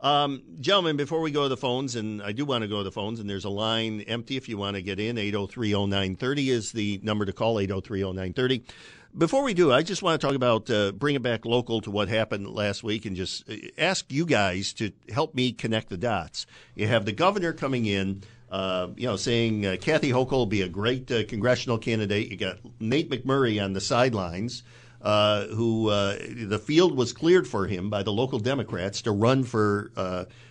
Um, 0.00 0.42
gentlemen, 0.58 0.96
before 0.96 1.20
we 1.20 1.30
go 1.30 1.44
to 1.44 1.48
the 1.48 1.56
phones, 1.56 1.94
and 1.94 2.20
I 2.20 2.32
do 2.32 2.44
want 2.44 2.62
to 2.62 2.68
go 2.68 2.78
to 2.78 2.84
the 2.84 2.90
phones, 2.90 3.20
and 3.20 3.30
there's 3.30 3.44
a 3.44 3.50
line 3.50 4.00
empty 4.08 4.38
if 4.38 4.48
you 4.48 4.56
want 4.56 4.74
to 4.74 4.82
get 4.82 4.98
in. 4.98 5.16
8030930 5.16 6.48
is 6.48 6.72
the 6.72 6.98
number 7.04 7.24
to 7.26 7.32
call, 7.32 7.56
8030930. 7.56 8.64
Before 9.16 9.42
we 9.42 9.54
do, 9.54 9.72
I 9.72 9.82
just 9.82 10.04
want 10.04 10.20
to 10.20 10.24
talk 10.24 10.36
about 10.36 10.70
uh, 10.70 10.92
bring 10.92 11.16
it 11.16 11.22
back 11.22 11.44
local 11.44 11.80
to 11.80 11.90
what 11.90 12.08
happened 12.08 12.46
last 12.46 12.84
week 12.84 13.04
and 13.06 13.16
just 13.16 13.48
uh, 13.50 13.56
ask 13.76 14.10
you 14.12 14.24
guys 14.24 14.72
to 14.74 14.92
help 15.12 15.34
me 15.34 15.50
connect 15.50 15.88
the 15.88 15.96
dots. 15.96 16.46
You 16.76 16.86
have 16.86 17.04
the 17.04 17.12
governor 17.12 17.52
coming 17.52 17.86
in, 17.86 18.22
uh, 18.52 18.88
you 18.96 19.08
know, 19.08 19.16
saying 19.16 19.66
uh, 19.66 19.76
Kathy 19.80 20.10
Hochul 20.12 20.30
will 20.30 20.46
be 20.46 20.62
a 20.62 20.68
great 20.68 21.10
uh, 21.10 21.24
congressional 21.24 21.76
candidate. 21.76 22.30
You 22.30 22.36
got 22.36 22.58
Nate 22.78 23.10
McMurray 23.10 23.62
on 23.62 23.72
the 23.72 23.80
sidelines 23.80 24.62
uh, 25.02 25.46
who 25.46 25.90
the 25.90 26.60
field 26.64 26.96
was 26.96 27.12
cleared 27.12 27.48
for 27.48 27.66
him 27.66 27.90
by 27.90 28.04
the 28.04 28.12
local 28.12 28.38
Democrats 28.38 29.02
to 29.02 29.10
run 29.10 29.42
for 29.42 29.90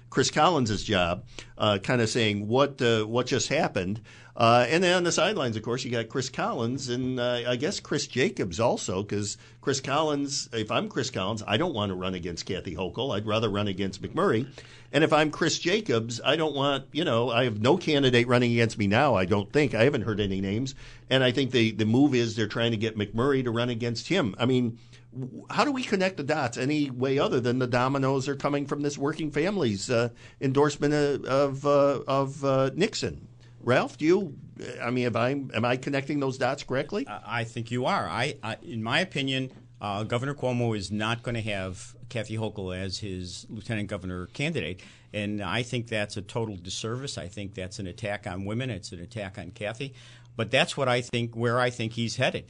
Chris 0.10 0.32
Collins' 0.32 0.84
job, 0.84 1.24
uh, 1.58 1.78
kind 1.78 2.02
of 2.02 2.10
saying 2.10 2.48
what 2.48 2.82
uh, 2.82 3.04
what 3.04 3.28
just 3.28 3.50
happened. 3.50 4.02
Uh, 4.36 4.66
and 4.70 4.82
then 4.82 4.96
on 4.96 5.04
the 5.04 5.12
sidelines, 5.12 5.58
of 5.58 5.64
course, 5.64 5.84
you 5.84 5.92
got 5.92 6.08
Chris 6.08 6.30
Collins 6.30 6.88
and 6.88 7.20
uh, 7.20 7.42
I 7.46 7.58
guess 7.58 7.82
Chris 7.82 8.08
Jacobs 8.08 8.58
also, 8.58 9.04
because 9.04 9.38
Chris 9.60 9.82
Collins, 9.82 10.48
if 10.54 10.72
I'm 10.72 10.88
Chris 10.88 11.10
Collins, 11.10 11.44
I 11.46 11.58
don't 11.58 11.74
want 11.74 11.90
to 11.90 11.96
run 11.96 12.14
against 12.14 12.46
Kathy 12.46 12.74
Hochul. 12.74 13.14
I'd 13.14 13.28
rather 13.28 13.50
run 13.50 13.68
against 13.68 14.02
McMurray. 14.02 14.48
And 14.94 15.04
if 15.04 15.12
I'm 15.12 15.30
Chris 15.30 15.60
Jacobs, 15.60 16.22
I 16.24 16.38
don't 16.38 16.56
want, 16.56 16.86
you 16.94 17.04
know, 17.04 17.30
I 17.30 17.44
have 17.44 17.60
no 17.62 17.76
candidate 17.76 18.30
running 18.30 18.54
against 18.54 18.78
me 18.78 18.88
now, 18.88 19.14
I 19.14 19.26
don't 19.26 19.52
think. 19.52 19.76
I 19.76 19.84
haven't 19.84 20.04
heard 20.04 20.22
any 20.22 20.40
names. 20.40 20.74
And 21.10 21.22
I 21.22 21.32
think 21.34 21.52
the, 21.52 21.72
the 21.72 21.86
move 21.86 22.16
is 22.16 22.38
they're 22.38 22.48
trying 22.48 22.72
to 22.72 22.78
get 22.78 22.98
McMurray 22.98 23.44
to 23.44 23.52
run 23.52 23.70
against 23.70 24.08
him. 24.08 24.36
I 24.40 24.46
mean, 24.46 24.80
how 25.50 25.66
do 25.66 25.72
we 25.72 25.84
connect 25.84 26.18
the 26.18 26.24
dots 26.24 26.58
any 26.58 26.90
way 26.90 27.20
other 27.20 27.40
than 27.40 27.60
the 27.60 27.68
dominoes 27.68 28.28
are 28.28 28.36
coming 28.36 28.66
from 28.66 28.82
this 28.82 28.98
working 28.98 29.32
families 29.32 29.90
uh, 29.90 30.10
endorsement 30.42 30.94
of, 30.94 31.26
of, 31.26 31.66
uh, 31.66 32.04
of 32.08 32.46
uh, 32.46 32.70
Nixon? 32.76 33.28
Ralph, 33.62 33.98
do 33.98 34.06
you, 34.06 34.38
I 34.82 34.90
mean, 34.90 35.06
am 35.06 35.18
I, 35.18 35.30
am 35.30 35.66
I 35.66 35.78
connecting 35.78 36.20
those 36.20 36.38
dots 36.38 36.64
correctly? 36.64 37.06
I 37.08 37.44
think 37.44 37.72
you 37.72 37.86
are. 37.86 38.08
I, 38.08 38.36
I 38.42 38.58
in 38.64 38.82
my 38.82 39.00
opinion, 39.00 39.52
uh, 39.82 40.04
Governor 40.04 40.34
Cuomo 40.34 40.76
is 40.76 40.92
not 40.92 41.24
going 41.24 41.36
to 41.36 41.42
have 41.42 41.96
Kathy 42.10 42.38
Hochul 42.38 42.78
as 42.78 43.00
his 43.00 43.46
lieutenant 43.50 43.90
governor 43.90 44.28
candidate, 44.28 44.82
and 45.14 45.42
I 45.42 45.64
think 45.64 45.88
that's 45.88 46.18
a 46.18 46.22
total 46.22 46.56
disservice. 46.56 47.18
I 47.18 47.28
think 47.28 47.54
that's 47.54 47.80
an 47.80 47.88
attack 47.88 48.28
on 48.28 48.46
women. 48.46 48.70
It's 48.70 48.92
an 48.92 49.00
attack 49.00 49.38
on 49.38 49.52
Kathy, 49.52 49.94
but 50.36 50.52
that's 50.52 50.76
what 50.76 50.88
I 50.88 51.02
think 51.02 51.36
where 51.36 51.60
I 51.60 51.70
think 51.70 51.94
he's 51.94 52.16
headed. 52.16 52.46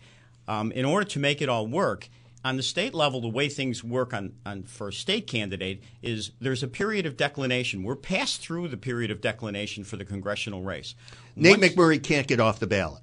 Um, 0.47 0.71
in 0.71 0.85
order 0.85 1.05
to 1.09 1.19
make 1.19 1.41
it 1.43 1.49
all 1.49 1.67
work. 1.67 2.09
On 2.45 2.55
the 2.55 2.63
state 2.63 2.93
level, 2.93 3.19
the 3.19 3.27
way 3.27 3.49
things 3.49 3.83
work 3.83 4.13
on, 4.13 4.33
on 4.45 4.63
for 4.63 4.87
a 4.87 4.93
state 4.93 5.27
candidate 5.27 5.83
is 6.01 6.31
there's 6.39 6.63
a 6.63 6.69
period 6.69 7.05
of 7.05 7.17
declination. 7.17 7.83
We're 7.83 7.97
past 7.97 8.39
through 8.41 8.69
the 8.69 8.77
period 8.77 9.11
of 9.11 9.19
declination 9.19 9.83
for 9.83 9.97
the 9.97 10.05
congressional 10.05 10.63
race. 10.63 10.95
Nate 11.35 11.59
Once- 11.59 11.73
McMurray 11.73 12.01
can't 12.01 12.27
get 12.27 12.39
off 12.39 12.59
the 12.59 12.67
ballot. 12.67 13.01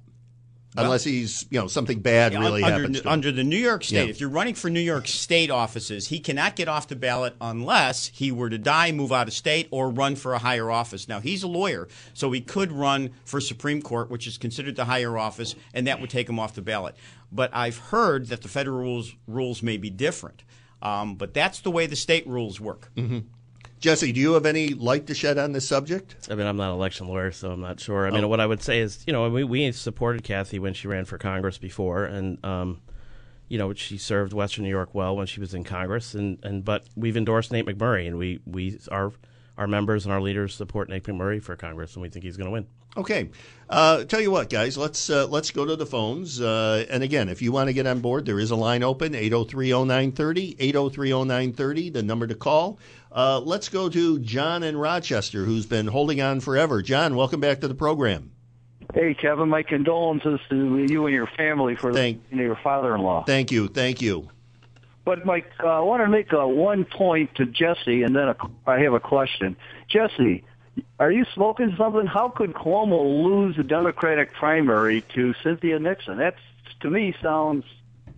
Unless 0.77 1.03
he's 1.03 1.45
you 1.49 1.59
know 1.59 1.67
something 1.67 1.99
bad 1.99 2.33
really 2.33 2.63
under, 2.63 2.79
happens. 2.79 3.01
Under 3.05 3.31
the 3.31 3.43
New 3.43 3.57
York 3.57 3.83
State, 3.83 4.05
Yeah. 4.05 4.09
if 4.09 4.19
you're 4.19 4.29
running 4.29 4.53
for 4.55 4.69
New 4.69 4.79
York 4.79 5.07
State 5.07 5.49
offices, 5.51 6.07
he 6.07 6.19
cannot 6.19 6.55
get 6.55 6.67
off 6.67 6.87
the 6.87 6.95
ballot 6.95 7.35
unless 7.41 8.07
he 8.07 8.31
were 8.31 8.49
to 8.49 8.57
die, 8.57 8.91
move 8.91 9.11
out 9.11 9.27
of 9.27 9.33
state, 9.33 9.67
or 9.71 9.89
run 9.89 10.15
for 10.15 10.33
a 10.33 10.39
higher 10.39 10.69
office. 10.71 11.07
Now 11.07 11.19
he's 11.19 11.43
a 11.43 11.47
lawyer, 11.47 11.87
so 12.13 12.31
he 12.31 12.41
could 12.41 12.71
run 12.71 13.11
for 13.25 13.41
Supreme 13.41 13.81
Court, 13.81 14.09
which 14.09 14.27
is 14.27 14.37
considered 14.37 14.75
the 14.75 14.85
higher 14.85 15.17
office, 15.17 15.55
and 15.73 15.87
that 15.87 15.99
would 16.01 16.09
take 16.09 16.29
him 16.29 16.39
off 16.39 16.55
the 16.55 16.61
ballot. 16.61 16.95
But 17.31 17.49
I've 17.53 17.77
heard 17.77 18.27
that 18.27 18.41
the 18.41 18.47
federal 18.47 18.77
rules 18.79 19.13
rules 19.27 19.61
may 19.63 19.77
be 19.77 19.89
different. 19.89 20.43
Um, 20.79 21.15
but 21.15 21.33
that's 21.33 21.61
the 21.61 21.71
way 21.71 21.87
the 21.87 21.95
state 21.95 22.27
rules 22.27 22.59
work. 22.59 22.91
Jesse, 23.79 24.11
do 24.11 24.19
you 24.19 24.33
have 24.33 24.45
any 24.45 24.69
light 24.69 25.07
to 25.07 25.13
shed 25.13 25.37
on 25.37 25.51
this 25.51 25.67
subject? 25.67 26.15
I 26.31 26.35
mean, 26.35 26.47
I'm 26.47 26.57
not 26.57 26.69
an 26.69 26.75
election 26.75 27.07
lawyer, 27.07 27.31
so 27.31 27.51
I'm 27.51 27.61
not 27.61 27.79
sure. 27.79 28.07
I 28.07 28.11
mean, 28.11 28.27
what 28.27 28.39
I 28.39 28.45
would 28.45 28.61
say 28.61 28.79
is, 28.79 29.03
you 29.05 29.13
know, 29.13 29.29
we, 29.29 29.43
we 29.43 29.71
supported 29.71 30.23
Kathy 30.23 30.57
when 30.57 30.73
she 30.73 30.87
ran 30.87 31.05
for 31.05 31.17
Congress 31.17 31.57
before, 31.57 32.05
and 32.05 32.43
um, 32.43 32.81
you 33.49 33.57
know, 33.57 33.73
she 33.73 33.97
served 33.97 34.33
Western 34.33 34.63
New 34.63 34.69
York 34.69 34.93
well 34.93 35.15
when 35.15 35.27
she 35.27 35.39
was 35.39 35.53
in 35.53 35.63
Congress, 35.63 36.15
and, 36.15 36.39
and 36.43 36.65
but 36.65 36.85
we've 36.95 37.15
endorsed 37.17 37.51
Nate 37.51 37.65
McMurray, 37.65 38.07
and 38.07 38.17
we 38.17 38.39
we 38.45 38.79
our 38.91 39.11
our 39.57 39.67
members 39.67 40.05
and 40.05 40.13
our 40.13 40.21
leaders 40.21 40.55
support 40.55 40.89
Nate 40.89 41.03
McMurray 41.03 41.41
for 41.41 41.55
Congress, 41.55 41.93
and 41.93 42.01
we 42.01 42.09
think 42.09 42.25
he's 42.25 42.37
going 42.37 42.45
to 42.47 42.51
win. 42.51 42.67
Okay, 42.95 43.29
uh, 43.69 44.05
tell 44.05 44.21
you 44.21 44.31
what, 44.31 44.49
guys, 44.49 44.77
let's 44.77 45.09
uh, 45.09 45.27
let's 45.27 45.51
go 45.51 45.65
to 45.65 45.75
the 45.75 45.85
phones. 45.85 46.41
Uh, 46.41 46.85
and 46.89 47.03
again, 47.03 47.29
if 47.29 47.41
you 47.41 47.51
want 47.51 47.67
to 47.67 47.73
get 47.73 47.85
on 47.85 47.99
board, 47.99 48.25
there 48.25 48.39
is 48.39 48.49
a 48.49 48.55
line 48.55 48.81
open 48.81 49.13
803-0930, 49.13 50.57
803-0930, 50.57 51.93
the 51.93 52.01
number 52.01 52.25
to 52.27 52.35
call. 52.35 52.79
Uh, 53.11 53.39
let's 53.39 53.69
go 53.69 53.89
to 53.89 54.19
John 54.19 54.63
in 54.63 54.77
Rochester, 54.77 55.45
who's 55.45 55.65
been 55.65 55.87
holding 55.87 56.21
on 56.21 56.39
forever. 56.39 56.81
John, 56.81 57.15
welcome 57.15 57.39
back 57.39 57.61
to 57.61 57.67
the 57.67 57.75
program. 57.75 58.31
Hey, 58.93 59.13
Kevin, 59.13 59.49
my 59.49 59.63
condolences 59.63 60.39
to 60.49 60.85
you 60.89 61.05
and 61.05 61.13
your 61.13 61.27
family 61.37 61.75
for 61.75 61.93
Thank- 61.93 62.21
you 62.31 62.37
know, 62.37 62.43
your 62.43 62.59
father-in-law. 62.63 63.25
Thank 63.25 63.51
you, 63.51 63.67
thank 63.67 64.01
you. 64.01 64.29
But 65.03 65.25
Mike, 65.25 65.49
uh, 65.63 65.67
I 65.67 65.79
want 65.81 66.03
to 66.03 66.09
make 66.09 66.33
uh, 66.33 66.45
one 66.47 66.83
point 66.83 67.35
to 67.35 67.45
Jesse, 67.45 68.03
and 68.03 68.15
then 68.15 68.29
a, 68.29 68.35
I 68.65 68.79
have 68.79 68.93
a 68.93 68.99
question. 68.99 69.55
Jesse, 69.89 70.43
are 70.99 71.11
you 71.11 71.25
smoking 71.33 71.75
something? 71.77 72.05
How 72.05 72.29
could 72.29 72.53
Cuomo 72.53 73.23
lose 73.23 73.55
the 73.55 73.63
Democratic 73.63 74.33
primary 74.33 75.01
to 75.13 75.33
Cynthia 75.43 75.79
Nixon? 75.79 76.17
That, 76.17 76.35
to 76.81 76.89
me, 76.89 77.15
sounds 77.21 77.65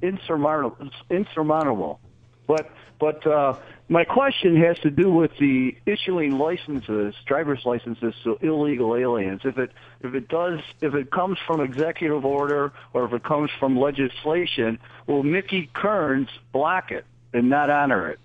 insurmountable. 0.01 0.89
insurmountable. 1.09 1.99
But 2.47 2.71
but 2.99 3.25
uh, 3.25 3.57
my 3.87 4.03
question 4.03 4.57
has 4.57 4.77
to 4.79 4.91
do 4.91 5.09
with 5.11 5.31
the 5.39 5.75
issuing 5.85 6.37
licenses, 6.37 7.15
driver's 7.25 7.65
licenses 7.65 8.13
to 8.23 8.37
illegal 8.41 8.95
aliens. 8.95 9.41
If 9.45 9.57
it 9.57 9.71
if 10.01 10.13
it 10.13 10.27
does 10.27 10.59
if 10.81 10.93
it 10.95 11.11
comes 11.11 11.37
from 11.47 11.61
executive 11.61 12.25
order 12.25 12.73
or 12.93 13.05
if 13.05 13.13
it 13.13 13.23
comes 13.23 13.51
from 13.59 13.79
legislation, 13.79 14.79
will 15.07 15.23
Mickey 15.23 15.69
Kearns 15.73 16.29
block 16.51 16.91
it 16.91 17.05
and 17.33 17.49
not 17.49 17.69
honor 17.69 18.09
it? 18.09 18.19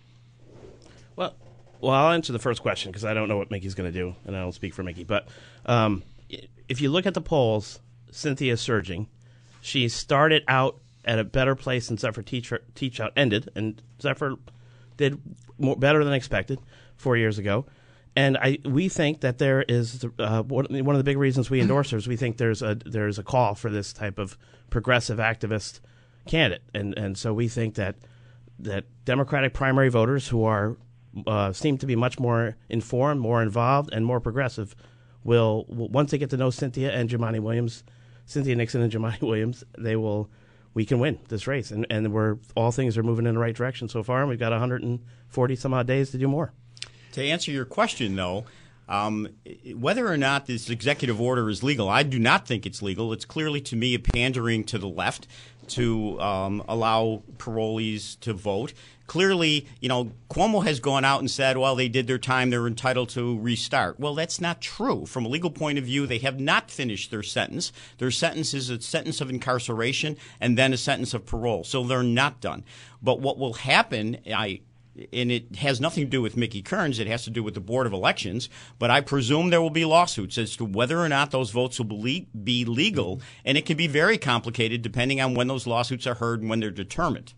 Well, 1.17 1.35
well, 1.85 1.95
I'll 1.95 2.13
answer 2.13 2.33
the 2.33 2.39
first 2.39 2.63
question 2.63 2.91
because 2.91 3.05
I 3.05 3.15
don't 3.15 3.29
know 3.29 3.37
what 3.37 3.51
Mickey's 3.51 3.75
going 3.75 3.93
to 3.93 3.99
do, 3.99 4.15
and 4.25 4.37
I 4.37 4.41
don't 4.41 4.53
speak 4.53 4.75
for 4.75 4.83
Mickey. 4.83 5.05
But 5.05 5.29
um, 5.67 6.03
if 6.69 6.81
you 6.81 6.91
look 6.91 7.07
at 7.07 7.15
the 7.15 7.21
polls, 7.21 7.81
Cynthia's 8.15 8.61
surging. 8.61 9.09
She 9.61 9.89
started 9.89 10.45
out 10.47 10.79
at 11.05 11.19
a 11.19 11.25
better 11.25 11.55
place 11.55 11.89
than 11.89 11.99
Zephyr 11.99 12.23
Teach, 12.23 12.51
Teachout 12.75 13.11
ended, 13.17 13.51
and 13.55 13.83
Zephyr 14.01 14.37
did 14.97 15.21
more, 15.59 15.77
better 15.77 16.05
than 16.05 16.13
expected 16.13 16.61
four 16.97 17.17
years 17.17 17.39
ago. 17.39 17.67
And 18.17 18.37
I, 18.37 18.59
we 18.65 18.89
think 18.89 19.23
that 19.23 19.39
there 19.39 19.63
is 19.63 20.07
uh, 20.21 20.43
one 20.45 20.67
of 20.71 20.97
the 20.97 21.05
big 21.05 21.19
reasons 21.19 21.51
we 21.51 21.61
endorse 21.61 21.91
her 21.91 21.99
is 21.99 22.07
we 22.07 22.17
think 22.17 22.37
there's 22.37 22.63
a 22.63 22.77
there's 22.77 23.19
a 23.19 23.25
call 23.25 23.57
for 23.57 23.71
this 23.71 23.93
type 23.93 24.19
of 24.19 24.39
progressive 24.71 25.19
activist 25.19 25.81
candidate, 26.27 26.63
and 26.73 26.97
and 26.97 27.19
so 27.19 27.35
we 27.35 27.49
think 27.49 27.75
that 27.75 27.97
that 28.61 28.85
Democratic 29.05 29.53
primary 29.53 29.89
voters 29.89 30.29
who 30.29 30.45
are 30.45 30.77
uh, 31.27 31.53
seem 31.53 31.79
to 31.79 31.87
be 31.87 31.97
much 31.97 32.19
more 32.19 32.57
informed, 32.69 33.21
more 33.21 33.43
involved, 33.43 33.91
and 33.93 34.05
more 34.05 34.21
progressive 34.21 34.75
will, 35.23 35.65
once 35.69 36.11
they 36.11 36.19
get 36.19 36.31
to 36.31 36.37
know 36.37 36.51
Cynthia 36.51 36.93
and 36.93 37.09
Jumaane 37.09 37.41
Williams, 37.41 37.83
Cynthia 38.27 38.57
Nixon 38.57 38.83
and 38.83 38.93
Jumaane 38.93 39.23
Williams, 39.23 39.65
they 39.79 39.97
will 39.97 40.31
we 40.75 40.85
can 40.85 40.99
win 40.99 41.21
this 41.29 41.47
race, 41.47 41.71
and 41.71 41.87
and 41.89 42.13
we're 42.13 42.37
all 42.57 42.73
things 42.73 42.99
are 42.99 43.03
moving 43.03 43.27
in 43.27 43.35
the 43.35 43.41
right 43.41 43.55
direction 43.55 43.89
so 43.89 44.03
far, 44.03 44.21
and 44.21 44.29
we've 44.29 44.41
got 44.41 44.51
140 44.51 45.57
some 45.57 45.73
odd 45.73 45.87
days 45.87 46.11
to 46.11 46.19
do 46.19 46.29
more. 46.29 46.53
To 47.13 47.23
answer 47.23 47.53
your 47.53 47.65
question, 47.65 48.17
though, 48.17 48.45
um, 48.89 49.29
whether 49.75 50.07
or 50.07 50.17
not 50.17 50.47
this 50.47 50.69
executive 50.71 51.21
order 51.21 51.49
is 51.49 51.63
legal, 51.63 51.89
I 51.89 52.03
do 52.03 52.19
not 52.19 52.47
think 52.47 52.67
it's 52.67 52.83
legal. 52.83 53.13
It's 53.13 53.25
clearly, 53.25 53.61
to 53.63 53.77
me, 53.77 53.95
a 53.95 53.99
pandering 53.99 54.65
to 54.65 54.79
the 54.79 54.89
left 54.89 55.27
to 55.69 56.21
um, 56.21 56.63
allow 56.69 57.23
parolees 57.39 58.19
to 58.21 58.33
vote. 58.33 58.73
Clearly, 59.07 59.67
you 59.81 59.89
know, 59.89 60.13
Cuomo 60.31 60.65
has 60.65 60.81
gone 60.81 61.05
out 61.05 61.21
and 61.21 61.31
said, 61.31 61.59
well, 61.59 61.77
they 61.77 61.89
did 61.89 62.07
their 62.07 62.19
time, 62.19 62.49
they're 62.51 62.67
entitled 62.67 63.11
to 63.11 63.39
restart. 63.39 64.01
Well, 64.01 64.15
that's 64.15 64.41
not 64.41 64.63
true. 64.63 65.05
From 65.05 65.27
a 65.27 65.29
legal 65.29 65.51
point 65.51 65.79
of 65.79 65.85
view, 65.85 66.07
they 66.07 66.19
have 66.19 66.41
not 66.41 66.71
finished 66.71 67.11
their 67.11 67.23
sentence. 67.23 67.71
Their 67.99 68.11
sentence 68.11 68.55
is 68.55 68.71
a 68.71 68.81
sentence 68.81 69.21
of 69.21 69.29
incarceration 69.29 70.17
and 70.41 70.57
then 70.57 70.73
a 70.73 70.79
sentence 70.79 71.13
of 71.13 71.27
parole. 71.27 71.65
So 71.65 71.85
they're 71.85 72.03
not 72.03 72.41
done. 72.41 72.65
But 73.03 73.21
what 73.21 73.39
will 73.39 73.55
happen, 73.55 74.19
I 74.27 74.61
and 75.13 75.31
it 75.31 75.57
has 75.57 75.81
nothing 75.81 76.05
to 76.05 76.11
do 76.11 76.23
with 76.23 76.37
Mickey 76.37 76.63
Kearns. 76.63 76.99
It 76.99 77.07
has 77.07 77.25
to 77.25 77.31
do 77.31 77.43
with 77.43 77.55
the 77.55 77.61
Board 77.61 77.87
of 77.87 77.93
Elections. 77.93 78.49
But 78.79 78.91
I 78.91 79.01
presume 79.01 79.51
there 79.51 79.63
will 79.63 79.71
be 79.71 79.85
lawsuits 79.85 80.39
as 80.39 80.57
to 80.57 80.65
whether 80.65 80.99
or 80.99 81.09
not 81.09 81.31
those 81.31 81.51
votes 81.51 81.79
will 81.79 81.87
be, 81.87 82.65
legal, 82.65 83.21
and 83.45 83.59
it 83.59 83.67
can 83.67 83.77
be 83.77 83.87
very 83.87 84.19
complicated 84.19 84.83
depending 84.83 85.21
on 85.21 85.35
when 85.35 85.49
those 85.49 85.67
lawsuits 85.67 86.07
are 86.07 86.15
heard 86.15 86.41
and 86.41 86.49
when 86.49 86.61
they're 86.61 86.71
determined. 86.71 87.35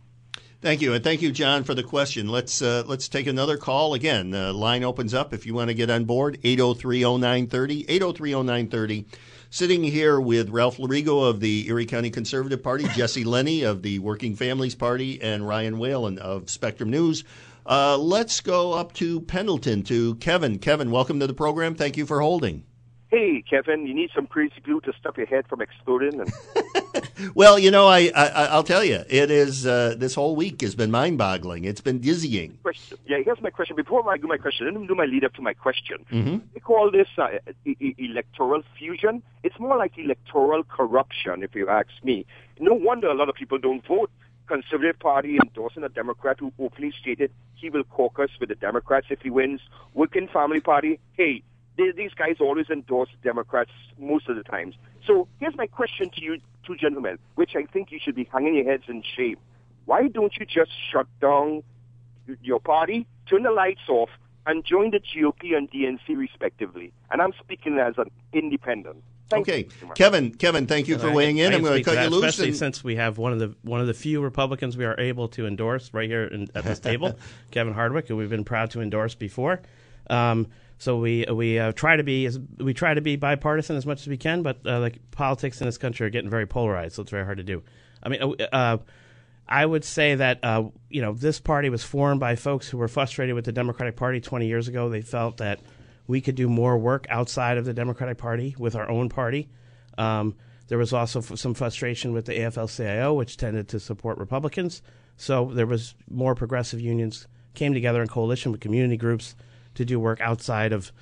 Thank 0.63 0.81
you, 0.81 0.95
and 0.95 1.05
thank 1.05 1.21
you, 1.21 1.31
John, 1.33 1.65
for 1.65 1.75
the 1.75 1.83
question. 1.83 2.29
Let's 2.29 2.63
uh, 2.63 2.83
let's 2.87 3.09
take 3.09 3.27
another 3.27 3.59
call 3.59 3.93
again. 3.93 4.31
The 4.31 4.53
line 4.55 4.85
opens 4.85 5.13
up 5.13 5.35
if 5.35 5.45
you 5.45 5.55
want 5.55 5.69
to 5.69 5.75
get 5.75 5.91
on 5.91 6.07
board. 6.07 6.41
803-0930, 6.43 7.87
803-0930. 7.87 9.05
Sitting 9.51 9.85
here 9.85 10.21
with 10.21 10.51
Ralph 10.51 10.79
Lorigo 10.79 11.29
of 11.29 11.41
the 11.41 11.69
Erie 11.69 11.87
County 11.87 12.11
Conservative 12.11 12.63
Party, 12.63 12.89
Jesse 12.89 13.25
Lenney 13.25 13.63
of 13.63 13.83
the 13.83 14.01
Working 14.01 14.35
Families 14.35 14.75
Party, 14.75 15.23
and 15.23 15.47
Ryan 15.47 15.79
Whalen 15.79 16.19
of 16.19 16.51
Spectrum 16.51 16.91
News. 16.91 17.23
Uh, 17.69 17.99
let's 17.99 18.41
go 18.41 18.73
up 18.73 18.93
to 18.95 19.21
Pendleton 19.23 19.83
to 19.85 20.15
Kevin. 20.17 20.59
Kevin, 20.59 20.91
welcome 20.91 21.19
to 21.21 21.27
the 21.27 21.35
program. 21.35 21.75
Thank 21.75 21.97
you 21.97 22.07
for 22.07 22.21
holding. 22.21 22.65
Hey, 23.09 23.43
Kevin, 23.49 23.87
you 23.87 23.95
need 23.95 24.11
some 24.15 24.27
crazy 24.27 24.55
glue 24.65 24.81
to 24.83 24.93
stop 24.99 25.17
your 25.17 25.27
head 25.27 25.47
from 25.49 25.61
exploding. 25.61 26.21
And 26.21 26.33
Well, 27.35 27.59
you 27.59 27.71
know, 27.71 27.87
I, 27.87 28.11
I 28.15 28.27
I'll 28.47 28.63
tell 28.65 28.85
you, 28.85 29.03
it 29.09 29.31
is 29.31 29.67
uh, 29.67 29.95
this 29.97 30.15
whole 30.15 30.37
week 30.37 30.61
has 30.61 30.75
been 30.75 30.91
mind-boggling. 30.91 31.65
It's 31.65 31.81
been 31.81 32.01
dizzying. 32.01 32.59
question. 32.63 32.99
Yeah, 33.07 33.19
here's 33.25 33.41
my 33.41 33.51
question. 33.51 33.75
Before 33.77 34.09
I 34.13 34.17
do 34.17 34.27
my 34.27 34.37
question, 34.37 34.67
let 34.67 34.79
me 34.81 34.87
do 34.87 34.95
my 34.95 35.05
lead 35.05 35.25
up 35.25 35.35
to 35.35 35.43
my 35.43 35.55
question. 35.55 36.05
Mhm. 36.13 36.43
We 36.53 36.61
call 36.61 36.91
this 36.91 37.09
uh, 37.17 37.29
electoral 37.99 38.63
fusion. 38.79 39.23
It's 39.45 39.59
more 39.59 39.77
like 39.77 39.97
electoral 39.97 40.65
corruption, 40.65 41.43
if 41.43 41.55
you 41.55 41.69
ask 41.69 41.89
me. 42.03 42.27
No 42.61 42.75
wonder 42.75 43.09
a 43.09 43.15
lot 43.15 43.29
of 43.29 43.35
people 43.35 43.59
don't 43.59 43.87
vote. 43.87 44.11
Conservative 44.47 44.99
Party 44.99 45.39
endorsing 45.43 45.83
a 45.85 45.89
Democrat 45.89 46.39
who 46.39 46.53
openly 46.59 46.93
stated 47.01 47.31
he 47.55 47.71
will 47.71 47.85
caucus 47.85 48.31
with 48.39 48.49
the 48.49 48.55
Democrats 48.55 49.07
if 49.11 49.21
he 49.21 49.31
wins. 49.31 49.61
Working 49.95 50.29
Family 50.29 50.61
Party, 50.61 50.99
hey, 51.13 51.43
they, 51.77 51.91
these 51.93 52.13
guys 52.15 52.37
always 52.41 52.71
endorse 52.71 53.09
Democrats 53.23 53.71
most 53.99 54.29
of 54.29 54.37
the 54.37 54.43
times. 54.43 54.75
So 55.07 55.29
here's 55.39 55.57
my 55.57 55.67
question 55.67 56.11
to 56.11 56.23
you, 56.23 56.39
two 56.67 56.77
gentlemen, 56.77 57.19
which 57.35 57.55
I 57.57 57.65
think 57.65 57.91
you 57.91 57.99
should 58.03 58.15
be 58.15 58.29
hanging 58.33 58.55
your 58.55 58.65
heads 58.65 58.85
in 58.89 59.03
shame. 59.03 59.37
Why 59.85 60.09
don't 60.09 60.35
you 60.37 60.47
just 60.47 60.71
shut 60.91 61.07
down 61.21 61.63
your 62.43 62.61
party, 62.61 63.07
turn 63.29 63.45
the 63.45 63.53
lights 63.53 63.89
off, 63.89 64.11
and 64.47 64.65
join 64.65 64.91
the 64.91 65.01
GOP 65.01 65.57
and 65.57 65.71
DNC 65.71 66.17
respectively? 66.17 66.93
And 67.11 67.23
I'm 67.23 67.33
speaking 67.41 67.79
as 67.79 67.95
an 67.99 68.11
independent. 68.33 69.03
Thank 69.29 69.49
okay, 69.49 69.59
you. 69.83 69.89
Kevin. 69.95 70.33
Kevin, 70.35 70.67
thank 70.67 70.87
you 70.87 70.99
for 70.99 71.11
I- 71.11 71.15
weighing 71.15 71.39
in. 71.39 71.53
I 71.53 71.57
I'm 71.57 71.63
going 71.63 71.73
to 71.73 71.79
speak 71.79 71.87
to 71.87 71.95
cut 71.95 72.05
you 72.05 72.11
loose. 72.11 72.25
especially 72.25 72.49
and- 72.49 72.57
since 72.57 72.85
we 72.85 72.97
have 72.97 73.19
one 73.19 73.33
of 73.33 73.39
the 73.39 73.55
one 73.63 73.81
of 73.81 73.87
the 73.87 73.95
few 73.95 74.21
Republicans 74.21 74.77
we 74.77 74.85
are 74.85 74.99
able 75.01 75.29
to 75.29 75.47
endorse 75.47 75.93
right 75.93 76.09
here 76.09 76.25
in, 76.25 76.49
at 76.55 76.65
this 76.65 76.79
table, 76.79 77.19
Kevin 77.51 77.75
Hardwick, 77.75 78.07
who 78.09 78.17
we've 78.17 78.31
been 78.31 78.45
proud 78.45 78.71
to 78.73 78.81
endorse 78.81 79.15
before. 79.15 79.63
Um, 80.09 80.47
so 80.79 80.99
we 80.99 81.25
we 81.25 81.59
uh, 81.59 81.73
try 81.73 81.97
to 81.97 82.05
be 82.05 82.27
as 82.27 82.39
we 82.59 82.75
try 82.75 82.95
to 82.95 83.01
be 83.01 83.17
bipartisan 83.17 83.77
as 83.77 83.87
much 83.87 84.03
as 84.03 84.09
we 84.09 84.17
can, 84.17 84.43
but 84.43 84.59
uh, 84.67 84.79
like 84.79 84.99
politics 85.11 85.61
in 85.61 85.67
this 85.67 85.79
country 85.79 86.07
are 86.07 86.11
getting 86.11 86.31
very 86.31 86.47
polarized, 86.47 86.97
so 86.97 87.03
it's 87.03 87.11
very 87.11 87.25
hard 87.25 87.39
to 87.39 87.45
do. 87.45 87.63
I 88.03 88.09
mean, 88.09 88.23
uh, 88.23 88.43
uh, 88.53 88.77
I 89.49 89.65
would 89.65 89.85
say 89.85 90.15
that 90.17 90.45
uh, 90.45 90.65
you 90.91 91.01
know 91.01 91.15
this 91.15 91.41
party 91.41 91.71
was 91.71 91.83
formed 91.83 92.21
by 92.21 92.37
folks 92.37 92.69
who 92.69 92.79
were 92.79 92.89
frustrated 92.89 93.35
with 93.35 93.47
the 93.47 93.53
Democratic 93.53 93.97
Party 93.97 94.21
20 94.21 94.47
years 94.47 94.69
ago. 94.69 94.89
They 94.89 95.03
felt 95.03 95.39
that 95.39 95.61
we 96.07 96.21
could 96.21 96.35
do 96.35 96.49
more 96.49 96.79
work 96.79 97.07
outside 97.09 97.59
of 97.59 97.65
the 97.65 97.75
Democratic 97.75 98.19
Party 98.19 98.55
with 98.59 98.77
our 98.77 98.89
own 98.89 99.09
party. 99.09 99.49
Um, 99.99 100.35
there 100.69 100.79
was 100.79 100.93
also 100.93 101.21
f- 101.21 101.39
some 101.39 101.55
frustration 101.55 102.13
with 102.13 102.27
the 102.27 102.35
AFL-CIO, 102.35 103.15
which 103.15 103.37
tended 103.37 103.69
to 103.69 103.81
support 103.81 104.19
Republicans. 104.19 104.83
So 105.17 105.51
there 105.53 105.67
was 105.67 105.95
more 106.11 106.35
progressive 106.35 106.81
unions 106.81 107.27
came 107.55 107.73
together 107.75 108.03
in 108.03 108.09
coalition 108.09 108.53
with 108.53 108.61
community 108.61 108.97
groups 108.97 109.35
to 109.75 109.85
do 109.85 109.99
work 109.99 110.21
outside 110.21 110.73
of 110.73 110.93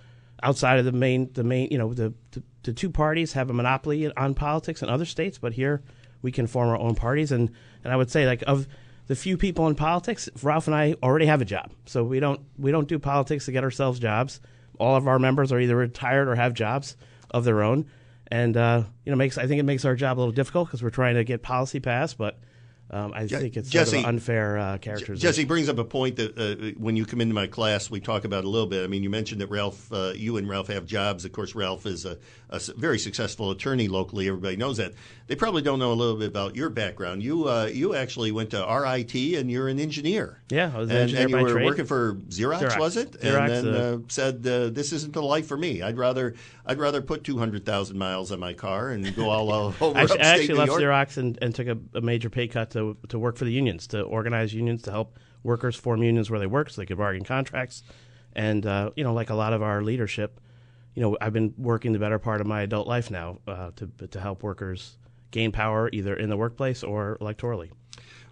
outside 0.42 0.78
of 0.78 0.84
the 0.84 0.92
main 0.92 1.32
the 1.32 1.44
main 1.44 1.68
you 1.70 1.78
know 1.78 1.92
the, 1.92 2.14
the 2.30 2.42
the 2.62 2.72
two 2.72 2.90
parties 2.90 3.32
have 3.34 3.50
a 3.50 3.52
monopoly 3.52 4.10
on 4.16 4.34
politics 4.34 4.82
in 4.82 4.88
other 4.88 5.04
states, 5.04 5.36
but 5.36 5.52
here 5.52 5.82
we 6.22 6.32
can 6.32 6.46
form 6.46 6.68
our 6.68 6.78
own 6.78 6.94
parties. 6.94 7.30
And 7.32 7.50
and 7.82 7.92
I 7.92 7.96
would 7.96 8.10
say 8.10 8.26
like 8.26 8.42
of 8.46 8.66
the 9.06 9.14
few 9.14 9.36
people 9.36 9.66
in 9.66 9.74
politics, 9.74 10.30
Ralph 10.42 10.66
and 10.66 10.74
I 10.74 10.94
already 11.02 11.26
have 11.26 11.42
a 11.42 11.44
job, 11.44 11.72
so 11.84 12.02
we 12.02 12.20
don't 12.20 12.40
we 12.58 12.70
don't 12.70 12.88
do 12.88 12.98
politics 12.98 13.44
to 13.46 13.52
get 13.52 13.64
ourselves 13.64 13.98
jobs. 13.98 14.40
All 14.78 14.96
of 14.96 15.08
our 15.08 15.18
members 15.18 15.52
are 15.52 15.60
either 15.60 15.76
retired 15.76 16.28
or 16.28 16.34
have 16.34 16.54
jobs 16.54 16.96
of 17.30 17.44
their 17.44 17.62
own, 17.62 17.86
and 18.28 18.56
uh, 18.56 18.82
you 19.04 19.10
know 19.10 19.16
makes 19.16 19.38
I 19.38 19.46
think 19.46 19.60
it 19.60 19.64
makes 19.64 19.84
our 19.84 19.94
job 19.94 20.18
a 20.18 20.20
little 20.20 20.32
difficult 20.32 20.68
because 20.68 20.82
we're 20.82 20.90
trying 20.90 21.14
to 21.16 21.24
get 21.24 21.42
policy 21.42 21.80
passed, 21.80 22.18
but. 22.18 22.38
Um, 22.90 23.12
I 23.14 23.26
Je- 23.26 23.36
think 23.38 23.56
it's 23.56 23.70
Jesse- 23.70 23.90
sort 23.92 23.98
of 24.00 24.04
an 24.08 24.14
unfair 24.16 24.58
uh, 24.58 24.78
characterization. 24.78 25.16
Jesse 25.16 25.44
brings 25.44 25.68
up 25.68 25.78
a 25.78 25.84
point 25.84 26.16
that 26.16 26.38
uh, 26.38 26.78
when 26.78 26.96
you 26.96 27.06
come 27.06 27.20
into 27.20 27.34
my 27.34 27.46
class, 27.46 27.90
we 27.90 27.98
talk 27.98 28.24
about 28.24 28.44
a 28.44 28.48
little 28.48 28.66
bit. 28.68 28.84
I 28.84 28.86
mean, 28.86 29.02
you 29.02 29.10
mentioned 29.10 29.40
that 29.40 29.48
Ralph, 29.48 29.90
uh, 29.92 30.12
you 30.14 30.36
and 30.36 30.48
Ralph 30.48 30.68
have 30.68 30.84
jobs. 30.86 31.24
Of 31.24 31.32
course, 31.32 31.54
Ralph 31.54 31.86
is 31.86 32.04
a 32.04 32.18
very 32.76 32.98
successful 32.98 33.50
attorney 33.50 33.88
locally. 33.88 34.28
Everybody 34.28 34.56
knows 34.56 34.76
that. 34.76 34.92
They 35.26 35.34
probably 35.34 35.62
don't 35.62 35.78
know 35.78 35.90
a 35.92 35.94
little 35.94 36.16
bit 36.18 36.28
about 36.28 36.54
your 36.54 36.68
background. 36.68 37.22
You 37.22 37.48
uh, 37.48 37.70
you 37.72 37.94
actually 37.94 38.30
went 38.30 38.50
to 38.50 38.58
RIT 38.58 39.14
and 39.14 39.50
you're 39.50 39.68
an 39.68 39.80
engineer. 39.80 40.42
Yeah, 40.50 40.70
I 40.74 40.78
was 40.78 40.90
an 40.90 40.96
and, 40.96 41.02
engineer 41.10 41.22
and 41.22 41.30
you 41.30 41.36
by 41.36 41.42
were 41.42 41.52
trade. 41.52 41.64
working 41.64 41.86
for 41.86 42.14
Xerox, 42.28 42.60
Xerox. 42.60 42.78
was 42.78 42.96
it? 42.98 43.12
Xerox, 43.12 43.38
and 43.40 43.50
then 43.50 43.74
uh, 43.74 43.78
uh, 43.78 43.98
said, 44.08 44.46
uh, 44.46 44.68
"This 44.68 44.92
isn't 44.92 45.14
the 45.14 45.22
life 45.22 45.46
for 45.46 45.56
me. 45.56 45.80
I'd 45.80 45.96
rather 45.96 46.34
I'd 46.66 46.78
rather 46.78 47.00
put 47.00 47.24
two 47.24 47.38
hundred 47.38 47.64
thousand 47.64 47.96
miles 47.98 48.30
on 48.30 48.38
my 48.40 48.52
car 48.52 48.90
and 48.90 49.16
go 49.16 49.30
all 49.30 49.50
over 49.80 49.98
I 49.98 50.02
I 50.02 50.16
actually 50.20 50.48
New 50.48 50.54
left 50.56 50.68
York." 50.68 50.82
Xerox 50.82 51.16
and, 51.16 51.38
and 51.40 51.54
took 51.54 51.66
a, 51.68 51.78
a 51.94 52.02
major 52.02 52.28
pay 52.28 52.46
cut 52.46 52.73
to 52.74 52.96
to 53.08 53.18
work 53.18 53.36
for 53.36 53.44
the 53.44 53.52
unions, 53.52 53.86
to 53.88 54.02
organize 54.02 54.52
unions, 54.52 54.82
to 54.82 54.90
help 54.90 55.18
workers 55.42 55.74
form 55.76 56.02
unions 56.02 56.30
where 56.30 56.38
they 56.38 56.46
work, 56.46 56.70
so 56.70 56.80
they 56.80 56.86
could 56.86 56.98
bargain 56.98 57.24
contracts. 57.24 57.82
And 58.34 58.66
uh, 58.66 58.90
you 58.96 59.04
know, 59.04 59.14
like 59.14 59.30
a 59.30 59.34
lot 59.34 59.52
of 59.52 59.62
our 59.62 59.82
leadership, 59.82 60.40
you 60.94 61.02
know, 61.02 61.16
I've 61.20 61.32
been 61.32 61.54
working 61.56 61.92
the 61.92 61.98
better 61.98 62.18
part 62.18 62.40
of 62.40 62.46
my 62.46 62.62
adult 62.62 62.86
life 62.86 63.10
now 63.10 63.38
uh, 63.48 63.70
to 63.76 64.06
to 64.08 64.20
help 64.20 64.42
workers 64.42 64.98
gain 65.30 65.50
power 65.50 65.88
either 65.92 66.14
in 66.14 66.28
the 66.28 66.36
workplace 66.36 66.82
or 66.82 67.18
electorally. 67.20 67.70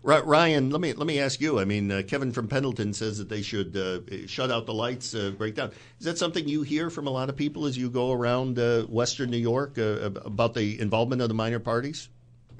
Ri- 0.02 0.22
Ryan, 0.24 0.70
let 0.70 0.80
me 0.80 0.92
let 0.92 1.06
me 1.06 1.20
ask 1.20 1.40
you. 1.40 1.60
I 1.60 1.64
mean, 1.64 1.90
uh, 1.90 2.02
Kevin 2.06 2.32
from 2.32 2.48
Pendleton 2.48 2.92
says 2.92 3.18
that 3.18 3.28
they 3.28 3.42
should 3.42 3.76
uh, 3.76 4.26
shut 4.26 4.50
out 4.50 4.66
the 4.66 4.74
lights, 4.74 5.14
uh, 5.14 5.30
break 5.30 5.54
down. 5.54 5.70
Is 6.00 6.06
that 6.06 6.18
something 6.18 6.48
you 6.48 6.62
hear 6.62 6.90
from 6.90 7.06
a 7.06 7.10
lot 7.10 7.28
of 7.28 7.36
people 7.36 7.66
as 7.66 7.78
you 7.78 7.88
go 7.88 8.10
around 8.10 8.58
uh, 8.58 8.82
Western 8.82 9.30
New 9.30 9.36
York 9.36 9.78
uh, 9.78 10.10
about 10.24 10.54
the 10.54 10.80
involvement 10.80 11.22
of 11.22 11.28
the 11.28 11.34
minor 11.34 11.60
parties? 11.60 12.08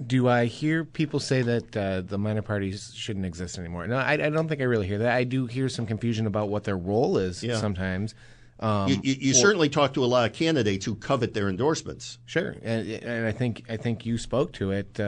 Do 0.04 0.28
I 0.28 0.46
hear 0.46 0.84
people 0.84 1.20
say 1.20 1.42
that 1.42 1.76
uh, 1.76 2.00
the 2.02 2.18
minor 2.18 2.42
parties 2.42 2.92
shouldn't 2.94 3.24
exist 3.26 3.58
anymore? 3.58 3.86
No, 3.86 3.96
I, 3.96 4.12
I 4.12 4.30
don't 4.30 4.48
think 4.48 4.60
I 4.60 4.64
really 4.64 4.86
hear 4.86 4.98
that. 4.98 5.14
I 5.14 5.24
do 5.24 5.46
hear 5.46 5.68
some 5.68 5.86
confusion 5.86 6.26
about 6.26 6.48
what 6.48 6.64
their 6.64 6.76
role 6.76 7.18
is 7.18 7.42
Yeah. 7.42 7.56
sometimes. 7.58 8.14
Um, 8.62 8.88
you 8.88 8.96
you, 9.02 9.14
you 9.18 9.30
or- 9.32 9.34
certainly 9.34 9.68
talk 9.68 9.94
to 9.94 10.04
a 10.04 10.06
lot 10.06 10.24
of 10.30 10.36
candidates 10.36 10.84
who 10.86 10.94
covet 10.94 11.34
their 11.34 11.48
endorsements. 11.48 12.18
Sure, 12.26 12.54
and, 12.62 12.88
and 12.88 13.26
I 13.26 13.32
think 13.32 13.64
I 13.68 13.76
think 13.76 14.06
you 14.06 14.16
spoke 14.18 14.52
to 14.54 14.70
it. 14.70 14.98
Uh, 15.00 15.04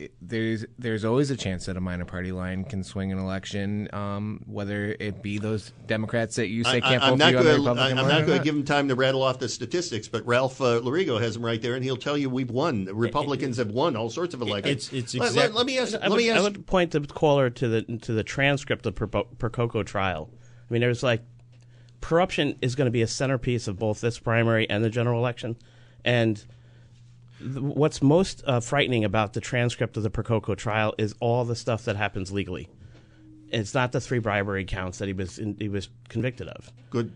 it- 0.00 0.12
There's 0.22 0.64
there's 0.78 1.04
always 1.04 1.30
a 1.30 1.36
chance 1.36 1.66
that 1.66 1.76
a 1.76 1.80
minor 1.80 2.04
party 2.04 2.30
line 2.32 2.64
can 2.64 2.84
swing 2.84 3.10
an 3.12 3.18
election, 3.18 3.88
um, 3.92 4.40
whether 4.46 4.96
it 5.00 5.22
be 5.22 5.38
those 5.38 5.72
Democrats 5.86 6.36
that 6.36 6.46
you 6.48 6.62
say 6.64 6.80
can't 6.80 7.02
I, 7.02 7.10
vote 7.10 7.12
am 7.12 7.12
for 7.12 7.18
not 7.18 7.32
you 7.32 7.38
on 7.38 7.44
the 7.44 7.50
going. 7.50 7.60
Republican 7.64 7.98
I'm 7.98 8.08
not 8.08 8.26
going 8.26 8.38
to 8.38 8.44
give 8.44 8.54
him 8.54 8.64
time 8.64 8.88
to 8.88 8.94
rattle 8.94 9.22
off 9.22 9.38
the 9.40 9.48
statistics, 9.48 10.06
but 10.08 10.24
Ralph 10.26 10.60
uh, 10.60 10.80
Lorigo 10.80 11.20
has 11.20 11.34
them 11.34 11.44
right 11.44 11.60
there, 11.60 11.74
and 11.74 11.82
he'll 11.84 11.96
tell 11.96 12.16
you 12.16 12.30
we've 12.30 12.50
won. 12.50 12.84
The 12.84 12.94
Republicans 12.94 13.56
have 13.56 13.70
won 13.70 13.96
all 13.96 14.10
sorts 14.10 14.32
of 14.34 14.42
elections. 14.42 14.88
It's- 14.92 15.02
it's 15.02 15.14
Let- 15.14 15.26
exact- 15.30 15.54
let, 15.54 15.54
let 15.58 15.66
me 15.66 15.78
ask. 15.78 15.94
I 15.94 15.98
let 16.02 16.10
would, 16.10 16.18
me 16.18 16.30
I 16.30 16.40
would 16.40 16.66
point 16.66 16.92
the 16.92 17.00
caller 17.00 17.50
to 17.50 17.68
the 17.68 17.82
to 17.98 18.12
the 18.12 18.22
transcript 18.22 18.86
of 18.86 18.94
the 18.94 19.06
Per- 19.06 19.24
Percoco 19.50 19.84
trial. 19.84 20.30
I 20.68 20.72
mean, 20.72 20.80
there's 20.80 21.02
like 21.02 21.22
corruption 22.00 22.56
is 22.60 22.74
going 22.74 22.86
to 22.86 22.92
be 22.92 23.02
a 23.02 23.06
centerpiece 23.06 23.68
of 23.68 23.78
both 23.78 24.00
this 24.00 24.18
primary 24.18 24.68
and 24.68 24.84
the 24.84 24.90
general 24.90 25.20
election, 25.20 25.56
and 26.04 26.44
th- 27.38 27.56
what's 27.56 28.02
most 28.02 28.42
uh, 28.46 28.60
frightening 28.60 29.04
about 29.04 29.32
the 29.32 29.40
transcript 29.40 29.96
of 29.96 30.02
the 30.02 30.10
Percoco 30.10 30.56
trial 30.56 30.94
is 30.98 31.14
all 31.20 31.44
the 31.44 31.56
stuff 31.56 31.84
that 31.84 31.96
happens 31.96 32.32
legally. 32.32 32.68
It's 33.48 33.74
not 33.74 33.92
the 33.92 34.00
three 34.00 34.18
bribery 34.18 34.64
counts 34.64 34.98
that 34.98 35.06
he 35.06 35.12
was 35.12 35.38
in, 35.38 35.56
he 35.58 35.68
was 35.68 35.88
convicted 36.08 36.48
of, 36.48 36.72
Good. 36.90 37.12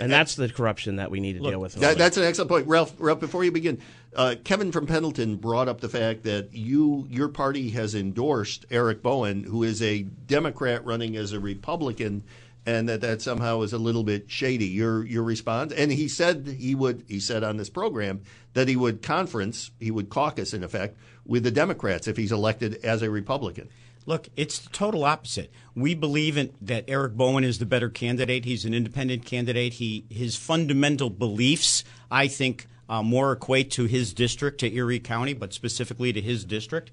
and 0.00 0.10
that's 0.10 0.34
the 0.34 0.48
corruption 0.48 0.96
that 0.96 1.10
we 1.10 1.20
need 1.20 1.34
to 1.34 1.50
deal 1.50 1.60
with. 1.60 1.74
That, 1.74 1.96
that's 1.96 2.16
an 2.16 2.24
excellent 2.24 2.50
point, 2.50 2.66
Ralph. 2.66 2.94
Ralph, 2.98 3.20
before 3.20 3.44
you 3.44 3.52
begin, 3.52 3.80
uh, 4.16 4.34
Kevin 4.42 4.72
from 4.72 4.86
Pendleton 4.86 5.36
brought 5.36 5.68
up 5.68 5.80
the 5.80 5.88
fact 5.88 6.24
that 6.24 6.52
you, 6.52 7.06
your 7.08 7.28
party, 7.28 7.70
has 7.70 7.94
endorsed 7.94 8.66
Eric 8.72 9.02
Bowen, 9.02 9.44
who 9.44 9.62
is 9.62 9.80
a 9.80 10.02
Democrat 10.02 10.84
running 10.84 11.16
as 11.16 11.32
a 11.32 11.38
Republican, 11.38 12.24
and 12.68 12.86
that 12.86 13.00
that 13.00 13.22
somehow 13.22 13.62
is 13.62 13.72
a 13.72 13.78
little 13.78 14.04
bit 14.04 14.30
shady. 14.30 14.66
Your 14.66 15.04
your 15.06 15.22
response, 15.22 15.72
and 15.72 15.90
he 15.90 16.06
said 16.06 16.46
he 16.58 16.74
would. 16.74 17.02
He 17.08 17.18
said 17.18 17.42
on 17.42 17.56
this 17.56 17.70
program 17.70 18.20
that 18.52 18.68
he 18.68 18.76
would 18.76 19.00
conference, 19.00 19.70
he 19.80 19.90
would 19.90 20.10
caucus, 20.10 20.52
in 20.52 20.62
effect, 20.62 20.98
with 21.24 21.44
the 21.44 21.50
Democrats 21.50 22.06
if 22.06 22.18
he's 22.18 22.30
elected 22.30 22.74
as 22.84 23.00
a 23.00 23.10
Republican. 23.10 23.70
Look, 24.04 24.28
it's 24.36 24.58
the 24.58 24.70
total 24.70 25.04
opposite. 25.04 25.50
We 25.74 25.94
believe 25.94 26.36
in, 26.36 26.52
that 26.60 26.84
Eric 26.88 27.14
Bowen 27.14 27.44
is 27.44 27.58
the 27.58 27.66
better 27.66 27.88
candidate. 27.88 28.44
He's 28.44 28.66
an 28.66 28.74
independent 28.74 29.24
candidate. 29.24 29.74
He 29.74 30.04
his 30.10 30.36
fundamental 30.36 31.08
beliefs, 31.08 31.84
I 32.10 32.28
think, 32.28 32.66
uh, 32.86 33.02
more 33.02 33.32
equate 33.32 33.70
to 33.72 33.84
his 33.84 34.12
district, 34.12 34.60
to 34.60 34.74
Erie 34.74 35.00
County, 35.00 35.32
but 35.32 35.54
specifically 35.54 36.12
to 36.12 36.20
his 36.20 36.44
district. 36.44 36.90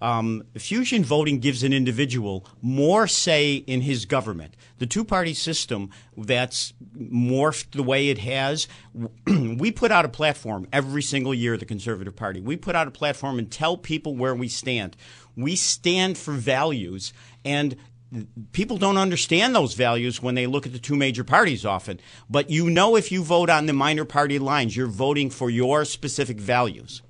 Um, 0.00 0.44
fusion 0.58 1.04
voting 1.04 1.38
gives 1.38 1.62
an 1.62 1.72
individual 1.72 2.46
more 2.60 3.06
say 3.06 3.54
in 3.54 3.80
his 3.80 4.04
government. 4.04 4.54
The 4.78 4.86
two 4.86 5.04
party 5.04 5.32
system 5.32 5.90
that's 6.16 6.74
morphed 6.96 7.70
the 7.72 7.82
way 7.82 8.08
it 8.08 8.18
has, 8.18 8.68
we 9.26 9.70
put 9.70 9.90
out 9.90 10.04
a 10.04 10.10
platform 10.10 10.68
every 10.72 11.02
single 11.02 11.32
year, 11.32 11.56
the 11.56 11.64
Conservative 11.64 12.14
Party. 12.14 12.40
We 12.40 12.56
put 12.56 12.76
out 12.76 12.88
a 12.88 12.90
platform 12.92 13.38
and 13.38 13.50
tell 13.50 13.76
people 13.76 14.14
where 14.14 14.34
we 14.34 14.48
stand. 14.48 14.96
We 15.34 15.56
stand 15.56 16.18
for 16.18 16.32
values, 16.32 17.12
and 17.44 17.76
people 18.52 18.76
don't 18.76 18.98
understand 18.98 19.54
those 19.54 19.74
values 19.74 20.22
when 20.22 20.34
they 20.34 20.46
look 20.46 20.66
at 20.66 20.72
the 20.72 20.78
two 20.78 20.96
major 20.96 21.24
parties 21.24 21.64
often. 21.64 22.00
But 22.28 22.50
you 22.50 22.70
know, 22.70 22.96
if 22.96 23.10
you 23.10 23.22
vote 23.22 23.50
on 23.50 23.66
the 23.66 23.72
minor 23.72 24.04
party 24.04 24.38
lines, 24.38 24.76
you're 24.76 24.86
voting 24.86 25.30
for 25.30 25.50
your 25.50 25.84
specific 25.84 26.38
values. 26.38 27.02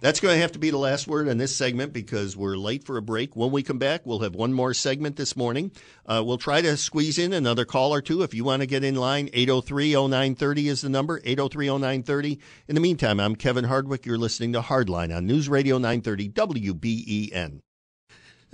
That's 0.00 0.20
going 0.20 0.34
to 0.34 0.40
have 0.42 0.52
to 0.52 0.58
be 0.58 0.70
the 0.70 0.78
last 0.78 1.06
word 1.06 1.28
on 1.28 1.38
this 1.38 1.56
segment 1.56 1.92
because 1.92 2.36
we're 2.36 2.56
late 2.56 2.84
for 2.84 2.96
a 2.96 3.02
break. 3.02 3.36
When 3.36 3.50
we 3.50 3.62
come 3.62 3.78
back, 3.78 4.02
we'll 4.04 4.18
have 4.20 4.34
one 4.34 4.52
more 4.52 4.74
segment 4.74 5.16
this 5.16 5.36
morning. 5.36 5.72
Uh, 6.04 6.22
we'll 6.24 6.36
try 6.36 6.60
to 6.60 6.76
squeeze 6.76 7.18
in 7.18 7.32
another 7.32 7.64
call 7.64 7.94
or 7.94 8.02
two. 8.02 8.22
If 8.22 8.34
you 8.34 8.44
want 8.44 8.60
to 8.60 8.66
get 8.66 8.84
in 8.84 8.96
line, 8.96 9.30
803 9.32 9.92
0930 9.94 10.68
is 10.68 10.82
the 10.82 10.88
number, 10.88 11.20
803 11.24 11.66
0930. 11.66 12.38
In 12.68 12.74
the 12.74 12.80
meantime, 12.80 13.18
I'm 13.20 13.36
Kevin 13.36 13.64
Hardwick. 13.64 14.04
You're 14.04 14.18
listening 14.18 14.52
to 14.52 14.60
Hardline 14.60 15.16
on 15.16 15.26
News 15.26 15.48
Radio 15.48 15.78
930 15.78 16.28
WBEN. 16.30 17.60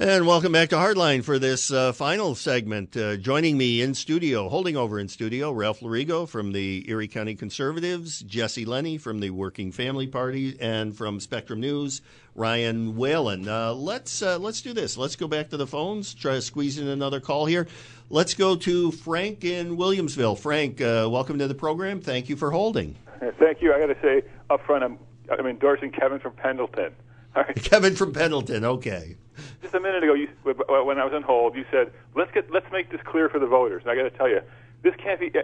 And 0.00 0.26
welcome 0.26 0.52
back 0.52 0.70
to 0.70 0.76
Hardline 0.76 1.22
for 1.22 1.38
this 1.38 1.70
uh, 1.70 1.92
final 1.92 2.34
segment. 2.34 2.96
Uh, 2.96 3.18
joining 3.18 3.58
me 3.58 3.82
in 3.82 3.92
studio, 3.92 4.48
holding 4.48 4.74
over 4.74 4.98
in 4.98 5.08
studio, 5.08 5.52
Ralph 5.52 5.80
Lorigo 5.80 6.26
from 6.26 6.52
the 6.52 6.88
Erie 6.88 7.06
County 7.06 7.34
Conservatives, 7.34 8.20
Jesse 8.20 8.64
Lenney 8.64 8.98
from 8.98 9.20
the 9.20 9.28
Working 9.28 9.72
Family 9.72 10.06
Party, 10.06 10.56
and 10.58 10.96
from 10.96 11.20
Spectrum 11.20 11.60
News, 11.60 12.00
Ryan 12.34 12.96
Whalen. 12.96 13.46
Uh, 13.46 13.74
let's 13.74 14.22
uh, 14.22 14.38
let's 14.38 14.62
do 14.62 14.72
this. 14.72 14.96
Let's 14.96 15.16
go 15.16 15.28
back 15.28 15.50
to 15.50 15.58
the 15.58 15.66
phones. 15.66 16.14
Try 16.14 16.36
to 16.36 16.40
squeeze 16.40 16.78
in 16.78 16.88
another 16.88 17.20
call 17.20 17.44
here. 17.44 17.68
Let's 18.08 18.32
go 18.32 18.56
to 18.56 18.92
Frank 18.92 19.44
in 19.44 19.76
Williamsville. 19.76 20.38
Frank, 20.38 20.80
uh, 20.80 21.10
welcome 21.12 21.38
to 21.40 21.46
the 21.46 21.54
program. 21.54 22.00
Thank 22.00 22.30
you 22.30 22.36
for 22.36 22.50
holding. 22.50 22.96
Thank 23.38 23.60
you. 23.60 23.74
I 23.74 23.78
got 23.78 23.88
to 23.88 24.00
say 24.00 24.22
up 24.48 24.64
front, 24.64 24.82
I'm, 24.82 24.98
I'm 25.30 25.46
endorsing 25.46 25.90
Kevin 25.90 26.20
from 26.20 26.32
Pendleton. 26.32 26.94
All 27.37 27.43
right. 27.43 27.62
Kevin 27.62 27.95
from 27.95 28.12
Pendleton. 28.12 28.64
Okay. 28.64 29.16
Just 29.62 29.75
a 29.75 29.81
minute 29.81 30.03
ago, 30.03 30.14
you, 30.14 30.29
when 30.45 30.99
I 30.99 31.05
was 31.05 31.12
on 31.14 31.23
hold, 31.23 31.55
you 31.55 31.64
said, 31.71 31.93
"Let's 32.14 32.31
get 32.33 32.51
let's 32.51 32.71
make 32.73 32.90
this 32.90 33.01
clear 33.05 33.29
for 33.29 33.38
the 33.38 33.47
voters." 33.47 33.83
And 33.83 33.90
I 33.90 33.95
got 33.95 34.03
to 34.03 34.11
tell 34.11 34.29
you, 34.29 34.40
this 34.83 34.95
can't 34.97 35.21
be 35.21 35.31
eh, 35.35 35.43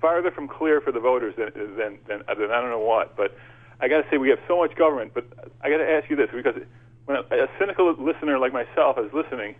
farther 0.00 0.30
from 0.30 0.48
clear 0.48 0.80
for 0.80 0.92
the 0.92 1.00
voters 1.00 1.34
than 1.36 1.50
than 1.54 1.98
than, 2.06 2.22
than 2.26 2.50
I 2.50 2.60
don't 2.60 2.70
know 2.70 2.78
what. 2.78 3.16
But 3.16 3.36
I 3.80 3.88
got 3.88 4.02
to 4.02 4.10
say, 4.10 4.18
we 4.18 4.30
have 4.30 4.38
so 4.46 4.58
much 4.58 4.76
government. 4.76 5.12
But 5.14 5.26
I 5.62 5.70
got 5.70 5.78
to 5.78 5.90
ask 5.90 6.08
you 6.08 6.16
this 6.16 6.30
because 6.32 6.54
when 7.06 7.18
a, 7.18 7.44
a 7.44 7.48
cynical 7.58 7.92
listener 7.98 8.38
like 8.38 8.52
myself 8.52 8.96
is 8.98 9.12
listening, 9.12 9.56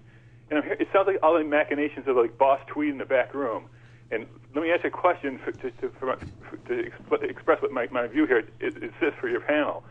and 0.50 0.58
I'm 0.58 0.64
hear, 0.64 0.74
it 0.74 0.88
sounds 0.92 1.06
like 1.06 1.18
all 1.22 1.36
the 1.36 1.44
machinations 1.44 2.06
of 2.06 2.16
like 2.16 2.38
Boss 2.38 2.60
Tweed 2.66 2.90
in 2.90 2.98
the 2.98 3.04
back 3.04 3.34
room. 3.34 3.64
And 4.10 4.26
let 4.54 4.62
me 4.62 4.70
ask 4.70 4.84
you 4.84 4.88
a 4.88 4.92
question 4.92 5.40
for, 5.42 5.50
to, 5.50 5.70
to, 5.70 5.90
for, 5.98 6.16
to 6.16 6.90
expl- 6.90 7.22
express 7.28 7.60
what 7.62 7.72
my, 7.72 7.88
my 7.90 8.06
view 8.06 8.26
here 8.26 8.44
is, 8.60 8.76
is 8.76 8.92
this 9.00 9.14
for 9.18 9.28
your 9.28 9.40
panel. 9.40 9.82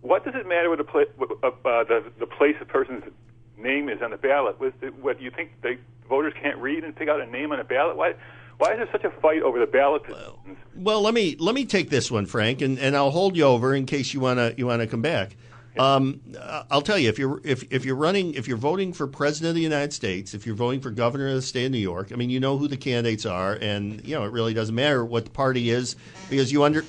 What 0.00 0.24
does 0.24 0.34
it 0.34 0.46
matter 0.46 0.70
what 0.70 0.78
the, 0.78 0.84
pla- 0.84 1.04
what, 1.16 1.30
uh, 1.42 1.48
uh, 1.48 1.84
the, 1.84 2.04
the 2.18 2.26
place 2.26 2.56
a 2.60 2.64
person's 2.64 3.04
name 3.56 3.88
is 3.88 4.00
on 4.02 4.10
the 4.10 4.16
ballot? 4.16 4.58
The, 4.58 4.88
what 4.88 5.20
you 5.20 5.30
think 5.30 5.60
the 5.62 5.78
voters 6.08 6.32
can't 6.40 6.58
read 6.58 6.84
and 6.84 6.94
pick 6.94 7.08
out 7.08 7.20
a 7.20 7.26
name 7.26 7.52
on 7.52 7.60
a 7.60 7.64
ballot? 7.64 7.96
Why, 7.96 8.14
why 8.58 8.72
is 8.72 8.78
there 8.78 8.88
such 8.90 9.04
a 9.04 9.10
fight 9.20 9.42
over 9.42 9.58
the 9.58 9.66
ballot 9.66 10.04
positions? 10.04 10.58
Well, 10.74 11.00
let 11.00 11.14
me 11.14 11.36
let 11.38 11.54
me 11.54 11.64
take 11.64 11.90
this 11.90 12.10
one, 12.10 12.26
Frank, 12.26 12.60
and, 12.60 12.78
and 12.78 12.96
I'll 12.96 13.10
hold 13.10 13.36
you 13.36 13.44
over 13.44 13.74
in 13.74 13.86
case 13.86 14.12
you 14.12 14.20
wanna 14.20 14.54
you 14.56 14.66
wanna 14.66 14.86
come 14.86 15.02
back. 15.02 15.36
Um, 15.78 16.20
I'll 16.70 16.82
tell 16.82 16.98
you 16.98 17.08
if 17.08 17.20
you're 17.20 17.40
if 17.44 17.64
if 17.72 17.84
you're 17.84 17.94
running 17.96 18.34
if 18.34 18.48
you're 18.48 18.56
voting 18.56 18.92
for 18.92 19.06
president 19.06 19.50
of 19.50 19.54
the 19.54 19.62
United 19.62 19.92
States, 19.92 20.34
if 20.34 20.44
you're 20.44 20.56
voting 20.56 20.80
for 20.80 20.90
governor 20.90 21.28
of 21.28 21.34
the 21.34 21.42
state 21.42 21.66
of 21.66 21.72
New 21.72 21.78
York, 21.78 22.10
I 22.12 22.16
mean 22.16 22.30
you 22.30 22.40
know 22.40 22.58
who 22.58 22.66
the 22.66 22.76
candidates 22.76 23.26
are, 23.26 23.54
and 23.54 24.04
you 24.04 24.16
know 24.16 24.24
it 24.24 24.32
really 24.32 24.54
doesn't 24.54 24.74
matter 24.74 25.04
what 25.04 25.24
the 25.24 25.30
party 25.30 25.70
is 25.70 25.94
because 26.28 26.50
you 26.50 26.64
under 26.64 26.84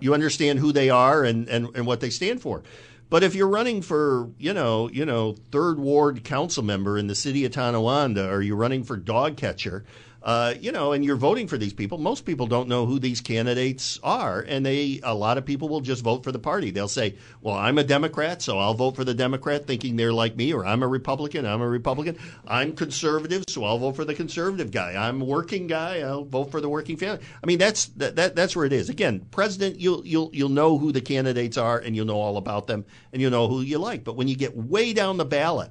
you 0.00 0.14
understand 0.14 0.58
who 0.58 0.72
they 0.72 0.90
are 0.90 1.24
and, 1.24 1.48
and, 1.48 1.68
and 1.74 1.86
what 1.86 2.00
they 2.00 2.10
stand 2.10 2.40
for. 2.40 2.62
But 3.08 3.24
if 3.24 3.34
you're 3.34 3.48
running 3.48 3.82
for, 3.82 4.30
you 4.38 4.54
know, 4.54 4.88
you 4.88 5.04
know, 5.04 5.34
third 5.50 5.80
ward 5.80 6.22
council 6.22 6.62
member 6.62 6.96
in 6.96 7.08
the 7.08 7.14
city 7.16 7.44
of 7.44 7.50
Tonawanda, 7.50 8.30
or 8.30 8.40
you're 8.40 8.56
running 8.56 8.84
for 8.84 8.96
dog 8.96 9.36
catcher, 9.36 9.84
uh, 10.22 10.54
you 10.60 10.70
know, 10.70 10.92
and 10.92 11.04
you're 11.04 11.16
voting 11.16 11.48
for 11.48 11.56
these 11.56 11.72
people. 11.72 11.96
Most 11.96 12.26
people 12.26 12.46
don't 12.46 12.68
know 12.68 12.84
who 12.84 12.98
these 12.98 13.20
candidates 13.20 13.98
are, 14.02 14.40
and 14.40 14.64
they 14.66 15.00
a 15.02 15.14
lot 15.14 15.38
of 15.38 15.46
people 15.46 15.68
will 15.68 15.80
just 15.80 16.02
vote 16.02 16.24
for 16.24 16.32
the 16.32 16.38
party. 16.38 16.70
They'll 16.70 16.88
say, 16.88 17.16
"Well, 17.40 17.54
I'm 17.54 17.78
a 17.78 17.84
Democrat, 17.84 18.42
so 18.42 18.58
I'll 18.58 18.74
vote 18.74 18.96
for 18.96 19.04
the 19.04 19.14
Democrat, 19.14 19.66
thinking 19.66 19.96
they're 19.96 20.12
like 20.12 20.36
me," 20.36 20.52
or 20.52 20.66
"I'm 20.66 20.82
a 20.82 20.88
Republican, 20.88 21.46
I'm 21.46 21.62
a 21.62 21.68
Republican. 21.68 22.18
I'm 22.46 22.72
conservative, 22.72 23.44
so 23.48 23.64
I'll 23.64 23.78
vote 23.78 23.96
for 23.96 24.04
the 24.04 24.14
conservative 24.14 24.70
guy. 24.70 24.94
I'm 24.94 25.22
a 25.22 25.24
working 25.24 25.66
guy, 25.66 26.00
I'll 26.00 26.24
vote 26.24 26.50
for 26.50 26.60
the 26.60 26.68
working 26.68 26.98
family." 26.98 27.24
I 27.42 27.46
mean, 27.46 27.58
that's 27.58 27.86
that, 27.96 28.16
that 28.16 28.36
that's 28.36 28.54
where 28.54 28.66
it 28.66 28.72
is. 28.74 28.90
Again, 28.90 29.26
president, 29.30 29.80
you'll 29.80 30.06
you'll 30.06 30.30
you'll 30.34 30.50
know 30.50 30.76
who 30.76 30.92
the 30.92 31.00
candidates 31.00 31.56
are, 31.56 31.78
and 31.78 31.96
you'll 31.96 32.06
know 32.06 32.20
all 32.20 32.36
about 32.36 32.66
them, 32.66 32.84
and 33.12 33.22
you'll 33.22 33.30
know 33.30 33.48
who 33.48 33.62
you 33.62 33.78
like. 33.78 34.04
But 34.04 34.16
when 34.16 34.28
you 34.28 34.36
get 34.36 34.54
way 34.54 34.92
down 34.92 35.16
the 35.16 35.24
ballot 35.24 35.70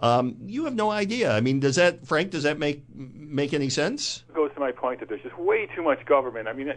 um, 0.00 0.36
you 0.46 0.64
have 0.64 0.74
no 0.74 0.90
idea. 0.90 1.32
I 1.32 1.40
mean, 1.40 1.60
does 1.60 1.76
that, 1.76 2.06
Frank? 2.06 2.30
Does 2.30 2.44
that 2.44 2.58
make 2.58 2.82
make 2.94 3.52
any 3.52 3.68
sense? 3.68 4.24
It 4.28 4.34
goes 4.34 4.52
to 4.54 4.60
my 4.60 4.72
point 4.72 5.00
that 5.00 5.08
there's 5.08 5.22
just 5.22 5.38
way 5.38 5.68
too 5.74 5.82
much 5.82 6.04
government. 6.06 6.48
I 6.48 6.52
mean, 6.52 6.72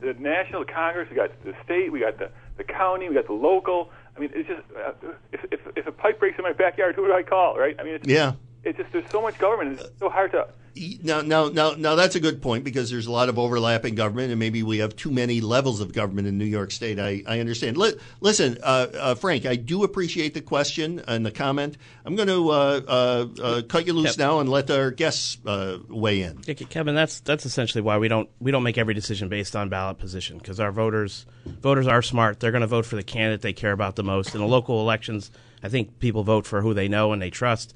the 0.00 0.14
national 0.14 0.64
Congress, 0.64 1.08
we 1.10 1.16
got 1.16 1.30
the 1.44 1.54
state, 1.64 1.90
we 1.92 2.00
got 2.00 2.18
the 2.18 2.30
the 2.56 2.64
county, 2.64 3.08
we 3.08 3.14
got 3.14 3.26
the 3.26 3.32
local. 3.32 3.90
I 4.16 4.20
mean, 4.20 4.30
it's 4.34 4.48
just 4.48 4.62
uh, 4.76 4.92
if 5.32 5.44
if 5.50 5.60
if 5.76 5.86
a 5.86 5.92
pipe 5.92 6.18
breaks 6.18 6.38
in 6.38 6.44
my 6.44 6.52
backyard, 6.52 6.94
who 6.94 7.06
do 7.06 7.12
I 7.14 7.22
call? 7.22 7.58
Right? 7.58 7.76
I 7.78 7.82
mean, 7.82 7.94
it's, 7.94 8.08
yeah. 8.08 8.34
It's 8.64 8.78
just 8.78 8.92
there's 8.92 9.10
so 9.10 9.20
much 9.20 9.38
government. 9.38 9.80
It's 9.80 9.90
so 9.98 10.08
hard 10.08 10.32
to 10.32 10.48
now, 10.74 11.20
now, 11.20 11.48
now, 11.48 11.72
now, 11.72 11.94
that's 11.94 12.14
a 12.14 12.20
good 12.20 12.40
point 12.40 12.64
because 12.64 12.90
there's 12.90 13.06
a 13.06 13.12
lot 13.12 13.28
of 13.28 13.38
overlapping 13.38 13.94
government, 13.94 14.30
and 14.30 14.38
maybe 14.38 14.62
we 14.62 14.78
have 14.78 14.96
too 14.96 15.10
many 15.10 15.40
levels 15.40 15.80
of 15.80 15.92
government 15.92 16.26
in 16.26 16.38
New 16.38 16.46
York 16.46 16.70
State. 16.70 16.98
I, 16.98 17.22
I 17.26 17.40
understand. 17.40 17.76
L- 17.76 17.92
listen, 18.20 18.58
uh, 18.62 18.86
uh, 18.94 19.14
Frank, 19.14 19.44
I 19.44 19.56
do 19.56 19.84
appreciate 19.84 20.34
the 20.34 20.40
question 20.40 21.02
and 21.06 21.26
the 21.26 21.30
comment. 21.30 21.76
I'm 22.04 22.16
going 22.16 22.28
to 22.28 22.50
uh, 22.50 22.80
uh, 22.88 23.26
uh, 23.42 23.62
cut 23.68 23.86
you 23.86 23.92
loose 23.92 24.16
now 24.16 24.40
and 24.40 24.48
let 24.48 24.70
our 24.70 24.90
guests 24.90 25.38
uh, 25.44 25.78
weigh 25.88 26.22
in. 26.22 26.40
Yeah, 26.46 26.54
Kevin, 26.54 26.94
that's 26.94 27.20
that's 27.20 27.44
essentially 27.44 27.82
why 27.82 27.98
we 27.98 28.08
don't 28.08 28.30
we 28.40 28.50
don't 28.50 28.62
make 28.62 28.78
every 28.78 28.94
decision 28.94 29.28
based 29.28 29.54
on 29.54 29.68
ballot 29.68 29.98
position 29.98 30.38
because 30.38 30.58
our 30.58 30.72
voters 30.72 31.26
voters 31.44 31.86
are 31.86 32.02
smart. 32.02 32.40
They're 32.40 32.50
going 32.50 32.62
to 32.62 32.66
vote 32.66 32.86
for 32.86 32.96
the 32.96 33.02
candidate 33.02 33.42
they 33.42 33.52
care 33.52 33.72
about 33.72 33.96
the 33.96 34.04
most. 34.04 34.34
In 34.34 34.40
the 34.40 34.46
local 34.46 34.80
elections, 34.80 35.30
I 35.62 35.68
think 35.68 35.98
people 35.98 36.24
vote 36.24 36.46
for 36.46 36.62
who 36.62 36.72
they 36.72 36.88
know 36.88 37.12
and 37.12 37.20
they 37.20 37.30
trust. 37.30 37.74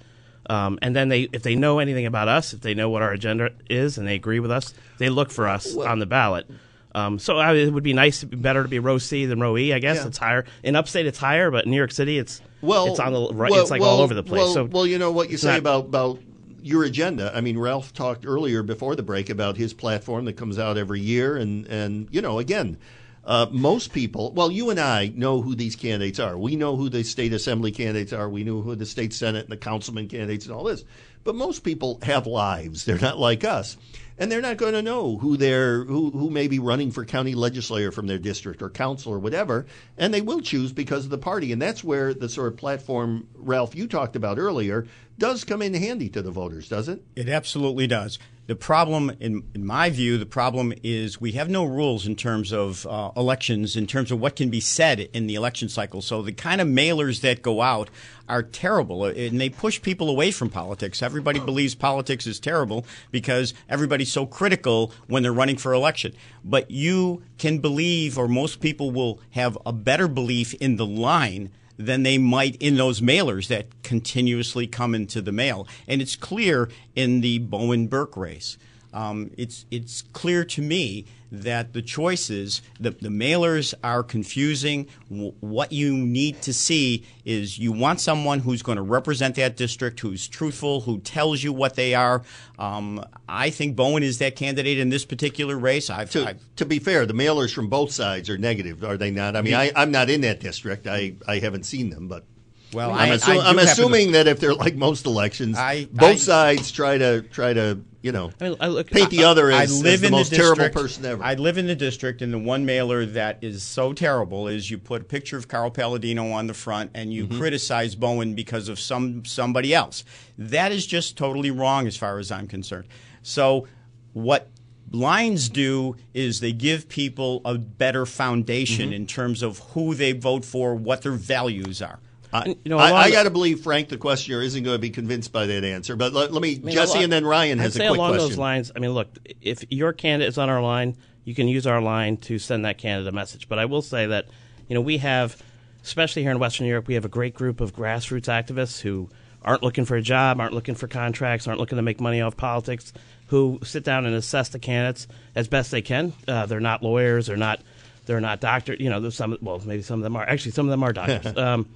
Um, 0.48 0.78
and 0.82 0.94
then 0.94 1.08
they, 1.08 1.22
if 1.32 1.42
they 1.42 1.56
know 1.56 1.78
anything 1.78 2.06
about 2.06 2.28
us, 2.28 2.52
if 2.52 2.60
they 2.60 2.74
know 2.74 2.88
what 2.88 3.02
our 3.02 3.12
agenda 3.12 3.50
is, 3.68 3.98
and 3.98 4.06
they 4.06 4.14
agree 4.14 4.40
with 4.40 4.50
us, 4.50 4.74
they 4.98 5.08
look 5.08 5.30
for 5.30 5.48
us 5.48 5.74
well, 5.74 5.88
on 5.88 5.98
the 5.98 6.06
ballot. 6.06 6.46
Um, 6.94 7.18
so 7.18 7.36
I, 7.36 7.52
it 7.54 7.72
would 7.72 7.82
be 7.82 7.92
nice, 7.92 8.20
to 8.20 8.26
be 8.26 8.36
better 8.36 8.62
to 8.62 8.68
be 8.68 8.78
row 8.78 8.98
C 8.98 9.26
than 9.26 9.38
row 9.38 9.56
E. 9.58 9.72
I 9.72 9.78
guess 9.80 9.98
yeah. 9.98 10.06
it's 10.06 10.18
higher 10.18 10.46
in 10.62 10.76
upstate. 10.76 11.06
It's 11.06 11.18
higher, 11.18 11.50
but 11.50 11.66
in 11.66 11.70
New 11.70 11.76
York 11.76 11.92
City, 11.92 12.18
it's 12.18 12.40
well, 12.62 12.86
it's 12.86 13.00
on 13.00 13.12
the 13.12 13.28
right. 13.34 13.50
Well, 13.50 13.60
it's 13.60 13.70
like 13.70 13.82
well, 13.82 13.90
all 13.90 14.00
over 14.00 14.14
the 14.14 14.22
place. 14.22 14.40
Well, 14.40 14.54
so 14.54 14.64
well, 14.64 14.86
you 14.86 14.98
know 14.98 15.12
what 15.12 15.28
you 15.28 15.36
say 15.36 15.50
not, 15.50 15.58
about 15.58 15.84
about 15.86 16.20
your 16.62 16.84
agenda. 16.84 17.30
I 17.34 17.42
mean, 17.42 17.58
Ralph 17.58 17.92
talked 17.92 18.24
earlier 18.24 18.62
before 18.62 18.96
the 18.96 19.02
break 19.02 19.28
about 19.28 19.58
his 19.58 19.74
platform 19.74 20.24
that 20.24 20.34
comes 20.34 20.58
out 20.58 20.78
every 20.78 21.00
year, 21.00 21.36
and 21.36 21.66
and 21.66 22.08
you 22.10 22.22
know, 22.22 22.38
again, 22.38 22.78
uh, 23.26 23.46
most 23.50 23.92
people, 23.92 24.32
well, 24.32 24.52
you 24.52 24.70
and 24.70 24.78
I 24.78 25.12
know 25.14 25.42
who 25.42 25.56
these 25.56 25.74
candidates 25.74 26.20
are. 26.20 26.38
We 26.38 26.54
know 26.54 26.76
who 26.76 26.88
the 26.88 27.02
state 27.02 27.32
assembly 27.32 27.72
candidates 27.72 28.12
are. 28.12 28.28
We 28.28 28.44
know 28.44 28.60
who 28.60 28.76
the 28.76 28.86
state 28.86 29.12
senate 29.12 29.46
and 29.46 29.52
the 29.52 29.56
councilman 29.56 30.06
candidates 30.06 30.46
and 30.46 30.54
all 30.54 30.62
this. 30.62 30.84
But 31.24 31.34
most 31.34 31.64
people 31.64 31.98
have 32.02 32.28
lives. 32.28 32.84
They're 32.84 33.00
not 33.00 33.18
like 33.18 33.42
us. 33.42 33.76
And 34.16 34.30
they're 34.30 34.40
not 34.40 34.56
going 34.56 34.74
to 34.74 34.80
know 34.80 35.18
who 35.18 35.36
they're 35.36 35.84
who, 35.84 36.10
who 36.10 36.30
may 36.30 36.46
be 36.46 36.58
running 36.60 36.92
for 36.92 37.04
county 37.04 37.34
legislator 37.34 37.90
from 37.90 38.06
their 38.06 38.18
district 38.18 38.62
or 38.62 38.70
council 38.70 39.12
or 39.12 39.18
whatever. 39.18 39.66
And 39.98 40.14
they 40.14 40.22
will 40.22 40.40
choose 40.40 40.72
because 40.72 41.04
of 41.04 41.10
the 41.10 41.18
party. 41.18 41.52
And 41.52 41.60
that's 41.60 41.84
where 41.84 42.14
the 42.14 42.28
sort 42.28 42.52
of 42.52 42.56
platform, 42.56 43.26
Ralph, 43.34 43.74
you 43.74 43.88
talked 43.88 44.16
about 44.16 44.38
earlier, 44.38 44.86
does 45.18 45.44
come 45.44 45.62
in 45.62 45.74
handy 45.74 46.08
to 46.10 46.22
the 46.22 46.30
voters, 46.30 46.68
does 46.68 46.88
it? 46.88 47.02
It 47.14 47.28
absolutely 47.28 47.86
does. 47.86 48.18
The 48.46 48.54
problem, 48.54 49.10
in, 49.18 49.42
in 49.54 49.66
my 49.66 49.90
view, 49.90 50.18
the 50.18 50.26
problem 50.26 50.72
is 50.84 51.20
we 51.20 51.32
have 51.32 51.50
no 51.50 51.64
rules 51.64 52.06
in 52.06 52.14
terms 52.14 52.52
of 52.52 52.86
uh, 52.86 53.10
elections, 53.16 53.74
in 53.74 53.88
terms 53.88 54.12
of 54.12 54.20
what 54.20 54.36
can 54.36 54.50
be 54.50 54.60
said 54.60 55.00
in 55.00 55.26
the 55.26 55.34
election 55.34 55.68
cycle. 55.68 56.00
So 56.00 56.22
the 56.22 56.30
kind 56.30 56.60
of 56.60 56.68
mailers 56.68 57.22
that 57.22 57.42
go 57.42 57.60
out 57.60 57.90
are 58.28 58.44
terrible, 58.44 59.02
uh, 59.02 59.10
and 59.10 59.40
they 59.40 59.48
push 59.48 59.82
people 59.82 60.08
away 60.08 60.30
from 60.30 60.48
politics. 60.48 61.02
Everybody 61.02 61.40
believes 61.40 61.74
politics 61.74 62.24
is 62.24 62.38
terrible 62.38 62.86
because 63.10 63.52
everybody's 63.68 64.12
so 64.12 64.26
critical 64.26 64.92
when 65.08 65.24
they're 65.24 65.32
running 65.32 65.56
for 65.56 65.72
election. 65.72 66.14
But 66.44 66.70
you 66.70 67.24
can 67.38 67.58
believe, 67.58 68.16
or 68.16 68.28
most 68.28 68.60
people 68.60 68.92
will 68.92 69.18
have 69.30 69.58
a 69.66 69.72
better 69.72 70.06
belief 70.06 70.54
in 70.54 70.76
the 70.76 70.86
line 70.86 71.50
than 71.78 72.02
they 72.02 72.18
might 72.18 72.56
in 72.56 72.76
those 72.76 73.00
mailers 73.00 73.48
that 73.48 73.66
continuously 73.82 74.66
come 74.66 74.94
into 74.94 75.20
the 75.20 75.32
mail. 75.32 75.66
And 75.86 76.00
it's 76.00 76.16
clear 76.16 76.68
in 76.94 77.20
the 77.20 77.38
Bowen 77.38 77.86
Burke 77.86 78.16
race. 78.16 78.58
Um, 78.92 79.30
it's 79.36 79.66
it's 79.70 80.02
clear 80.12 80.44
to 80.44 80.62
me 80.62 81.04
that 81.32 81.72
the 81.72 81.82
choices, 81.82 82.62
the, 82.78 82.90
the 82.90 83.08
mailers 83.08 83.74
are 83.82 84.02
confusing. 84.02 84.86
W- 85.10 85.32
what 85.40 85.72
you 85.72 85.96
need 85.96 86.40
to 86.42 86.52
see 86.52 87.04
is 87.24 87.58
you 87.58 87.72
want 87.72 88.00
someone 88.00 88.40
who's 88.40 88.62
going 88.62 88.76
to 88.76 88.82
represent 88.82 89.34
that 89.36 89.56
district, 89.56 90.00
who's 90.00 90.28
truthful, 90.28 90.82
who 90.82 90.98
tells 91.00 91.42
you 91.42 91.52
what 91.52 91.74
they 91.74 91.94
are. 91.94 92.22
Um, 92.58 93.04
I 93.28 93.50
think 93.50 93.76
Bowen 93.76 94.02
is 94.02 94.18
that 94.18 94.36
candidate 94.36 94.78
in 94.78 94.88
this 94.88 95.04
particular 95.04 95.58
race. 95.58 95.90
I've, 95.90 96.10
to, 96.12 96.28
I've, 96.28 96.40
to 96.56 96.64
be 96.64 96.78
fair, 96.78 97.06
the 97.06 97.14
mailers 97.14 97.52
from 97.52 97.68
both 97.68 97.90
sides 97.90 98.30
are 98.30 98.38
negative, 98.38 98.84
are 98.84 98.96
they 98.96 99.10
not? 99.10 99.36
I 99.36 99.42
mean, 99.42 99.54
I, 99.54 99.72
I'm 99.74 99.90
not 99.90 100.10
in 100.10 100.20
that 100.22 100.40
district. 100.40 100.86
I, 100.86 101.14
I 101.26 101.38
haven't 101.38 101.64
seen 101.64 101.90
them, 101.90 102.08
but. 102.08 102.24
Well, 102.72 102.90
I'm, 102.90 103.12
I, 103.12 103.16
assu- 103.16 103.40
I 103.40 103.48
I'm 103.48 103.58
assuming 103.60 104.08
to, 104.08 104.12
that 104.14 104.26
if 104.26 104.40
they're 104.40 104.52
like 104.52 104.74
most 104.74 105.06
elections, 105.06 105.56
both 105.92 106.18
sides 106.18 106.72
try 106.72 106.98
to 106.98 107.22
try 107.22 107.52
to 107.52 107.80
you 108.06 108.12
know 108.12 108.30
I 108.40 108.50
mean, 108.50 108.56
look, 108.70 108.88
paint 108.88 109.10
the 109.10 109.24
other 109.24 109.50
as, 109.50 109.72
I 109.72 109.82
live 109.82 109.94
as 109.94 110.00
the 110.02 110.06
in 110.06 110.12
most 110.12 110.30
the 110.30 110.36
terrible 110.36 110.54
district, 110.62 110.76
person 110.76 111.04
ever. 111.06 111.24
I 111.24 111.34
live 111.34 111.58
in 111.58 111.66
the 111.66 111.74
district, 111.74 112.22
and 112.22 112.32
the 112.32 112.38
one 112.38 112.64
mailer 112.64 113.04
that 113.04 113.42
is 113.42 113.64
so 113.64 113.92
terrible 113.92 114.46
is 114.46 114.70
you 114.70 114.78
put 114.78 115.02
a 115.02 115.04
picture 115.04 115.36
of 115.36 115.48
Carl 115.48 115.72
Paladino 115.72 116.30
on 116.30 116.46
the 116.46 116.54
front, 116.54 116.92
and 116.94 117.12
you 117.12 117.26
mm-hmm. 117.26 117.36
criticize 117.36 117.96
Bowen 117.96 118.34
because 118.36 118.68
of 118.68 118.78
some 118.78 119.24
somebody 119.24 119.74
else. 119.74 120.04
That 120.38 120.70
is 120.70 120.86
just 120.86 121.16
totally 121.16 121.50
wrong, 121.50 121.88
as 121.88 121.96
far 121.96 122.20
as 122.20 122.30
I'm 122.30 122.46
concerned. 122.46 122.86
So, 123.22 123.66
what 124.12 124.50
lines 124.92 125.48
do 125.48 125.96
is 126.14 126.38
they 126.38 126.52
give 126.52 126.88
people 126.88 127.40
a 127.44 127.58
better 127.58 128.06
foundation 128.06 128.86
mm-hmm. 128.86 128.94
in 128.94 129.06
terms 129.08 129.42
of 129.42 129.58
who 129.70 129.96
they 129.96 130.12
vote 130.12 130.44
for, 130.44 130.76
what 130.76 131.02
their 131.02 131.10
values 131.10 131.82
are. 131.82 131.98
I, 132.44 132.56
you 132.64 132.70
know, 132.70 132.78
I, 132.78 132.92
I 132.92 133.10
got 133.10 133.24
to 133.24 133.30
believe 133.30 133.60
Frank, 133.60 133.88
the 133.88 133.96
questioner, 133.96 134.42
isn't 134.42 134.62
going 134.62 134.74
to 134.74 134.80
be 134.80 134.90
convinced 134.90 135.32
by 135.32 135.46
that 135.46 135.64
answer. 135.64 135.96
But 135.96 136.12
let, 136.12 136.32
let 136.32 136.42
me, 136.42 136.56
I 136.56 136.58
mean, 136.58 136.74
Jesse, 136.74 136.94
lot, 136.94 137.04
and 137.04 137.12
then 137.12 137.26
Ryan 137.26 137.58
has 137.58 137.76
I'd 137.76 137.82
a 137.82 137.88
quick 137.88 137.98
along 137.98 138.10
question. 138.12 138.28
those 138.28 138.38
lines. 138.38 138.72
I 138.74 138.78
mean, 138.78 138.92
look, 138.92 139.08
if 139.40 139.64
your 139.70 139.92
candidate 139.92 140.28
is 140.28 140.38
on 140.38 140.48
our 140.48 140.62
line, 140.62 140.96
you 141.24 141.34
can 141.34 141.48
use 141.48 141.66
our 141.66 141.80
line 141.80 142.16
to 142.18 142.38
send 142.38 142.64
that 142.64 142.78
candidate 142.78 143.12
a 143.12 143.14
message. 143.14 143.48
But 143.48 143.58
I 143.58 143.64
will 143.64 143.82
say 143.82 144.06
that, 144.06 144.26
you 144.68 144.74
know, 144.74 144.80
we 144.80 144.98
have, 144.98 145.42
especially 145.82 146.22
here 146.22 146.30
in 146.30 146.38
Western 146.38 146.66
Europe, 146.66 146.86
we 146.86 146.94
have 146.94 147.04
a 147.04 147.08
great 147.08 147.34
group 147.34 147.60
of 147.60 147.74
grassroots 147.74 148.26
activists 148.26 148.80
who 148.80 149.08
aren't 149.42 149.62
looking 149.62 149.84
for 149.84 149.96
a 149.96 150.02
job, 150.02 150.40
aren't 150.40 150.54
looking 150.54 150.74
for 150.74 150.88
contracts, 150.88 151.46
aren't 151.46 151.60
looking 151.60 151.76
to 151.76 151.82
make 151.82 152.00
money 152.00 152.20
off 152.20 152.36
politics, 152.36 152.92
who 153.28 153.58
sit 153.62 153.84
down 153.84 154.06
and 154.06 154.14
assess 154.14 154.48
the 154.50 154.58
candidates 154.58 155.06
as 155.34 155.48
best 155.48 155.70
they 155.70 155.82
can. 155.82 156.12
Uh, 156.28 156.46
they're 156.46 156.60
not 156.60 156.82
lawyers, 156.82 157.26
they're 157.26 157.36
not, 157.36 157.60
they're 158.06 158.20
not 158.20 158.40
doctors. 158.40 158.78
You 158.80 158.90
know, 158.90 159.00
there's 159.00 159.16
some. 159.16 159.36
Well, 159.40 159.60
maybe 159.64 159.82
some 159.82 159.98
of 160.00 160.04
them 160.04 160.16
are. 160.16 160.28
Actually, 160.28 160.52
some 160.52 160.66
of 160.66 160.70
them 160.70 160.82
are 160.82 160.92
doctors. 160.92 161.36
um, 161.36 161.68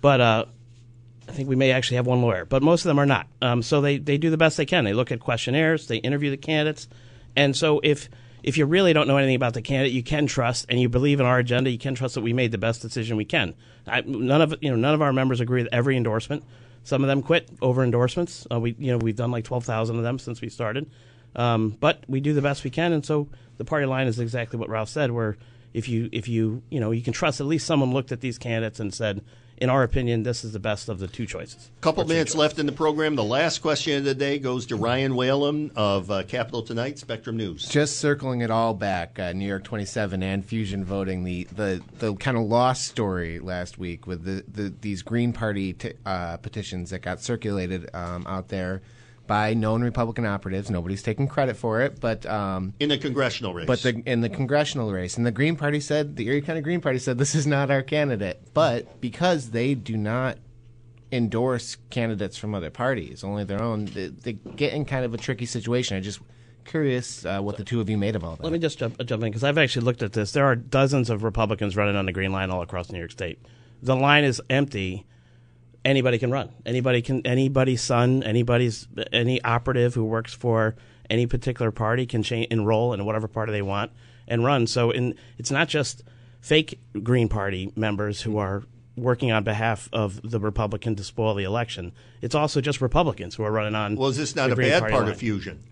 but 0.00 0.20
uh, 0.20 0.44
I 1.28 1.32
think 1.32 1.48
we 1.48 1.56
may 1.56 1.72
actually 1.72 1.96
have 1.96 2.06
one 2.06 2.22
lawyer, 2.22 2.44
but 2.44 2.62
most 2.62 2.84
of 2.84 2.88
them 2.88 2.98
are 2.98 3.06
not. 3.06 3.26
Um, 3.40 3.62
so 3.62 3.80
they, 3.80 3.98
they 3.98 4.18
do 4.18 4.30
the 4.30 4.36
best 4.36 4.56
they 4.56 4.66
can. 4.66 4.84
They 4.84 4.92
look 4.92 5.12
at 5.12 5.20
questionnaires, 5.20 5.86
they 5.86 5.98
interview 5.98 6.30
the 6.30 6.36
candidates, 6.36 6.88
and 7.36 7.56
so 7.56 7.80
if 7.82 8.08
if 8.42 8.56
you 8.56 8.66
really 8.66 8.92
don't 8.92 9.06
know 9.06 9.18
anything 9.18 9.36
about 9.36 9.54
the 9.54 9.62
candidate, 9.62 9.92
you 9.92 10.02
can 10.02 10.26
trust, 10.26 10.66
and 10.68 10.80
you 10.80 10.88
believe 10.88 11.20
in 11.20 11.26
our 11.26 11.38
agenda, 11.38 11.70
you 11.70 11.78
can 11.78 11.94
trust 11.94 12.14
that 12.14 12.22
we 12.22 12.32
made 12.32 12.52
the 12.52 12.58
best 12.58 12.80
decision 12.80 13.16
we 13.16 13.24
can. 13.24 13.54
I, 13.86 14.00
none 14.00 14.40
of 14.40 14.54
you 14.60 14.70
know 14.70 14.76
none 14.76 14.94
of 14.94 15.02
our 15.02 15.12
members 15.12 15.40
agree 15.40 15.62
with 15.62 15.72
every 15.72 15.96
endorsement. 15.96 16.44
Some 16.82 17.02
of 17.02 17.08
them 17.08 17.22
quit 17.22 17.48
over 17.60 17.84
endorsements. 17.84 18.46
Uh, 18.50 18.60
we 18.60 18.74
you 18.78 18.92
know 18.92 18.98
we've 18.98 19.16
done 19.16 19.30
like 19.30 19.44
twelve 19.44 19.64
thousand 19.64 19.96
of 19.96 20.02
them 20.02 20.18
since 20.18 20.40
we 20.40 20.48
started, 20.48 20.90
um, 21.36 21.76
but 21.80 22.04
we 22.08 22.20
do 22.20 22.32
the 22.32 22.42
best 22.42 22.64
we 22.64 22.70
can, 22.70 22.92
and 22.92 23.04
so 23.04 23.28
the 23.58 23.64
party 23.64 23.86
line 23.86 24.06
is 24.06 24.18
exactly 24.18 24.58
what 24.58 24.68
Ralph 24.68 24.88
said. 24.88 25.10
Where 25.10 25.36
if 25.74 25.88
you 25.88 26.08
if 26.12 26.28
you 26.28 26.62
you 26.70 26.80
know 26.80 26.90
you 26.90 27.02
can 27.02 27.12
trust 27.12 27.40
at 27.40 27.46
least 27.46 27.66
someone 27.66 27.92
looked 27.92 28.12
at 28.12 28.20
these 28.20 28.38
candidates 28.38 28.80
and 28.80 28.92
said 28.92 29.22
in 29.60 29.68
our 29.68 29.82
opinion, 29.82 30.22
this 30.22 30.42
is 30.42 30.52
the 30.52 30.58
best 30.58 30.88
of 30.88 30.98
the 30.98 31.06
two 31.06 31.26
choices. 31.26 31.70
Couple 31.82 32.04
minutes 32.06 32.34
left 32.34 32.58
in 32.58 32.64
the 32.64 32.72
program. 32.72 33.14
The 33.14 33.22
last 33.22 33.58
question 33.58 33.98
of 33.98 34.04
the 34.04 34.14
day 34.14 34.38
goes 34.38 34.66
to 34.66 34.76
Ryan 34.76 35.14
Whalen 35.14 35.70
of 35.76 36.10
uh, 36.10 36.22
Capital 36.22 36.62
Tonight, 36.62 36.98
Spectrum 36.98 37.36
News. 37.36 37.68
Just 37.68 37.98
circling 37.98 38.40
it 38.40 38.50
all 38.50 38.72
back, 38.72 39.18
uh, 39.18 39.32
New 39.32 39.46
York 39.46 39.64
27 39.64 40.22
and 40.22 40.44
Fusion 40.44 40.82
voting, 40.82 41.24
the, 41.24 41.44
the, 41.54 41.82
the 41.98 42.14
kind 42.14 42.38
of 42.38 42.44
lost 42.44 42.86
story 42.86 43.38
last 43.38 43.78
week 43.78 44.06
with 44.06 44.24
the, 44.24 44.42
the 44.50 44.72
these 44.80 45.02
Green 45.02 45.32
Party 45.32 45.74
t- 45.74 45.92
uh, 46.06 46.38
petitions 46.38 46.90
that 46.90 47.00
got 47.00 47.20
circulated 47.20 47.94
um, 47.94 48.26
out 48.26 48.48
there 48.48 48.80
by 49.30 49.54
known 49.54 49.80
Republican 49.80 50.26
operatives. 50.26 50.72
Nobody's 50.72 51.04
taking 51.04 51.28
credit 51.28 51.56
for 51.56 51.82
it, 51.82 52.00
but 52.00 52.26
um, 52.26 52.74
in 52.80 52.88
the 52.88 52.98
congressional 52.98 53.54
race. 53.54 53.64
But 53.64 53.80
the, 53.80 54.02
in 54.04 54.22
the 54.22 54.28
congressional 54.28 54.90
race, 54.90 55.16
and 55.16 55.24
the 55.24 55.30
Green 55.30 55.54
Party 55.54 55.78
said 55.78 56.16
the 56.16 56.26
Erie 56.26 56.42
County 56.42 56.62
Green 56.62 56.80
Party 56.80 56.98
said 56.98 57.16
this 57.16 57.36
is 57.36 57.46
not 57.46 57.70
our 57.70 57.80
candidate. 57.80 58.42
But 58.54 59.00
because 59.00 59.50
they 59.50 59.76
do 59.76 59.96
not 59.96 60.38
endorse 61.12 61.76
candidates 61.90 62.36
from 62.38 62.56
other 62.56 62.70
parties, 62.70 63.22
only 63.22 63.44
their 63.44 63.62
own, 63.62 63.84
they, 63.84 64.08
they 64.08 64.32
get 64.32 64.72
in 64.72 64.84
kind 64.84 65.04
of 65.04 65.14
a 65.14 65.16
tricky 65.16 65.46
situation. 65.46 65.96
I 65.96 66.00
just 66.00 66.18
curious 66.64 67.24
uh, 67.24 67.40
what 67.40 67.56
the 67.56 67.62
two 67.62 67.80
of 67.80 67.88
you 67.88 67.96
made 67.96 68.16
of 68.16 68.24
all 68.24 68.34
that. 68.34 68.42
Let 68.42 68.52
me 68.52 68.58
just 68.58 68.80
jump, 68.80 68.98
jump 69.06 69.22
in 69.22 69.30
because 69.30 69.44
I've 69.44 69.58
actually 69.58 69.84
looked 69.84 70.02
at 70.02 70.12
this. 70.12 70.32
There 70.32 70.44
are 70.44 70.56
dozens 70.56 71.08
of 71.08 71.22
Republicans 71.22 71.76
running 71.76 71.94
on 71.94 72.06
the 72.06 72.12
green 72.12 72.32
line 72.32 72.50
all 72.50 72.62
across 72.62 72.90
New 72.90 72.98
York 72.98 73.12
State. 73.12 73.38
The 73.80 73.94
line 73.94 74.24
is 74.24 74.42
empty 74.50 75.06
anybody 75.84 76.18
can 76.18 76.30
run. 76.30 76.50
Anybody 76.64 77.02
can. 77.02 77.26
Anybody's 77.26 77.82
son, 77.82 78.22
anybody's 78.22 78.88
any 79.12 79.42
operative 79.42 79.94
who 79.94 80.04
works 80.04 80.32
for 80.32 80.76
any 81.08 81.26
particular 81.26 81.70
party 81.70 82.06
can 82.06 82.22
change, 82.22 82.48
enroll 82.50 82.92
in 82.92 83.04
whatever 83.04 83.28
party 83.28 83.52
they 83.52 83.62
want 83.62 83.90
and 84.28 84.44
run. 84.44 84.66
So, 84.66 84.90
in, 84.90 85.14
it's 85.38 85.50
not 85.50 85.68
just 85.68 86.04
fake 86.40 86.78
Green 87.02 87.28
Party 87.28 87.72
members 87.76 88.22
who 88.22 88.38
are 88.38 88.62
working 88.96 89.32
on 89.32 89.42
behalf 89.42 89.88
of 89.92 90.20
the 90.22 90.38
Republican 90.38 90.94
to 90.96 91.04
spoil 91.04 91.34
the 91.34 91.44
election. 91.44 91.92
It's 92.20 92.34
also 92.34 92.60
just 92.60 92.80
Republicans 92.80 93.34
who 93.34 93.42
are 93.44 93.52
running 93.52 93.74
on. 93.74 93.96
Well, 93.96 94.08
is 94.08 94.16
this 94.16 94.36
not 94.36 94.50
a 94.50 94.56
bad 94.56 94.80
part 94.80 94.92
line. 94.92 95.08
of 95.08 95.16
fusion? 95.16 95.62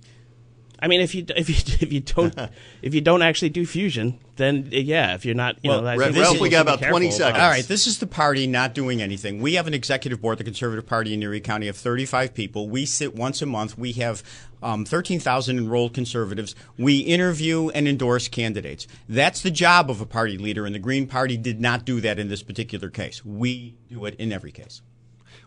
I 0.80 0.88
mean, 0.88 1.00
if 1.00 1.14
you 1.14 1.24
if 1.36 1.48
you 1.48 1.56
if 1.80 1.92
you 1.92 2.00
don't 2.00 2.34
if 2.82 2.94
you 2.94 3.00
don't 3.00 3.22
actually 3.22 3.50
do 3.50 3.66
fusion, 3.66 4.18
then 4.36 4.68
yeah, 4.70 5.14
if 5.14 5.24
you're 5.24 5.34
not, 5.34 5.56
you 5.62 5.70
well, 5.70 5.82
know, 5.82 5.96
Ralph, 5.96 6.40
we 6.40 6.48
got 6.48 6.62
about 6.62 6.82
twenty 6.82 7.10
seconds. 7.10 7.42
All 7.42 7.48
right, 7.48 7.64
this 7.64 7.86
is 7.86 7.98
the 7.98 8.06
party 8.06 8.46
not 8.46 8.74
doing 8.74 9.02
anything. 9.02 9.40
We 9.40 9.54
have 9.54 9.66
an 9.66 9.74
executive 9.74 10.20
board, 10.20 10.38
the 10.38 10.44
Conservative 10.44 10.86
Party 10.86 11.14
in 11.14 11.22
Erie 11.22 11.40
County, 11.40 11.68
of 11.68 11.76
35 11.76 12.34
people. 12.34 12.68
We 12.68 12.86
sit 12.86 13.14
once 13.14 13.42
a 13.42 13.46
month. 13.46 13.76
We 13.76 13.92
have 13.92 14.22
um, 14.62 14.84
13,000 14.84 15.58
enrolled 15.58 15.94
conservatives. 15.94 16.54
We 16.76 16.98
interview 16.98 17.68
and 17.70 17.88
endorse 17.88 18.28
candidates. 18.28 18.86
That's 19.08 19.42
the 19.42 19.50
job 19.50 19.90
of 19.90 20.00
a 20.00 20.06
party 20.06 20.38
leader, 20.38 20.66
and 20.66 20.74
the 20.74 20.80
Green 20.80 21.06
Party 21.06 21.36
did 21.36 21.60
not 21.60 21.84
do 21.84 22.00
that 22.00 22.18
in 22.18 22.28
this 22.28 22.42
particular 22.42 22.90
case. 22.90 23.24
We 23.24 23.74
do 23.88 24.04
it 24.04 24.14
in 24.16 24.32
every 24.32 24.52
case. 24.52 24.82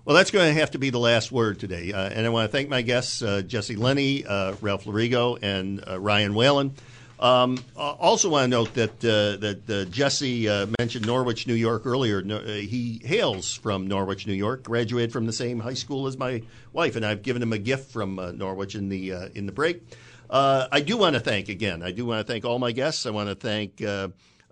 Well, 0.04 0.16
that's 0.16 0.32
going 0.32 0.52
to 0.52 0.60
have 0.60 0.72
to 0.72 0.80
be 0.80 0.90
the 0.90 1.00
last 1.00 1.32
word 1.32 1.60
today. 1.60 1.94
Uh, 1.94 2.10
and 2.10 2.26
I 2.26 2.30
want 2.30 2.50
to 2.50 2.52
thank 2.52 2.70
my 2.70 2.82
guests, 2.82 3.22
uh, 3.22 3.44
Jesse 3.44 3.76
Lenney, 3.76 4.26
uh, 4.28 4.56
Ralph 4.60 4.86
Lorigo, 4.86 5.38
and 5.44 5.84
uh, 5.88 6.00
Ryan 6.00 6.34
Whalen. 6.34 6.74
Um, 7.20 7.64
also, 7.76 8.30
want 8.30 8.46
to 8.46 8.48
note 8.48 8.74
that 8.74 8.96
uh, 9.06 9.38
that 9.38 9.70
uh, 9.70 9.86
Jesse 9.92 10.48
mentioned 10.80 11.06
Norwich, 11.06 11.46
New 11.46 11.54
York 11.54 11.86
earlier. 11.86 12.24
No, 12.24 12.40
he 12.40 13.00
hails 13.04 13.54
from 13.54 13.86
Norwich, 13.86 14.26
New 14.26 14.34
York. 14.34 14.64
Graduated 14.64 15.14
from 15.14 15.28
the 15.28 15.34
same 15.34 15.60
high 15.60 15.76
school 15.76 16.08
as 16.08 16.18
my 16.18 16.42
wife, 16.74 16.96
and 16.96 17.06
I've 17.06 17.22
given 17.22 17.44
him 17.44 17.54
a 17.54 17.60
gift 17.60 17.92
from 17.92 18.16
Norwich 18.40 18.74
in 18.74 18.90
the 18.90 19.30
in 19.36 19.46
the 19.46 19.52
break. 19.52 19.84
I 20.32 20.82
do 20.82 20.98
want 20.98 21.14
to 21.14 21.20
thank 21.20 21.48
again. 21.48 21.84
I 21.84 21.92
do 21.92 22.08
want 22.08 22.26
to 22.26 22.34
thank 22.34 22.44
all 22.44 22.58
my 22.58 22.72
guests. 22.72 23.06
I 23.06 23.12
want 23.12 23.30
to 23.30 23.36
thank 23.36 23.84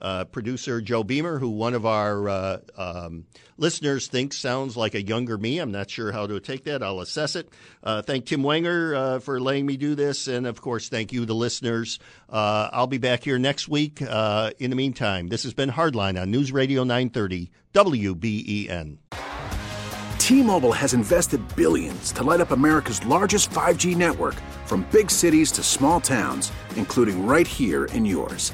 uh, 0.01 0.25
producer 0.25 0.81
Joe 0.81 1.03
Beamer, 1.03 1.39
who 1.39 1.49
one 1.49 1.73
of 1.73 1.85
our 1.85 2.29
uh, 2.29 2.57
um, 2.77 3.25
listeners 3.57 4.07
thinks 4.07 4.37
sounds 4.37 4.75
like 4.77 4.95
a 4.95 5.01
younger 5.01 5.37
me. 5.37 5.59
I'm 5.59 5.71
not 5.71 5.89
sure 5.89 6.11
how 6.11 6.27
to 6.27 6.39
take 6.39 6.65
that. 6.65 6.83
I'll 6.83 6.99
assess 6.99 7.35
it. 7.35 7.49
Uh, 7.83 8.01
thank 8.01 8.25
Tim 8.25 8.43
Wenger 8.43 8.95
uh, 8.95 9.19
for 9.19 9.39
letting 9.39 9.65
me 9.65 9.77
do 9.77 9.95
this. 9.95 10.27
And 10.27 10.47
of 10.47 10.61
course, 10.61 10.89
thank 10.89 11.13
you, 11.13 11.25
the 11.25 11.35
listeners. 11.35 11.99
Uh, 12.29 12.69
I'll 12.71 12.87
be 12.87 12.97
back 12.97 13.23
here 13.23 13.39
next 13.39 13.67
week. 13.67 14.01
In 14.01 14.69
the 14.69 14.75
meantime, 14.75 15.27
this 15.27 15.43
has 15.43 15.53
been 15.53 15.69
Hardline 15.69 16.21
on 16.21 16.31
News 16.31 16.51
Radio 16.51 16.83
930 16.83 17.51
WBEN. 17.73 18.97
T 20.29 20.43
Mobile 20.43 20.73
has 20.73 20.93
invested 20.93 21.41
billions 21.55 22.11
to 22.11 22.23
light 22.23 22.39
up 22.39 22.51
America's 22.51 23.03
largest 23.03 23.49
5G 23.49 23.95
network 23.95 24.35
from 24.65 24.85
big 24.91 25.09
cities 25.09 25.51
to 25.53 25.63
small 25.63 25.99
towns, 25.99 26.51
including 26.75 27.25
right 27.25 27.47
here 27.47 27.85
in 27.85 28.05
yours. 28.05 28.53